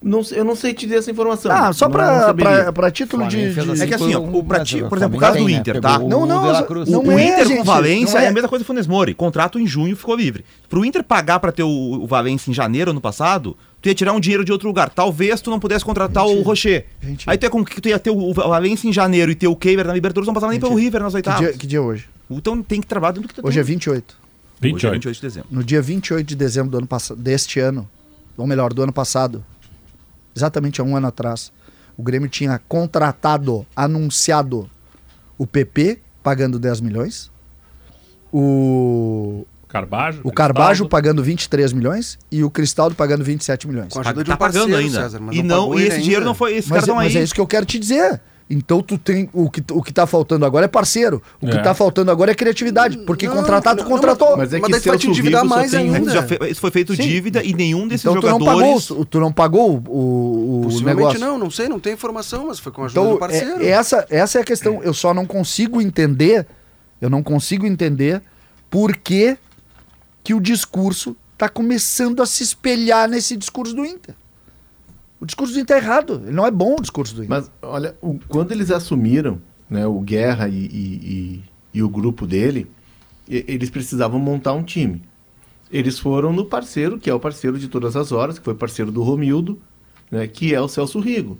[0.00, 1.50] Não, eu não sei te dar essa informação.
[1.50, 3.52] Ah, só pra título de.
[3.52, 5.44] De- assim É que assim, ó, o pra ti- o por exemplo, o caso do
[5.48, 5.52] né?
[5.52, 5.98] Inter, tá?
[5.98, 6.42] o Não, não,
[6.86, 8.24] não, o é, Inter gente, com o Valência é...
[8.24, 8.28] é.
[8.28, 9.12] a mesma coisa do Funes Mori.
[9.12, 10.44] Contrato em junho ficou livre.
[10.68, 14.12] Pro Inter pagar pra ter o, o Valência em janeiro ano passado, tu ia tirar
[14.12, 14.88] um dinheiro de outro lugar.
[14.88, 16.86] Talvez tu não pudesse contratar o Rocher.
[17.02, 17.28] gente.
[17.28, 19.84] Aí tu ia, com, tu ia ter o Valência em janeiro e ter o Keiber
[19.86, 21.40] na Libertadores, não passava nem Gente, pelo River nas Que oitavas.
[21.40, 22.08] dia, que dia é hoje?
[22.30, 23.72] Então tem que trabalhar dentro do que tu Hoje é tem.
[23.74, 24.14] 28.
[24.14, 24.16] Hoje
[24.60, 24.92] é 28.
[24.92, 25.48] 28 de dezembro.
[25.50, 27.88] No dia 28 de dezembro do ano passado, deste ano,
[28.36, 29.44] ou melhor, do ano passado,
[30.38, 31.52] exatamente há um ano atrás,
[31.96, 34.70] o Grêmio tinha contratado, anunciado
[35.36, 37.30] o PP pagando 10 milhões,
[38.32, 40.20] o, Carbajo.
[40.24, 43.92] o Carbajo pagando 23 milhões e o Cristaldo pagando 27 milhões.
[43.92, 45.02] Com a ajuda de Tá um parceiro, pagando ainda.
[45.02, 46.02] César, mas e não, pagou e esse ainda.
[46.02, 46.54] dinheiro não foi.
[46.54, 47.20] Esses Mas, mas aí.
[47.20, 48.20] é isso que eu quero te dizer.
[48.50, 51.22] Então tu tem o que o que tá faltando agora é parceiro.
[51.40, 51.60] O que É.
[51.62, 54.38] tá faltando agora é criatividade, porque Não, contratar tu não, contratou.
[54.38, 56.10] Mas é Mas que daí tu vai te endividar mais tem ainda.
[56.10, 57.02] Já fe- Isso foi feito Sim.
[57.02, 58.90] dívida e nenhum desses então tu não pagou, jogadores.
[58.90, 61.20] o- tu não pagou o, o, Possivelmente negócio.
[61.20, 63.62] não, não sei, não tem informação, mas foi com a ajuda Então, do parceiro.
[63.62, 64.82] é- essa, essa é a questão.
[64.82, 66.46] Eu só não consigo entender,
[67.02, 68.22] eu não consigo entender
[68.70, 69.36] por que,
[70.24, 74.14] que o discurso está começando a se espelhar nesse discurso do Inter.
[75.20, 76.22] O discurso do Inter é errado.
[76.24, 77.30] Ele não é bom o discurso do Inter.
[77.30, 80.62] Mas, olha, o- quando eles assumiram, né, o Guerra e, e-
[81.02, 81.42] e-
[81.74, 82.66] e o grupo dele,
[83.28, 85.02] e- eles precisavam montar um time.
[85.70, 88.90] Eles foram no parceiro, que é o parceiro de todas as horas, que foi parceiro
[88.90, 89.58] do Romildo,
[90.10, 91.38] né, que é o Celso Rigo.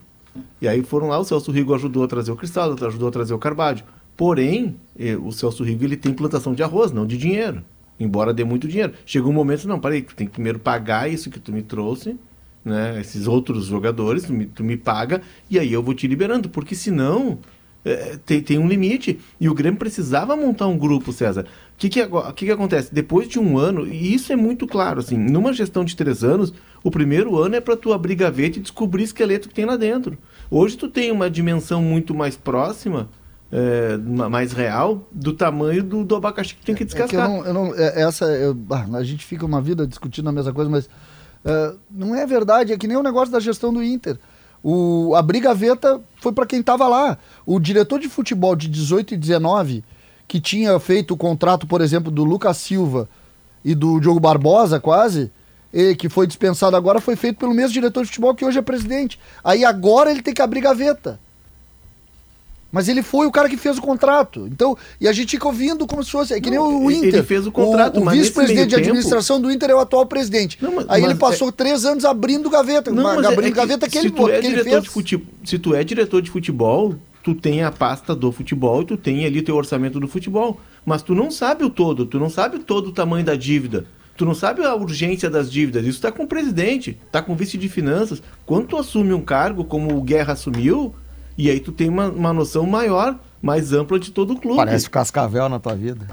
[0.60, 3.32] E aí foram lá, o Celso Rigo ajudou a trazer o Cristal, ajudou a trazer
[3.32, 3.82] o Carvalho.
[4.16, 4.76] Porém,
[5.22, 7.64] o Celso Rigo ele tem plantação de arroz, não de dinheiro.
[7.98, 8.92] Embora dê muito dinheiro.
[9.06, 12.16] Chegou um momento, não, peraí, tu tem que primeiro pagar isso que tu me trouxe,
[12.68, 13.00] né?
[13.00, 15.20] Esses outros jogadores, tu me, tu me paga,
[15.50, 17.38] e aí eu vou te liberando, porque senão
[17.84, 19.18] eh, tem, tem um limite.
[19.40, 21.42] E o Grêmio precisava montar um grupo, César.
[21.74, 22.00] O que, que,
[22.34, 22.92] que, que acontece?
[22.94, 26.52] Depois de um ano, e isso é muito claro, assim, numa gestão de três anos,
[26.82, 30.18] o primeiro ano é para tu abrir gaveta e descobrir esqueleto que tem lá dentro.
[30.50, 33.08] Hoje tu tem uma dimensão muito mais próxima,
[34.04, 36.96] ma- mais real, do tamanho do, do abacaxi que tu tem que É que eu
[37.06, 37.28] descascar.
[37.28, 38.56] não, eu não- é- essa, eu-
[38.94, 40.88] a gente fica uma vida discutindo a mesma coisa, mas
[41.44, 42.72] ah, não é verdade.
[42.72, 44.18] É que nem o negócio da gestão do Inter.
[44.62, 47.18] O, abrir gaveta foi para quem estava lá.
[47.46, 49.84] O diretor de futebol de 18 e 19,
[50.26, 53.08] que tinha feito o contrato, por exemplo, do Lucas Silva
[53.64, 55.30] e do Diogo Barbosa, quase,
[55.72, 58.62] e que foi dispensado agora, foi feito pelo mesmo diretor de futebol que hoje é
[58.62, 59.18] presidente.
[59.44, 61.20] Aí agora ele tem que abrir gaveta.
[62.70, 64.46] Mas ele foi o cara que fez o contrato.
[64.52, 66.34] Então, e a gente fica ouvindo como se fosse.
[66.34, 67.24] É que nem Não, o ele Inter.
[67.24, 70.58] fez o contrato, o, nesse vice-presidente de tempo- administração do Inter é o atual presidente.
[70.60, 72.90] Não, mas- Aí mas ele passou três anos abrindo gaveta.
[72.90, 74.86] Não, mas é- abrindo é que gaveta que se ele, tu é que ele fez.
[74.86, 78.96] futebol, se tu é diretor de futebol, tu tem a pasta do futebol e tu
[78.98, 82.58] tem ali teu orçamento do futebol, mas tu não sabe o todo, tu não sabe
[82.58, 83.86] todo o tamanho da dívida.
[84.14, 85.82] Tu não sabe a urgência das dívidas.
[85.86, 88.20] Isso está com o presidente, está com o vice de finanças.
[88.44, 90.92] Quando tu assume um cargo como o Guerra assumiu,
[91.38, 94.56] e aí tu tem uma, uma noção maior, mais ampla de todo o clube.
[94.56, 96.06] Parece o Cascavel na tua vida.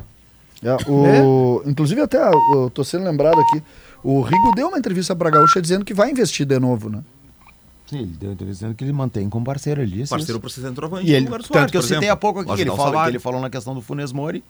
[0.63, 2.17] É, o, Inclusive, até
[2.53, 3.61] eu tô sendo lembrado aqui.
[4.03, 7.03] O Rigo deu uma entrevista pra Gaúcha dizendo que vai investir de novo, né?
[7.87, 10.61] Sim, ele deu entrevista dizendo que ele mantém como parceiro, ele disse Parceiro para ser
[10.61, 12.13] centroavante E ele, do tanto Soares, que eu citei exemplo.
[12.13, 14.43] há pouco aqui, que ele, fala, que ele falou na questão do Funes Mori,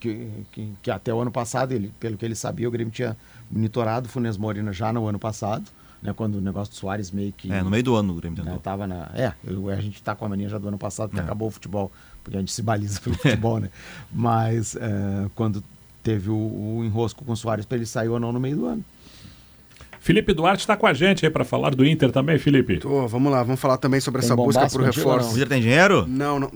[0.00, 3.16] que, que, que até o ano passado, ele, pelo que ele sabia, o Grêmio tinha
[3.50, 5.64] monitorado o Funes Mori já no ano passado,
[6.02, 7.50] né, quando o negócio do Soares meio que...
[7.52, 10.14] É, no meio do ano o Grêmio né, tava na, é, eu- a gente tá
[10.14, 11.22] com a mania já do ano passado, que É.
[11.22, 11.90] acabou o futebol,
[12.24, 13.70] porque a gente se baliza pelo futebol, né?
[14.12, 15.62] Mas é, quando
[16.02, 16.34] teve o,
[16.78, 18.84] o enrosco com o Soares ele sair ou não no meio do ano.
[20.02, 22.78] Felipe Duarte está com a gente aí para falar do Inter também, Felipe.
[22.78, 25.30] Tô, vamos lá, vamos falar também sobre Tem essa busca por reforço.
[25.30, 26.06] O Inter tem dinheiro?
[26.08, 26.50] Não, não.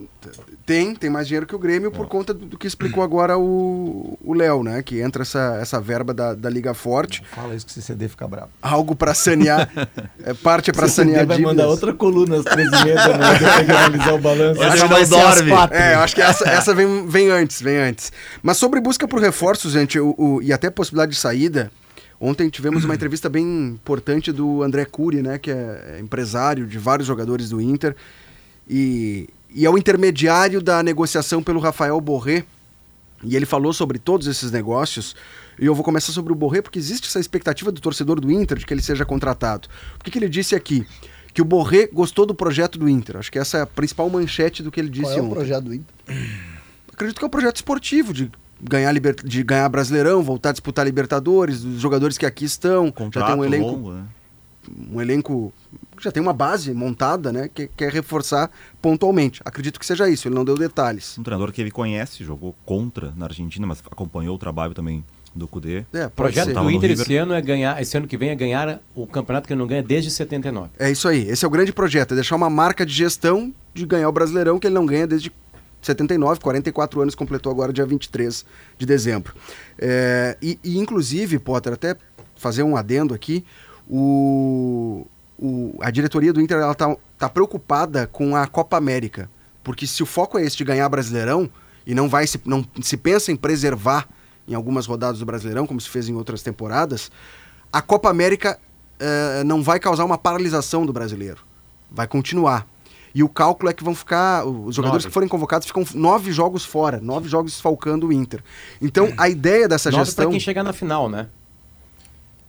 [0.65, 4.19] Tem, tem mais dinheiro que o Grêmio por conta do, do que explicou agora o
[4.25, 4.83] o Léo, né?
[4.83, 7.23] Que entra essa, essa verba da, da Liga Forte.
[7.35, 8.49] Fala isso que o CCD fica bravo.
[8.63, 9.71] Algo para sanear.
[10.25, 11.55] é, parte é para sanear vai dívidas.
[11.57, 14.63] mandar outra coluna às 13 h da manhã pra analisar o balanço.
[14.63, 15.53] Essa Acho que não vai às dorme.
[15.73, 18.11] É, eu acho que essa, essa vem, vem antes, vem antes.
[18.43, 21.71] Mas sobre busca por reforços, gente, o, o- e até possibilidade de saída,
[22.21, 27.07] ontem tivemos uma entrevista bem importante do André Cury, né, que é empresário de vários
[27.07, 27.95] jogadores do Inter,
[28.69, 32.45] e, e é o intermediário da negociação pelo Rafael Borré,
[33.23, 35.17] e ele falou sobre todos esses negócios,
[35.59, 38.59] e eu vou começar sobre o Borré, porque existe essa expectativa do torcedor do Inter
[38.59, 39.69] de que ele seja contratado.
[39.99, 40.87] O que, que ele disse aqui?
[41.33, 43.17] Que o Borré gostou do projeto do Inter.
[43.17, 45.35] Acho que essa é a principal manchete do que ele disse Qual é o ontem.
[45.35, 45.95] projeto do Inter?
[46.93, 48.31] Acredito que é um projeto esportivo, de
[48.65, 49.15] ganhar, liber...
[49.15, 52.91] de ganhar Brasileirão, voltar a disputar Libertadores, os jogadores que aqui estão.
[52.91, 54.05] Contrato já tem um elenco, longo, né?
[54.91, 55.53] um elenco.
[56.01, 57.49] Já tem uma base montada, né?
[57.53, 58.51] Que quer reforçar
[58.81, 59.41] pontualmente.
[59.45, 61.19] Acredito que seja isso, ele não deu detalhes.
[61.19, 65.05] Um treinador que ele conhece, jogou contra na Argentina, mas acompanhou o trabalho também
[65.35, 65.85] do Cudê.
[65.93, 68.35] É, O pode projeto do Inter esse ano é ganhar, esse ano que vem é
[68.35, 70.71] ganhar o campeonato que ele não ganha desde 79.
[70.79, 71.29] É isso aí.
[71.29, 74.59] Esse é o grande projeto, é deixar uma marca de gestão de ganhar o Brasileirão
[74.59, 75.33] que ele não ganha desde
[75.87, 78.45] 79, 44 anos, completou agora dia 23
[78.79, 79.35] de dezembro.
[79.79, 81.97] É, e, e, inclusive, Potter, até
[82.37, 83.45] fazer um adendo aqui,
[83.89, 85.07] o,
[85.39, 86.97] o- a diretoria do Inter ela tá,
[87.29, 89.31] preocupada com a Copa América,
[89.63, 91.49] porque se o foco é esse de ganhar Brasileirão
[91.87, 94.09] e não vai se, não se pensa em preservar
[94.47, 97.11] em algumas rodadas do Brasileirão, como se fez em outras temporadas,
[97.73, 98.59] a Copa América
[99.01, 101.39] eh, não vai causar uma paralisação do brasileiro.
[101.91, 102.67] Vai continuar.
[103.15, 104.45] E o cálculo é que vão ficar.
[104.45, 105.11] Os jogadores Nove.
[105.11, 108.43] que forem convocados ficam nove jogos fora, nove jogos desfalcando o Inter.
[108.83, 110.25] Então, a ideia dessa Nove gestão.
[110.25, 111.29] para quem chegar na final, né?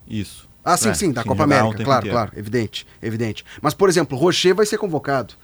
[0.08, 0.48] Isso.
[0.64, 2.16] Ah, sim, É, sim, da Copa América, claro, inteiro.
[2.18, 3.46] claro, evidente, evidente.
[3.62, 5.36] Mas, por exemplo, o Rocher vai ser convocado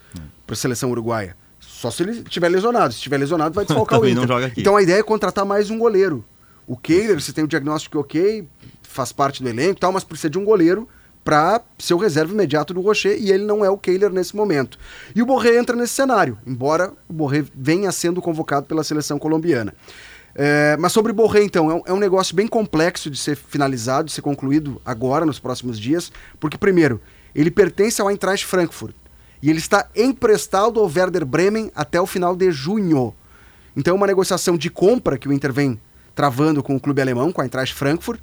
[0.47, 1.37] para a seleção uruguaia.
[1.59, 2.91] Só se ele estiver lesionado.
[2.91, 4.21] Se estiver lesionado, vai desfalcar o Inter.
[4.21, 4.61] não joga aqui.
[4.61, 6.25] Então a ideia é contratar mais um goleiro.
[6.65, 8.47] O Kehler, se tem o diagnóstico ok,
[8.81, 10.87] faz parte do elenco e tal, mas precisa de um goleiro
[11.23, 14.77] para ser o reserva imediato do Rocher e ele não é o Kehler nesse momento.
[15.15, 19.73] E o Borré entra nesse cenário, embora o Borré venha sendo convocado pela seleção colombiana.
[20.33, 24.05] É, mas sobre Borré, então, é um, é um negócio bem complexo de ser finalizado,
[24.05, 27.01] de ser concluído agora, nos próximos dias, porque, primeiro,
[27.35, 28.95] ele pertence ao Eintracht Frankfurt
[29.41, 33.13] e ele está emprestado ao Werder Bremen até o final de junho.
[33.75, 35.79] Então, é uma negociação de compra que o Inter vem
[36.15, 38.19] travando com o clube alemão, com a Eintracht Frankfurt.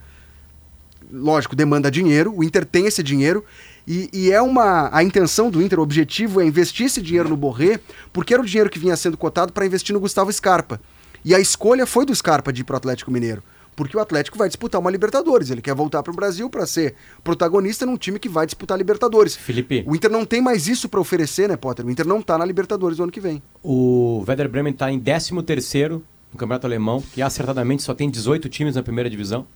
[1.10, 3.44] Lógico, demanda dinheiro, o Inter tem esse dinheiro
[3.86, 7.36] e, e é uma a intenção do Inter, o objetivo é investir esse dinheiro no
[7.36, 7.80] Borré,
[8.12, 10.80] porque era o dinheiro que vinha sendo cotado para investir no Gustavo Scarpa.
[11.24, 13.42] E a escolha foi do Scarpa de ir para o Atlético Mineiro,
[13.74, 16.94] porque o Atlético vai disputar uma Libertadores, ele quer voltar para o Brasil para ser
[17.24, 19.34] protagonista num time que vai disputar Libertadores.
[19.34, 21.86] Felipe, O Inter não tem mais isso para oferecer, né, Potter?
[21.86, 23.42] O Inter não tá na Libertadores do ano que vem.
[23.62, 26.02] o Werder Bremen está em 13º
[26.32, 29.46] no Campeonato Alemão, que acertadamente só tem 18 times na primeira divisão,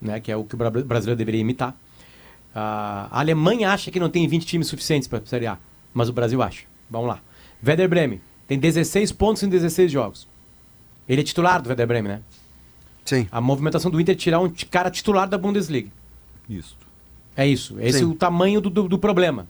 [0.00, 1.74] né, que é o que o bra- brasileiro deveria imitar.
[2.54, 5.58] Ah, a Alemanha acha que não tem 20 times suficientes para a Série A,
[5.92, 6.64] mas o Brasil acha.
[6.90, 7.20] Vamos lá.
[7.66, 10.26] Werder Bremen tem 16 pontos em 16 jogos.
[11.08, 12.20] Ele é titular do Werder Bremen, né?
[13.04, 13.28] Sim.
[13.30, 15.88] A movimentação do Inter é tirar um cara titular da Bundesliga.
[16.48, 16.76] Isso.
[17.36, 17.76] É isso.
[17.80, 18.04] Esse Sim.
[18.04, 19.46] é o tamanho do, do, do problema.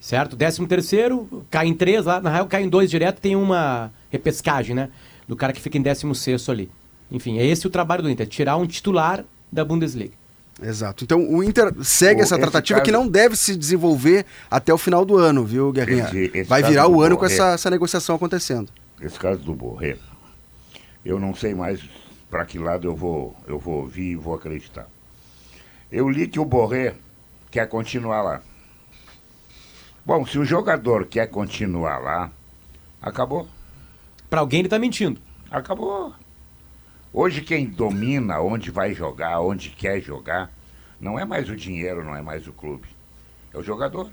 [0.00, 0.36] Certo?
[0.36, 4.74] 13 terceiro, cai em três lá, na real cai em dois direto, tem uma repescagem,
[4.74, 4.90] né?
[5.26, 6.70] Do cara que fica em 16 ali.
[7.10, 10.14] Enfim, é esse o trabalho do Inter, tirar um titular da Bundesliga.
[10.60, 11.04] Exato.
[11.04, 14.78] Então o Inter segue O- essa tratativa que caso- não deve se desenvolver até o
[14.78, 16.04] final do ano, viu, Guerrinha?
[16.06, 18.68] Esse- esse Vai virar o ano com Borré- essa, essa negociação acontecendo.
[19.00, 19.96] Esse caso do Borré,
[21.04, 21.80] eu não sei mais
[22.28, 24.88] para que lado eu vou, eu vou ouvir e vou acreditar.
[25.92, 26.94] Eu li que o Borré
[27.52, 28.40] quer continuar lá.
[30.04, 32.30] Bom, se o jogador quer continuar lá,
[33.00, 33.46] acabou.
[34.28, 35.20] Pra alguém ele tá mentindo.
[35.50, 36.12] Acabou.
[37.12, 40.50] Hoje quem domina onde vai jogar, onde quer jogar,
[41.00, 42.86] não é mais o dinheiro, não é mais o clube.
[43.52, 44.10] É o jogador.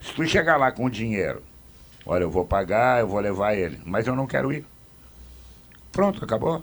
[0.00, 1.42] Se tu chegar lá com o dinheiro,
[2.04, 4.64] olha, eu vou pagar, eu vou levar ele, mas eu não quero ir.
[5.90, 6.62] Pronto, acabou.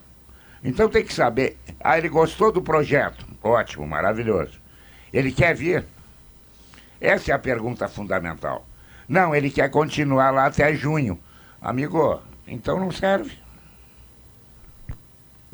[0.63, 1.57] Então tem que saber.
[1.79, 3.27] Ah, ele gostou do projeto.
[3.43, 4.61] Ótimo, maravilhoso.
[5.11, 5.85] Ele quer vir?
[7.01, 8.65] Essa é a pergunta fundamental.
[9.09, 11.19] Não, ele quer continuar lá até junho.
[11.61, 13.42] Amigo, então não serve.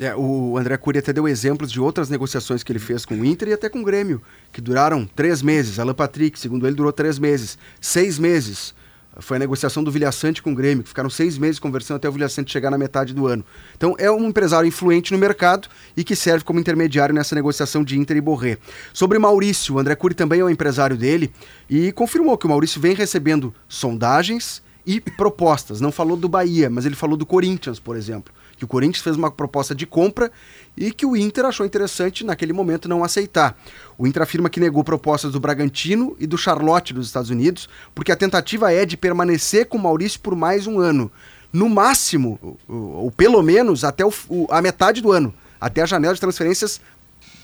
[0.00, 3.22] É, o André Cury até deu exemplos de outras negociações que ele fez com o
[3.22, 5.78] Inter e até com o Grêmio, que duraram três meses.
[5.78, 7.58] Alan Patrick, segundo ele, durou três meses.
[7.78, 8.74] Seis meses.
[9.18, 12.12] Foi a negociação do Vilhaçante com o Grêmio, que ficaram seis meses conversando até o
[12.12, 13.44] Vilhaçante chegar na metade do ano.
[13.76, 17.98] Então é um empresário influente no mercado e que serve como intermediário nessa negociação de
[17.98, 18.56] Inter e Borré.
[18.94, 21.30] Sobre Maurício, o André Cury também é um empresário dele
[21.68, 25.78] e confirmou que o Maurício vem recebendo sondagens e propostas.
[25.78, 28.32] Não falou do Bahia, mas ele falou do Corinthians, por exemplo.
[28.60, 30.30] Que o Corinthians fez uma proposta de compra
[30.76, 33.58] e que o Inter achou interessante naquele momento não aceitar.
[33.96, 38.12] O Inter afirma que negou propostas do Bragantino e do Charlotte dos Estados Unidos, porque
[38.12, 41.10] a tentativa é de permanecer com o Maurício por mais um ano.
[41.50, 42.58] No máximo, ou,
[43.04, 44.12] ou- pelo menos até o-
[44.50, 46.82] a metade do ano, até a janela de transferências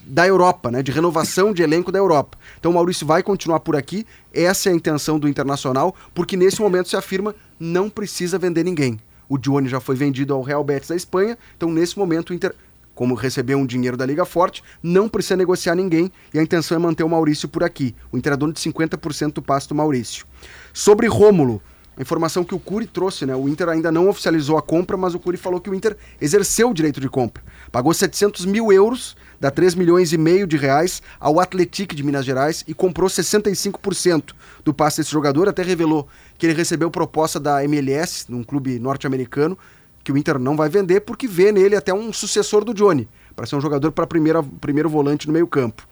[0.04, 2.36] da Europa, né, de renovação de elenco da Europa.
[2.60, 6.60] Então o Maurício vai continuar por aqui, essa é a intenção do Internacional, porque nesse
[6.60, 9.00] momento se afirma não precisa vender ninguém.
[9.28, 12.54] O Johnny já foi vendido ao Real Betis da Espanha, então nesse momento o Inter,
[12.94, 16.78] como recebeu um dinheiro da Liga Forte, não precisa negociar ninguém e a intenção é
[16.78, 17.94] manter o Maurício por aqui.
[18.10, 20.26] O Inter é dono de 50% do passe do Maurício.
[20.72, 21.60] Sobre Rômulo,
[21.96, 23.34] a informação que o Curi trouxe, né?
[23.34, 26.70] O Inter ainda não oficializou a compra, mas o Curi falou que o Inter exerceu
[26.70, 27.42] o direito de compra.
[27.72, 32.24] Pagou 700 mil euros, dá 3 milhões e meio de reais, ao Atletic de Minas
[32.24, 34.32] Gerais e comprou 65%
[34.64, 35.48] do passe desse jogador.
[35.48, 36.08] Até revelou
[36.38, 39.56] que ele recebeu proposta da MLS, num clube norte-americano,
[40.02, 43.46] que o Inter não vai vender porque vê nele até um sucessor do Johnny, para
[43.46, 45.86] ser um jogador para primeiro volante no meio-campo.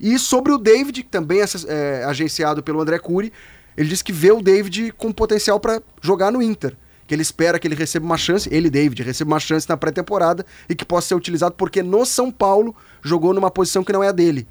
[0.00, 3.32] E sobre o David, que também é, é agenciado pelo André Cury,
[3.76, 6.76] ele disse que vê o David com potencial para jogar no Inter.
[7.06, 10.46] Que ele espera que ele receba uma chance, ele, David, receba uma chance na pré-temporada
[10.68, 14.08] e que possa ser utilizado porque no São Paulo jogou numa posição que não é
[14.08, 14.46] a dele.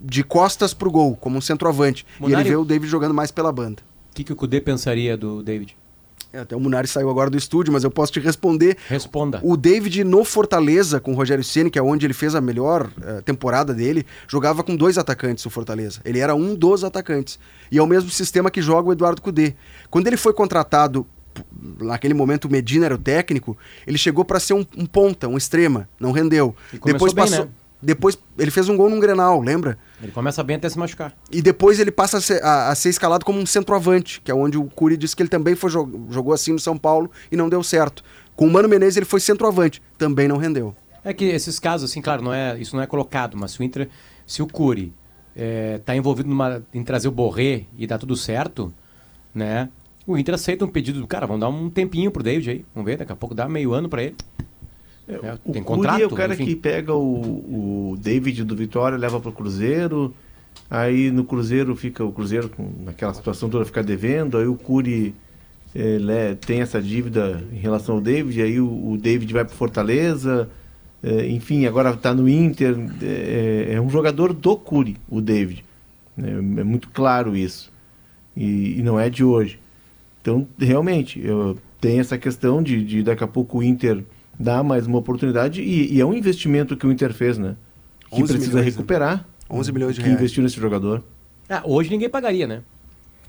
[0.00, 2.06] De costas pro gol, como um centroavante.
[2.20, 3.82] Munari- E ele vê o David jogando mais pela banda.
[4.10, 5.76] O que, que o Cudê pensaria do David?
[6.30, 8.76] É, até o Munari saiu agora do estúdio, mas eu posso te responder.
[8.86, 9.40] Responda.
[9.42, 12.86] O David no Fortaleza, com o Rogério Ceni, que é onde ele fez a melhor
[12.98, 16.00] uh, temporada dele, jogava com dois atacantes o Fortaleza.
[16.04, 17.38] Ele era um dos atacantes.
[17.72, 19.54] E é o mesmo sistema que joga o Eduardo Cudê.
[19.88, 21.06] Quando ele foi contratado,
[21.80, 23.56] naquele momento o Medina era o técnico,
[23.86, 26.54] ele chegou para ser um, um, ponta, um extrema, não rendeu.
[26.72, 27.44] E Depois bem, passou.
[27.46, 27.50] né?
[27.80, 29.78] Depois ele fez um gol num Grenal, lembra?
[30.02, 31.16] Ele começa bem até se machucar.
[31.30, 34.34] E depois ele passa a ser, a- a ser escalado como um centroavante, que é
[34.34, 37.36] onde o Curi disse que ele também foi jo- jogou assim no São Paulo e
[37.36, 38.02] não deu certo.
[38.34, 40.74] Com o Mano Menezes ele foi centroavante, também não rendeu.
[41.04, 43.62] É que esses casos, assim, claro, não é, isso não é colocado, mas se o
[43.62, 43.88] Inter,
[44.26, 44.92] se o Cury
[45.76, 48.74] está envolvido numa, em trazer o Borré e dá tudo certo,
[49.32, 49.68] né?
[50.08, 52.90] O Inter aceita um pedido do cara, vamos dar um tempinho pro David aí, vamos
[52.90, 54.14] ver, daqui a pouco dá meio ano para ele.
[55.06, 55.14] É,
[55.44, 56.46] O tem Curi contrato, é o cara enfim.
[56.46, 60.14] que pega o, o David do Vitória, leva pro Cruzeiro,
[60.70, 62.50] aí no Cruzeiro fica o Cruzeiro
[62.84, 65.14] naquela situação toda ficar devendo, aí o Curi
[65.74, 70.48] le- tem essa dívida em relação ao David, aí o, o David vai pro Fortaleza,
[71.02, 75.64] eh, enfim, agora tá no Inter, é, é um jogador do Curi, o David.
[76.16, 76.28] É,
[76.60, 77.70] é muito claro isso.
[78.36, 79.58] E, e não é de hoje.
[80.20, 84.04] Então, realmente, eu, tem essa questão de, de daqui a pouco o Inter
[84.38, 87.56] dar mais uma oportunidade e, e é um investimento que o Inter fez, né?
[88.10, 88.70] Que 11 precisa milhões, né?
[88.70, 89.28] recuperar.
[89.50, 90.20] 11 milhões de que reais.
[90.20, 91.02] investiu nesse jogador.
[91.48, 92.62] Ah, hoje ninguém pagaria, né?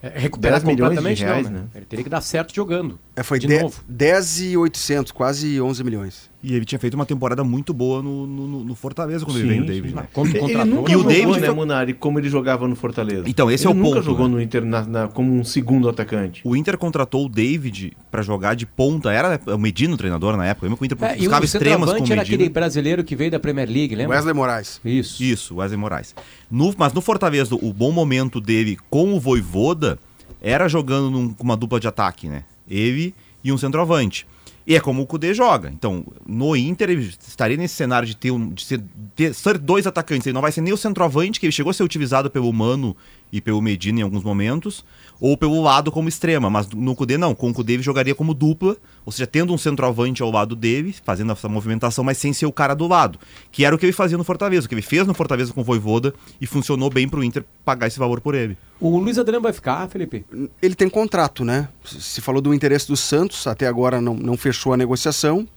[0.01, 1.59] É, Recuperar 10 milhões de completamente reais, não, né?
[1.59, 1.67] né?
[1.75, 2.99] Ele teria que dar certo jogando.
[3.19, 3.81] É, foi de de- novo.
[3.87, 6.29] 10 e 800, quase 11 milhões.
[6.41, 9.49] E ele tinha feito uma temporada muito boa no, no, no Fortaleza quando Sim, ele
[9.49, 9.65] veio, o.
[9.65, 9.93] David.
[9.95, 10.07] né?
[10.13, 13.23] Quando Ele contratou, nunca E o David né, Munari, como ele jogava no Fortaleza.
[13.27, 14.35] Então, esse ele é o nunca ponto, jogou né?
[14.35, 16.39] no Inter na- na- como um segundo atacante.
[16.45, 19.11] O Inter contratou o David pra jogar de ponta.
[19.11, 20.65] Era o Medina o treinador na época.
[20.65, 22.35] Lembra que o Inter É, e buscava o extremas com o centroavante era Medina?
[22.37, 24.15] aquele brasileiro que veio da Premier League, lembra?
[24.15, 24.79] Wesley Moraes.
[24.85, 25.21] Isso.
[25.21, 26.15] Isso, Wesley Moraes.
[26.49, 29.99] No- mas no Fortaleza, o bom momento dele com o Voivoda
[30.41, 32.43] era jogando com uma dupla de ataque, né?
[32.69, 33.13] Ele
[33.43, 34.27] e um centroavante.
[34.67, 35.71] E é como o Kudê joga.
[35.73, 38.83] Então, no Inter, ele estaria nesse cenário de ter, um, de ser,
[39.15, 40.27] ter- ser dois atacantes.
[40.27, 42.95] Ele não vai ser nem o centroavante, que ele chegou a ser utilizado pelo Mano
[43.31, 44.85] e pelo Medina em alguns momentos,
[45.19, 46.49] ou pelo lado como extrema.
[46.49, 47.35] Mas no Kudê, não.
[47.35, 50.95] Com o Kudê, ele jogaria como dupla, ou seja, tendo um centroavante ao lado dele,
[51.03, 53.19] fazendo essa movimentação, mas sem ser o cara do lado.
[53.51, 55.61] Que era o que ele fazia no Fortaleza, o que ele fez no Fortaleza com
[55.61, 58.57] o Voivoda, e funcionou bem pro Inter pagar esse valor por ele.
[58.79, 60.25] O Luiz Adriano vai ficar, Felipe?
[60.61, 61.67] Ele tem contrato, né?
[61.83, 65.47] Se falou do interesse do Santos, até agora não, não fechou a negociação.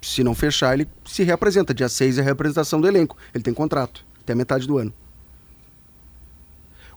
[0.00, 1.72] Se não fechar, ele se reapresenta.
[1.72, 3.16] Dia 6 é a representação do elenco.
[3.34, 4.92] Ele tem contrato, até metade do ano.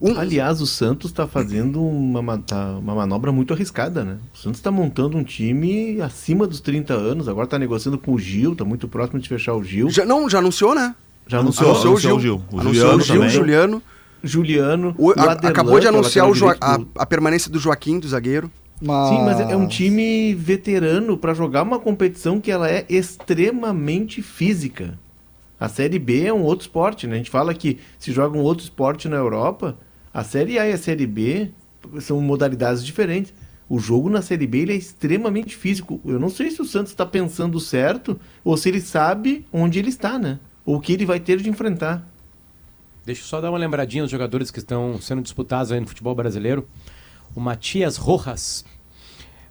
[0.00, 4.18] Um- Aliás, o Santos está fazendo uma, ma- tá- uma manobra muito arriscada, né?
[4.32, 8.18] O Santos está montando um time acima dos 30 anos, agora está negociando com o
[8.18, 9.90] Gil, está muito próximo de fechar o Gil.
[9.90, 10.94] Já, não, já anunciou, né?
[11.26, 12.42] Já anunciou, Anunciou, Anunciou o Gil.
[12.50, 13.30] O Anunciou Juliano o Gil, também.
[13.30, 13.82] Juliano.
[14.22, 14.94] Juliano.
[14.98, 16.56] O- a- acabou de anunciar o lateral Joa-
[16.96, 18.50] a, a permanência do Joaquim, do zagueiro.
[18.80, 19.08] Mas...
[19.08, 24.98] Sim, mas é um time veterano para jogar uma competição que ela é extremamente física.
[25.58, 27.14] A Série B é um outro esporte, né?
[27.14, 29.76] A gente fala que se joga um outro esporte na Europa,
[30.18, 31.52] a Série A e a Série B
[32.00, 33.32] são modalidades diferentes.
[33.68, 36.00] O jogo na Série B é extremamente físico.
[36.04, 39.90] Eu não sei se o Santos está pensando certo ou se ele sabe onde ele
[39.90, 40.40] está, né?
[40.66, 42.04] Ou o que ele vai ter de enfrentar.
[43.06, 46.16] Deixa eu só dar uma lembradinha aos jogadores que estão sendo disputados aí no futebol
[46.16, 46.66] brasileiro.
[47.32, 48.64] O Matias Rojas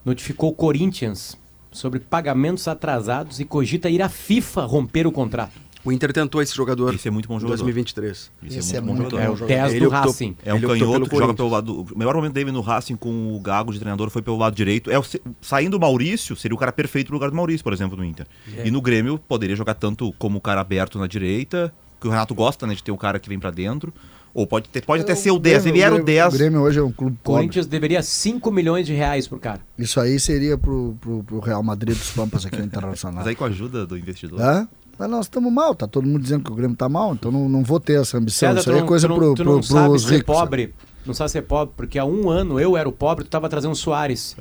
[0.04, 1.38] notificou o Corinthians
[1.72, 5.67] sobre pagamentos atrasados e cogita ir à FIFA romper o contrato.
[5.86, 7.58] O Inter tentou esse jogador Esse é muito bom em jogador.
[7.58, 8.32] 2023.
[8.44, 9.24] Esse é bom muito jogador.
[9.24, 9.62] É bom o jogador.
[9.62, 10.36] 10 Ele do optou- Racing.
[10.44, 11.82] É um canhoto que joga pelo lado.
[11.94, 14.92] O melhor momento dele no Racing com o Gago de treinador foi pelo lado direito.
[14.92, 15.04] É o,
[15.42, 18.26] saindo o Maurício, seria o cara perfeito no lugar do Maurício, por exemplo, no Inter.
[18.58, 18.68] É.
[18.68, 21.72] E no Grêmio poderia jogar tanto como o cara aberto na direita,
[22.02, 23.94] que o Renato gosta, né, de ter o cara que vem pra dentro.
[24.34, 25.66] Ou pode, ter, pode até ser o 10.
[25.66, 26.34] Ele era o 10.
[26.36, 27.40] O Grêmio hoje é um clube O pobre.
[27.40, 29.62] Corinthians deveria 5 milhões de reais pro cara.
[29.80, 33.20] Isso aí seria pro, pro, pro Real Madrid dos Pampas aqui no Internacional.
[33.20, 34.40] Mas aí com a ajuda do investidor.
[34.40, 34.68] Hã?
[34.98, 37.48] Mas nós estamos mal, tá todo mundo dizendo que o Grêmio tá mal, então não,
[37.48, 38.50] não vou ter essa ambição.
[38.50, 40.36] César, Isso aí é coisa não, pro, tu pro, não sabe pros ser ricos.
[40.36, 40.74] pobre.
[41.06, 43.72] Não sabe ser pobre, porque há um ano eu era o pobre, tu tava trazendo
[43.72, 44.36] o Soares.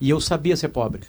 [0.00, 1.00] E eu sabia ser pobre.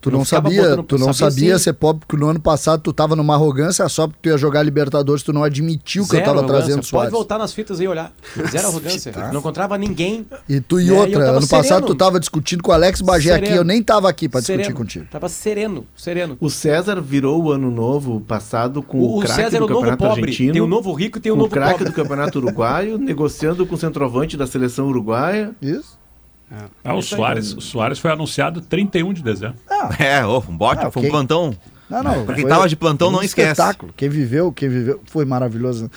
[0.00, 3.16] Tu não sabia, tu não sabia sabia ser pobre, porque no ano passado tu tava
[3.16, 6.38] numa arrogância só porque tu ia jogar Libertadores, tu não admitiu que eu Zero tava
[6.38, 6.58] arrogância.
[6.58, 7.12] trazendo Pode Soares.
[7.12, 8.12] voltar nas fitas e olhar.
[8.50, 9.12] Zero arrogância.
[9.32, 10.24] Não encontrava ninguém.
[10.48, 10.90] E tu e Né?
[10.90, 11.86] Eu outra, ano passado sereno.
[11.86, 15.06] tu tava discutindo com o Alex Bagé aqui, eu nem tava aqui pra discutir contigo.
[15.10, 16.36] Tava sereno, sereno.
[16.40, 19.64] O César virou o ano novo passado com o, O, o craque César é do
[19.64, 20.22] o novo Campeonato pobre.
[20.22, 20.52] Argentino.
[20.52, 23.66] Tem o novo rico e tem o com o novo craque do Campeonato Uruguaio, negociando
[23.66, 25.50] com o centroavante da seleção uruguaia.
[25.60, 25.98] Isso?
[26.84, 29.56] Ah, o, Soares, o Soares foi anunciado 31 de dezembro.
[29.98, 31.56] É, ô, um bote, Ah, foi um plantão.
[31.90, 32.24] Não, não.
[32.24, 33.50] Pra quem foi tava de plantão, um não esquece.
[33.50, 33.92] espetáculo.
[33.96, 35.90] Quem viveu, quem viveu, foi maravilhoso.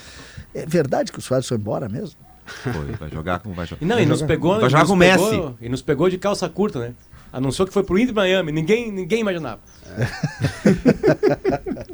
[0.54, 2.16] É verdade que o Soares foi embora mesmo?
[2.46, 3.54] Foi, vai jogar com.
[3.54, 3.84] Vai jogar.
[3.84, 5.56] E não, e nos pegou, Vai e jogar nos com o pegou- Messi.
[5.62, 6.94] E nos pegou de calça curta, né?
[7.32, 8.52] Anunciou que foi pro Inter Miami.
[8.52, 9.60] Ninguém, ninguém imaginava.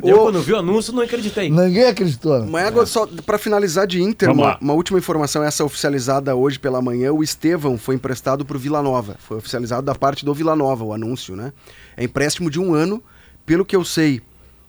[0.03, 1.49] Eu, quando vi o anúncio, não acreditei.
[1.49, 2.39] Ninguém acreditou.
[2.39, 2.47] né?
[2.49, 6.81] Mas agora, só para finalizar de Inter, uma, uma última informação, essa oficializada hoje pela
[6.81, 9.15] manhã, o Estevão foi emprestado para o Vila Nova.
[9.19, 11.51] Foi oficializado da parte do Vila Nova, o anúncio, né?
[11.97, 13.03] É empréstimo de um ano.
[13.45, 14.21] Pelo que eu sei,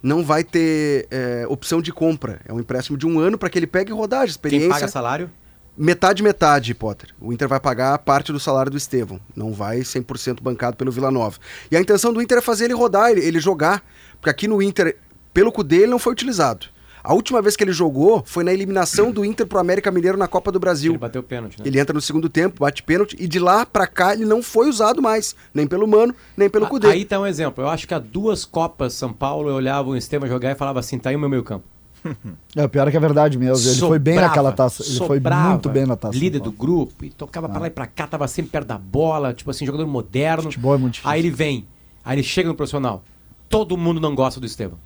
[0.03, 2.41] não vai ter é, opção de compra.
[2.47, 4.69] É um empréstimo de um ano para que ele pegue rodagem, experiência.
[4.69, 5.31] Quem paga salário?
[5.79, 7.11] Metade, metade, Potter.
[7.21, 9.21] O Inter vai pagar parte do salário do Estevão.
[9.35, 11.39] Não vai 100% bancado pelo Vila Nova.
[11.71, 13.85] E a intenção do Inter é fazer ele rodar, ele, ele jogar.
[14.15, 14.97] Porque aqui no Inter,
[15.35, 16.67] pelo CUDE, ele não foi utilizado.
[17.07, 20.27] A última vez que ele jogou foi na eliminação do Inter pro América Mineiro na
[20.27, 20.91] Copa do Brasil.
[20.91, 21.65] Ele bateu pênalti, né?
[21.65, 24.69] Ele entra no segundo tempo, bate pênalti, e de lá pra cá ele não foi
[24.69, 25.37] usado mais.
[25.55, 26.89] Nem pelo Mano, nem pelo Cudê.
[26.89, 27.63] Aí tá um exemplo.
[27.63, 30.81] Eu acho que há duas Copas São Paulo eu olhava o Estevam jogar e falava
[30.81, 31.76] assim: tá aí o meu meio campo.
[32.57, 33.69] É, o pior é que é verdade mesmo.
[33.69, 34.83] Ele foi bem Sobrava, naquela taça.
[34.83, 36.17] Ele foi sobrava, muito bem na taça.
[36.19, 39.35] Líder do grupo, e tocava pra lá e pra cá, tava sempre perto da bola,
[39.35, 40.45] tipo assim, jogador moderno.
[40.45, 41.11] Futebol é muito difícil.
[41.11, 41.67] Aí ele vem,
[42.03, 43.03] aí ele chega no profissional.
[43.49, 44.79] Todo mundo não gosta do Estevam.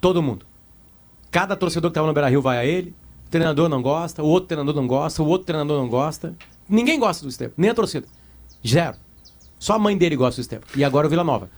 [0.00, 0.44] Todo mundo.
[1.30, 2.94] Cada torcedor que tava no Beira Rio vai a ele,
[3.26, 6.34] o treinador não gosta, o outro treinador não gosta, o outro treinador não gosta.
[6.68, 8.06] Ninguém gosta do Estevam, nem a torcida.
[8.66, 8.96] Zero.
[9.58, 10.64] Só a mãe dele gosta do Estevam.
[10.76, 11.48] E agora o Vila Nova.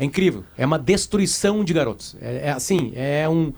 [0.00, 0.44] É incrível.
[0.56, 2.16] É uma destruição de garotos.
[2.22, 3.52] É, é assim, é um.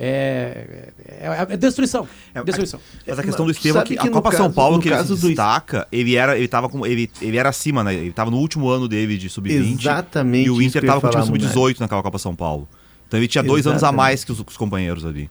[0.00, 2.06] É, é, é destruição.
[2.44, 2.78] destruição.
[3.04, 5.08] Essa questão do Estevam, que, que a Copa São caso- Paulo no que ele se
[5.08, 7.94] do- destaca, ele era, ele tava com, ele, ele era acima, né?
[7.94, 9.80] Ele tava no último ano dele de sub-20.
[9.80, 12.18] Exatamente E o Inter que eu ia tava com o time falar, sub-18 naquela Copa
[12.18, 12.68] São Paulo.
[13.08, 13.96] Então ele tinha dois anos a Exatamente.
[13.96, 15.28] mais que os, os companheiros ali.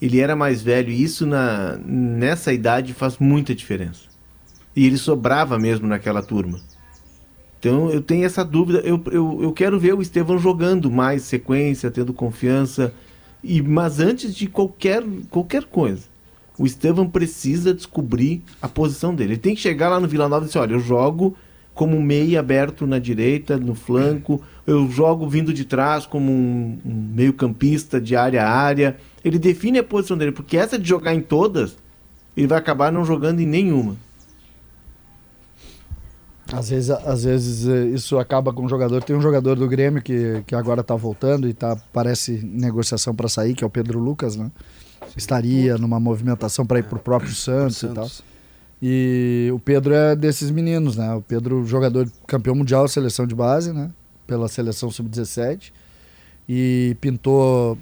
[0.00, 4.00] Ele era mais velho e isso na, nessa idade faz muita diferença.
[4.74, 6.58] E ele sobrava mesmo naquela turma.
[7.58, 8.80] Então eu tenho essa dúvida.
[8.80, 12.92] Eu, eu, eu quero ver o Estevão jogando mais sequência, tendo confiança.
[13.42, 16.04] E, mas antes de qualquer, qualquer coisa,
[16.58, 19.32] o Estevão precisa descobrir a posição dele.
[19.32, 21.36] Ele tem que chegar lá no Vila Nova e dizer: olha, eu jogo
[21.74, 27.10] como meio aberto na direita, no flanco, eu jogo vindo de trás como um, um
[27.14, 28.96] meio-campista de área a área.
[29.24, 31.76] Ele define a posição dele, porque essa de jogar em todas,
[32.36, 33.96] ele vai acabar não jogando em nenhuma.
[36.52, 39.02] Às vezes, às vezes eh, isso acaba com o jogador.
[39.02, 43.28] Tem um jogador do Grêmio que, que agora tá voltando e tá, parece negociação para
[43.28, 44.50] sair, que é o Pedro Lucas, né?
[45.16, 48.08] Estaria numa movimentação para ir pro próprio Santos, e tal.
[48.80, 51.14] E o Pedro é desses meninos, né?
[51.14, 53.90] O Pedro, jogador campeão mundial, seleção de base, né?
[54.26, 55.72] Pela seleção sub-17.
[56.48, 57.78] E pintou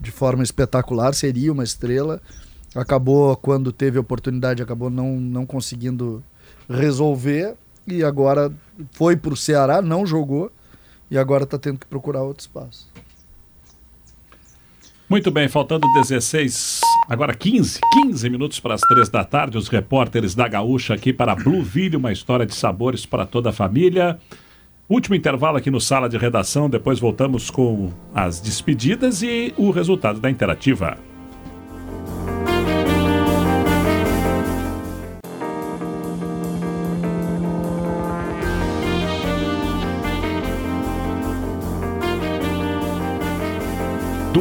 [0.00, 2.22] de forma espetacular, seria uma estrela.
[2.74, 6.22] Acabou, quando teve oportunidade, acabou não, não conseguindo
[6.68, 7.56] resolver.
[7.86, 8.52] E agora
[8.92, 10.50] foi pro Ceará, não jogou.
[11.10, 12.90] E agora tá tendo que procurar outro espaço.
[15.08, 20.34] Muito bem, faltando 16, agora 15, 15 minutos para as 3 da tarde, os repórteres
[20.34, 24.18] da Gaúcha aqui para Blueville, uma história de sabores para toda a família.
[24.88, 30.20] Último intervalo aqui no Sala de Redação, depois voltamos com as despedidas e o resultado
[30.20, 30.98] da interativa.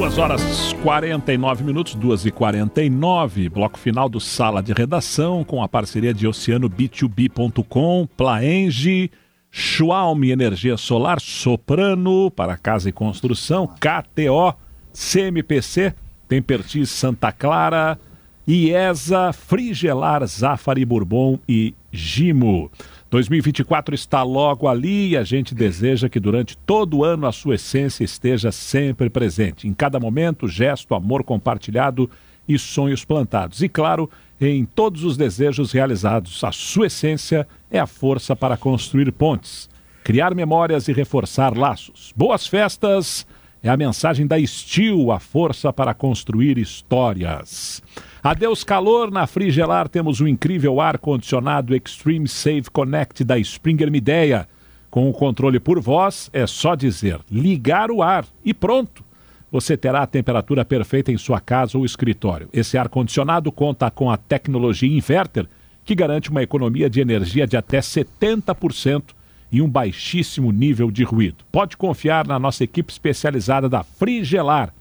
[0.03, 5.69] Duas horas 49 minutos, 2 e 49 bloco final do Sala de Redação, com a
[5.69, 9.09] parceria de OceanoB2B.com, Plaenge,
[9.49, 14.53] Xiaomi Energia Solar, Soprano, para casa e construção, KTO,
[14.91, 15.95] CMPC,
[16.27, 17.97] Tempertis Santa Clara,
[18.45, 22.71] IESA, Frigelar, Zafari Bourbon e Gimo.
[23.11, 27.55] 2024 está logo ali e a gente deseja que durante todo o ano a sua
[27.55, 29.67] essência esteja sempre presente.
[29.67, 32.09] Em cada momento, gesto, amor compartilhado
[32.49, 33.61] e sonhos plantados.
[33.61, 34.09] E claro,
[34.41, 39.69] em todos os desejos realizados, a sua essência é a força para construir pontes,
[40.03, 42.11] criar memórias e reforçar laços.
[42.15, 43.25] Boas festas!
[43.61, 47.81] É a mensagem da Steel, a força para construir histórias.
[48.23, 54.47] Adeus calor, na Frigelar temos o incrível ar-condicionado Extreme Save Connect da Springer Mideia.
[54.89, 59.03] Com o controle por voz, é só dizer ligar o ar e pronto.
[59.51, 62.47] Você terá a temperatura perfeita em sua casa ou escritório.
[62.53, 65.45] Esse ar-condicionado conta com a tecnologia inverter,
[65.83, 69.03] que garante uma economia de energia de até 70%
[69.51, 71.43] e um baixíssimo nível de ruído.
[71.51, 74.73] Pode confiar na nossa equipe especializada da Frigelar.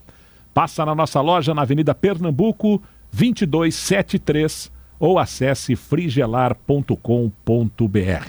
[0.55, 2.81] Passa na nossa loja na Avenida Pernambuco,
[3.13, 6.97] 2273 ou acesse frigelar.com.br.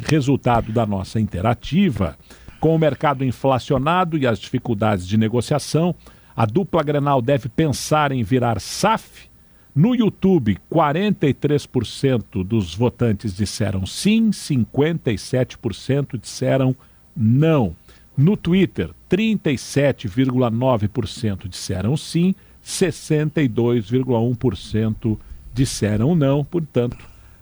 [0.06, 2.18] Resultado da nossa interativa.
[2.60, 5.94] Com o mercado inflacionado e as dificuldades de negociação,
[6.36, 9.32] a dupla Grenal deve pensar em virar SAF?
[9.76, 16.76] No YouTube, 43% dos votantes disseram sim, 57% disseram
[17.16, 17.76] não.
[18.16, 25.18] No Twitter, 37,9% disseram sim, 62,1%
[25.54, 26.44] disseram não.
[26.44, 26.98] Portanto,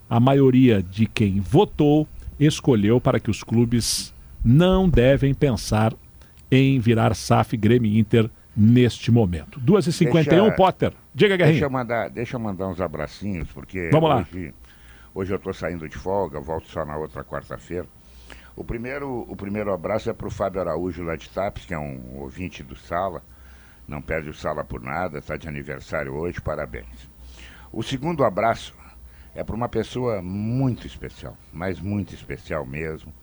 [0.10, 2.08] a maioria de quem votou
[2.40, 5.94] escolheu para que os clubes não devem pensar
[6.50, 9.60] em virar SAF Grêmio Inter neste momento.
[9.60, 10.94] 2h51, Deixa- Potter.
[11.14, 14.26] Diga, Deixa eu, mandar, deixa eu mandar uns abracinhos, porque Vamos lá.
[14.34, 14.54] hoje,
[15.14, 17.86] hoje eu estou saindo de folga, volto só na outra quarta-feira.
[18.56, 21.80] O primeiro, o primeiro abraço é para o Fábio Araújo lá de Tapes, que é
[21.80, 23.22] um ouvinte do Sala.
[23.92, 27.10] Não perde o Sala por nada, está de aniversário hoje, parabéns.
[27.74, 28.74] O segundo abraço
[29.36, 33.14] é para uma pessoa muito especial, mas muito especial mesmo.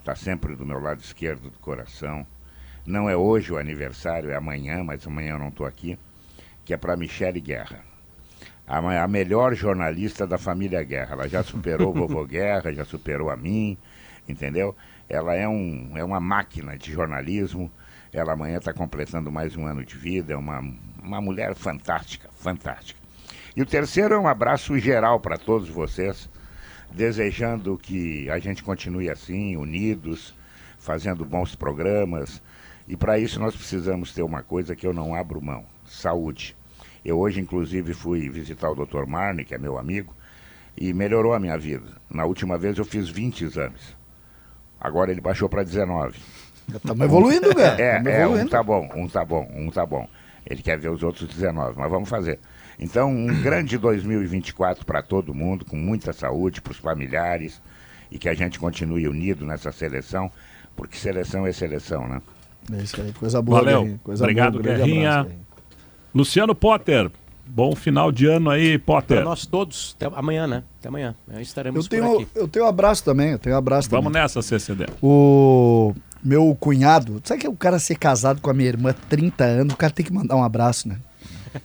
[0.00, 2.26] Está sempre do meu lado esquerdo do coração.
[2.84, 5.96] Não é hoje o aniversário, é amanhã, mas amanhã eu não estou aqui.
[6.64, 7.84] Que é para Michele Guerra.
[8.66, 11.12] A, a melhor jornalista da família Guerra.
[11.12, 13.78] Ela já superou o vovô Guerra, já superou a mim,
[14.28, 14.74] entendeu?
[15.08, 17.70] Ela é, um, é uma máquina de jornalismo.
[18.12, 20.32] Ela amanhã está completando mais um ano de vida.
[20.32, 20.60] É uma,
[21.00, 22.98] uma mulher fantástica, fantástica.
[23.56, 26.28] E o terceiro é um abraço geral para todos vocês,
[26.90, 30.34] desejando que a gente continue assim, unidos,
[30.78, 32.42] fazendo bons programas.
[32.88, 36.56] E para isso nós precisamos ter uma coisa que eu não abro mão: saúde.
[37.04, 39.06] Eu hoje, inclusive, fui visitar o Dr.
[39.06, 40.14] Marne, que é meu amigo,
[40.76, 41.96] e melhorou a minha vida.
[42.10, 43.96] Na última vez eu fiz 20 exames.
[44.80, 46.18] Agora ele baixou para 19.
[46.76, 47.80] Estamos evoluindo, velho.
[47.80, 48.50] É, é, um evoluindo.
[48.50, 50.08] tá bom, um tá bom, um tá bom.
[50.46, 52.38] Ele quer ver os outros 19, mas vamos fazer.
[52.78, 57.60] Então, um grande 2024 para todo mundo, com muita saúde para os familiares
[58.10, 60.30] e que a gente continue unido nessa seleção,
[60.74, 62.20] porque seleção é seleção, né?
[62.72, 63.58] É isso aí, coisa boa.
[63.60, 63.80] Valeu.
[63.82, 65.20] Guerrinha, Coisa Obrigado, boa, Guerrinha.
[65.20, 65.36] abraço.
[66.14, 67.10] Luciano Potter.
[67.46, 69.24] Bom final de ano aí, Para Potter.
[69.24, 70.62] nós todos, até amanhã, né?
[70.78, 71.16] Até amanhã.
[71.40, 72.28] Estaremos Eu por tenho, aqui.
[72.36, 74.22] eu tenho um abraço também, eu tenho um abraço Vamos também.
[74.22, 74.86] nessa, CCD.
[75.02, 75.92] O
[76.22, 79.76] meu cunhado, sabe que o cara ser casado com a minha irmã 30 anos, o
[79.76, 80.96] cara tem que mandar um abraço, né?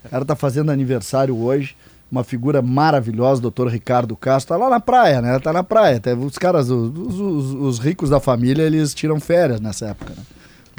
[0.06, 1.76] O cara tá fazendo aniversário hoje,
[2.12, 5.38] uma figura maravilhosa, doutor Ricardo Castro, tá lá na praia, né?
[5.40, 5.98] Tá na praia.
[5.98, 10.24] Até os caras, os, os- os ricos da família, eles tiram férias nessa época, né?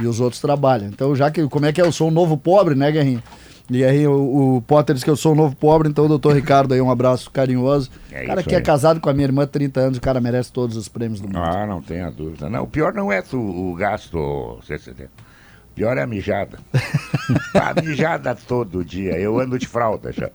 [0.02, 0.88] E os outros trabalham.
[0.88, 1.84] Então, já que, como é que é?
[1.84, 3.22] Eu sou um novo pobre, né, Guerrinho?
[3.68, 6.34] E aí o, o Potter diz que eu sou um novo pobre, então o doutor
[6.36, 7.90] Ricardo aí, um abraço carinhoso.
[8.12, 8.62] É o cara que é aí.
[8.62, 11.38] casado com a minha irmã 30 anos, o cara merece todos os prêmios do mundo.
[11.38, 12.48] Ah, não tenha dúvida.
[12.48, 15.04] Não, o pior não é tu- o gasto, CCD.
[15.04, 16.58] O pior é a mijada.
[17.54, 19.18] a mijada todo dia.
[19.18, 20.30] Eu ando de fralda já.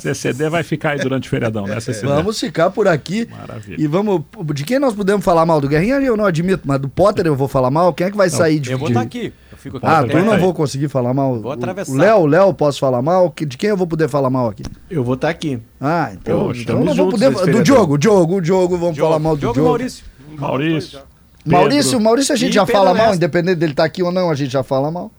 [0.00, 2.06] CCD vai ficar aí durante o feriadão, né, CCD?
[2.06, 3.28] Vamos ficar por aqui.
[3.30, 3.76] Maravilha.
[3.78, 4.22] E vamos.
[4.54, 5.60] De quem nós podemos falar mal?
[5.60, 7.92] Do Guerrinha eu não admito, mas do Potter eu vou falar mal.
[7.92, 8.72] Quem é que vai sair de.
[8.72, 9.32] Eu vou estar aqui.
[9.50, 9.86] Eu fico aqui.
[9.86, 10.40] Ah, Potter tu vai não sair.
[10.40, 11.40] vou conseguir falar mal.
[11.40, 11.92] Vou atravessar.
[11.92, 13.30] O Léo, o Léo, posso falar mal?
[13.30, 14.62] Que- De quem eu vou poder falar mal aqui?
[14.90, 15.60] Eu vou estar aqui.
[15.80, 17.30] Ah, então, Poxa, então eu não vou poder.
[17.30, 17.62] Do.
[17.62, 19.68] Diogo, Diogo, Diogo, vamos Diogo, falar mal do Diogo Diogo.
[19.68, 20.04] e Maurício.
[20.36, 21.00] Maurício.
[21.44, 22.04] Maurício, Pedro.
[22.04, 24.34] Maurício a gente E já Pedro fala mal, independente dele estar aqui ou não, a
[24.34, 25.10] gente já fala mal.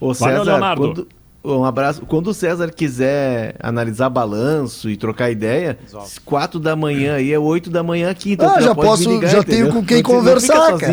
[0.00, 0.82] Ô, Valeu, César, Leonardo.
[0.82, 1.08] quando,
[1.42, 2.02] um abraço.
[2.06, 5.78] Quando o César quiser analisar balanço e trocar ideia,
[6.24, 8.32] quatro da manhã aí é oito da manhã aqui.
[8.32, 9.64] Então ah, já posso, ligar, já entendeu?
[9.64, 10.92] tenho com quem Não conversar, cara.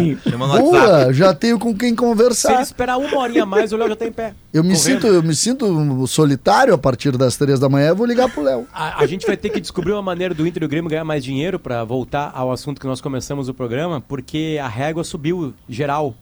[0.60, 2.61] Boa, já tenho com quem Se ele conversar.
[2.61, 4.34] esperar uma horinha a mais, o Léo já tá em pé.
[4.53, 4.84] Eu me, Correndo.
[4.84, 8.41] sinto, eu me sinto solitário a partir das três da manhã, eu vou ligar pro
[8.41, 8.65] Léo.
[8.74, 11.03] A, a gente vai ter que descobrir uma maneira do Inter e o Grêmio ganhar
[11.03, 15.53] mais dinheiro para voltar ao assunto que nós começamos o programa, porque a régua subiu
[15.68, 16.15] geral.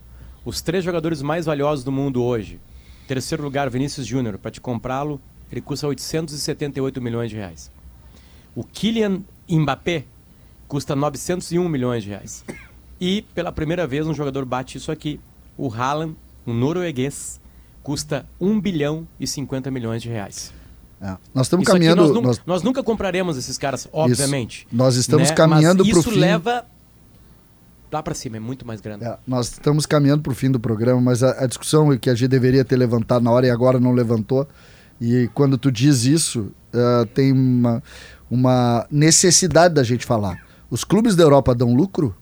[0.44, 2.60] Os três jogadores mais valiosos do mundo hoje.
[3.07, 4.38] Terceiro lugar, Vinícius Júnior.
[4.38, 5.19] Para te comprá-lo,
[5.52, 7.72] ele custa 878 milhões de reais.
[8.56, 10.06] O Kylian Mbappé
[10.68, 12.44] custa 901 milhões de reais.
[12.99, 15.19] E pela primeira vez um jogador bate isso aqui.
[15.57, 16.15] O Haaland,
[16.48, 17.40] um norueguês,
[17.84, 20.52] custa 1 bilhão e 50 milhões de reais.
[21.02, 22.02] É, Nós estamos Isso caminhando.
[22.03, 24.65] nós, nu- nós- nós nunca compraremos esses caras, obviamente.
[24.72, 25.36] Nós estamos né?
[25.36, 26.18] caminhando pro isso fim.
[26.19, 26.65] leva
[27.91, 29.06] lá pra cima, é muito mais grande.
[29.06, 32.16] É, nós estamos caminhando para o fim do programa, mas a, a discussão que a
[32.16, 34.48] gente deveria ter levantado na hora e agora não levantou.
[34.99, 37.84] E quando tu diz isso, eh, tem uma,
[38.32, 40.38] uma necessidade da gente falar.
[40.70, 42.16] Os clubes da Europa dão lucro?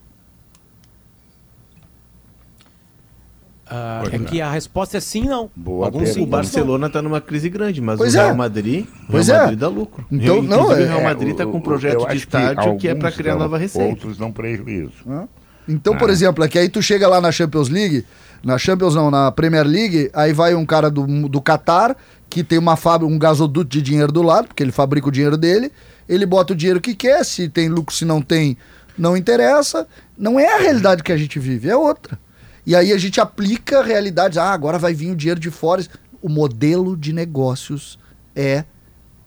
[3.66, 5.50] Ah, é que a resposta é sim não.
[5.56, 6.20] Boa Alguns sim, pergunta.
[6.20, 6.30] O não.
[6.44, 8.34] Barcelona tá numa crise grande, mas Pois o Real é.
[8.34, 9.42] Madrid, o Pois Real é.
[9.44, 10.06] Madrid dá lucro.
[10.12, 12.88] Então, não, é- o Real É, Madrid tá o- com um projeto de estádio que,
[12.88, 13.90] é para criar nova receita.
[13.90, 14.92] Outros dão prejuízo.
[15.08, 15.28] Hã?
[15.68, 15.98] Então, Ah.
[15.98, 18.06] por exemplo, é que aí tu chega lá na Champions League,
[18.44, 21.96] na Champions não, na Premier League, aí vai um cara do, do Qatar,
[22.30, 25.38] que tem uma fábrica, um gasoduto de dinheiro do lado, porque ele fabrica o dinheiro
[25.38, 25.72] dele,
[26.10, 28.58] ele bota o dinheiro que quer, se tem lucro, se não tem,
[28.98, 29.88] não interessa.
[30.18, 32.20] Não é a realidade que a gente vive, é outra.
[32.66, 35.86] E aí a gente aplica a realidade, ah, agora vai vir o dinheiro de fora.
[36.22, 37.98] O modelo de negócios
[38.36, 38.64] é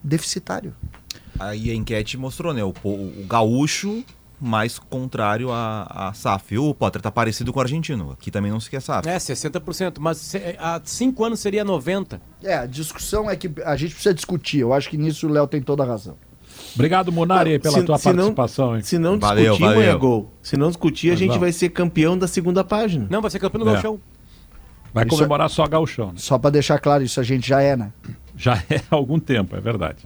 [0.02, 0.74] deficitário.
[1.38, 2.64] Aí a enquete mostrou, né?
[2.64, 4.02] O, o gaúcho
[4.40, 6.58] mais contrário à, à SAF.
[6.58, 8.10] O Potter tá parecido com o argentino.
[8.12, 9.08] Aqui também não se quer SAF.
[9.08, 12.20] É, 60%, mas se- há cinco anos seria 90%.
[12.42, 14.58] É, a discussão é que a gente precisa discutir.
[14.60, 16.16] Eu acho que nisso o Léo tem toda a razão.
[16.74, 18.76] Obrigado, Munari, pela Se- tua se não- participação.
[18.76, 18.82] hein?
[18.82, 19.90] Se não Valeu, discutir, valeu.
[19.90, 20.32] é gol.
[20.42, 21.38] Se não discutir, a Mas gente não.
[21.40, 23.06] vai ser campeão da segunda página.
[23.10, 23.72] Não, vai ser campeão do É.
[23.74, 24.00] Gauchão.
[24.92, 26.14] Vai Isso comemorar só gauchão, né?
[26.16, 27.92] Só para deixar claro, isso a gente já é, né?
[28.34, 30.04] Já é há algum tempo, é verdade.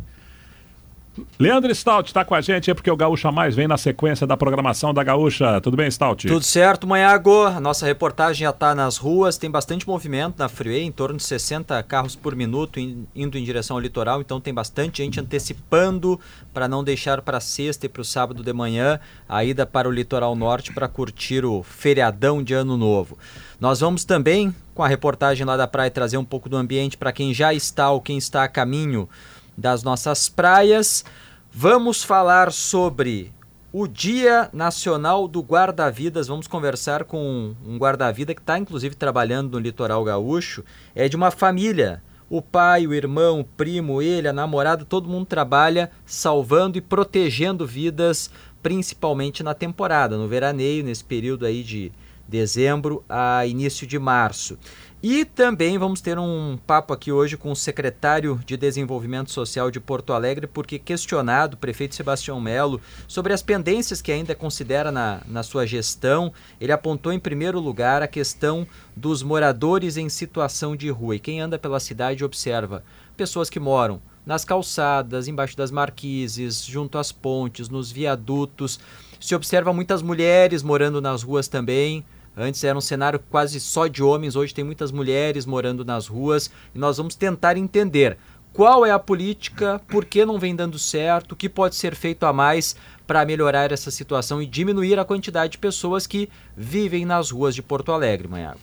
[1.39, 4.37] Leandro Stout está com a gente, é porque o Gaúcha Mais vem na sequência da
[4.37, 5.61] programação da Gaúcha.
[5.61, 6.29] Tudo bem, Stout?
[6.29, 7.45] Tudo certo, Manhago.
[7.45, 11.25] A nossa reportagem já está nas ruas, tem bastante movimento na Freeway, em torno de
[11.25, 16.19] 60 carros por minuto in- indo em direção ao litoral, então tem bastante gente antecipando
[16.55, 19.93] para não deixar para sexta e para o sábado de manhã a ida para o
[19.93, 23.19] litoral norte para curtir o feriadão de ano novo.
[23.61, 27.13] Nós vamos também, com a reportagem lá da praia, trazer um pouco do ambiente para
[27.13, 29.09] quem já está ou quem está a caminho
[29.61, 31.05] das nossas praias.
[31.53, 33.33] Vamos falar sobre
[33.73, 36.27] o Dia Nacional do Guarda-Vidas.
[36.27, 40.65] Vamos conversar com um guarda-vida que está, inclusive, trabalhando no litoral gaúcho.
[40.95, 42.03] É de uma família.
[42.29, 47.67] O pai, o irmão, o primo, ele, a namorada, todo mundo trabalha salvando e protegendo
[47.67, 48.31] vidas,
[48.63, 51.93] principalmente na temporada, no veraneio, nesse período aí de
[52.27, 54.57] dezembro a início de março.
[55.03, 59.81] E também vamos ter um papo aqui hoje com o secretário de Desenvolvimento Social de
[59.81, 62.79] Porto Alegre, porque questionado o prefeito Sebastião Melo
[63.09, 68.03] sobre as pendências que ainda considera na, na sua gestão, ele apontou em primeiro lugar
[68.03, 71.17] a questão dos moradores em situação de rua.
[71.17, 72.85] E quem anda pela cidade observa
[73.17, 78.79] pessoas que moram nas calçadas, embaixo das marquises, junto às pontes, nos viadutos.
[79.19, 82.05] Se observa muitas mulheres morando nas ruas também.
[82.41, 86.51] Antes era um cenário quase só de homens, hoje tem muitas mulheres morando nas ruas
[86.75, 88.17] e nós vamos tentar entender
[88.53, 92.25] qual é a política, por que não vem dando certo, o que pode ser feito
[92.25, 92.75] a mais
[93.07, 97.63] para melhorar essa situação e diminuir a quantidade de pessoas que vivem nas ruas de
[97.63, 98.61] Porto Alegre, Manhago.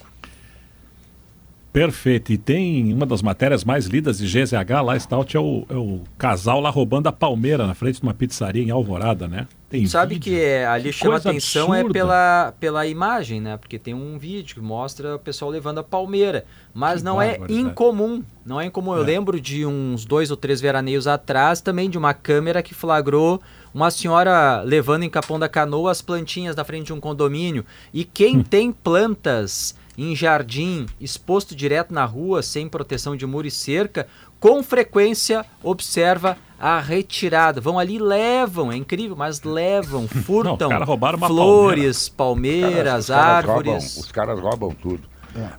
[1.71, 2.33] Perfeito.
[2.33, 6.01] E tem uma das matérias mais lidas de GZH lá, Stout, é o, é o
[6.17, 9.47] casal lá roubando a palmeira na frente de uma pizzaria em Alvorada, né?
[9.69, 10.31] Tem Sabe vídeo.
[10.33, 11.93] que é, ali chama Coisa atenção é absurda.
[11.93, 13.57] pela, pela imagem, né?
[13.57, 16.45] Porque tem um vídeo que mostra o pessoal levando a palmeira.
[16.73, 17.59] Mas Que não é barbaridade.
[17.59, 18.23] incomum.
[18.45, 18.95] Não é incomum.
[18.95, 23.41] Eu lembro de uns dois ou três veraneios atrás também de uma câmera que flagrou
[23.73, 27.65] uma senhora levando em Capão da Canoa as plantinhas da frente de um condomínio.
[27.93, 33.51] E quem tem plantas em jardim exposto direto na rua, sem proteção de muro e
[33.51, 34.07] cerca,
[34.39, 37.59] com frequência observa a retirada.
[37.61, 43.71] Vão ali e levam, é incrível, mas levam, furtam uma flores, palmeiras, Os caras árvores.
[43.71, 45.07] roubam- os caras roubam tudo.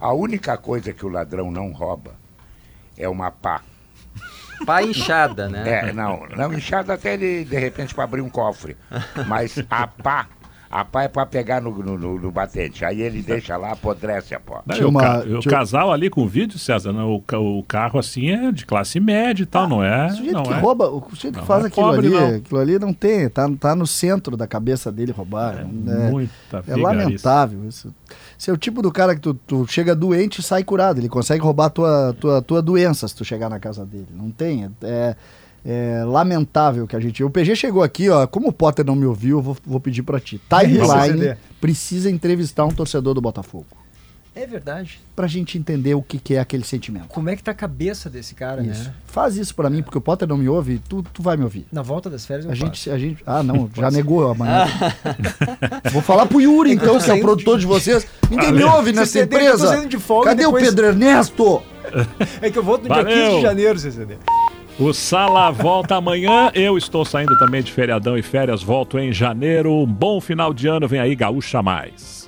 [0.00, 2.14] A única coisa que o ladrão não rouba
[2.96, 3.62] é uma pá.
[4.66, 5.88] Pá inchada, né?
[5.88, 8.76] É, não, não inchada até ele, de repente, para abrir um cofre.
[9.28, 10.26] Mas a pá,
[10.70, 12.84] a pá é para pegar no, no, no- no batente.
[12.84, 14.62] Aí ele deixa lá, apodrece a pó.
[14.66, 17.02] Não, o, uma- o tinha- casal ali com o vídeo, César, né?
[17.02, 17.22] o,
[17.58, 20.06] o carro assim é de classe média e tal, não é?
[20.06, 20.58] O sujeito Não que é.
[20.58, 22.36] rouba, o sujeito Não que faz é aquilo pobre, ali, não.
[22.36, 25.58] aquilo ali não tem, tá, tá no centro da cabeça dele roubar.
[25.60, 25.64] É,
[26.10, 27.94] muita é lamentável isso.
[28.36, 30.98] Você é o tipo do cara que tu, tu chega doente e sai curado.
[31.00, 34.08] Ele consegue roubar tua, tua, tua doença se tu chegar na casa dele.
[34.14, 34.64] Não tem.
[34.64, 35.16] É, é
[36.06, 37.22] lamentável que a gente.
[37.22, 38.26] O PG chegou aqui, ó.
[38.26, 40.40] Como o Potter não me ouviu, eu vou, vou pedir pra ti.
[40.48, 43.66] Timeline precisa entrevistar um torcedor do Botafogo.
[44.34, 45.00] É verdade.
[45.16, 47.08] Pra gente entender o que, que é aquele sentimento.
[47.08, 48.84] Como é que tá a cabeça desse cara, Isso.
[48.84, 48.94] né?
[49.06, 51.66] Faz isso pra mim, porque o Potter não me ouve, tu, tu vai me ouvir.
[51.72, 52.64] Na volta das férias eu A faço.
[52.66, 53.22] gente, a gente.
[53.26, 54.66] Ah, não, já negou amanhã.
[55.92, 58.06] Vou falar pro Yuri, então, que é o produtor de vocês.
[58.30, 59.86] Ninguém me ouve nessa CCD, eu tô empresa.
[59.88, 61.62] de folga Cadê depois- o Pedro Ernesto?
[62.40, 63.06] É que eu volto no Valeu.
[63.06, 64.14] dia 15 de janeiro, CCD.
[64.80, 66.52] O Sala volta amanhã.
[66.54, 68.62] Eu estou saindo também de feriadão e férias.
[68.62, 69.72] Volto em janeiro.
[69.72, 70.86] Um bom final de ano.
[70.86, 72.27] Vem aí, Gaúcha Mais.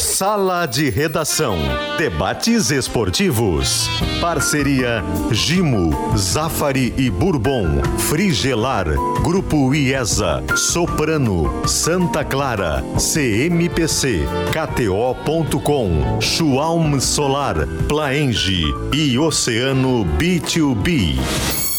[0.00, 1.58] Sala de Redação.
[1.98, 3.86] Debates esportivos.
[4.18, 7.82] Parceria Gimo, Zafari e Bourbon.
[8.08, 8.86] Frigelar.
[9.22, 10.42] Grupo IESA.
[10.56, 11.68] Soprano.
[11.68, 12.82] Santa Clara.
[12.98, 14.22] CMPC.
[14.52, 16.18] KTO.com.
[16.20, 17.66] Schwalm Solar.
[17.86, 18.64] Plaenge.
[18.94, 21.69] E Oceano B2B.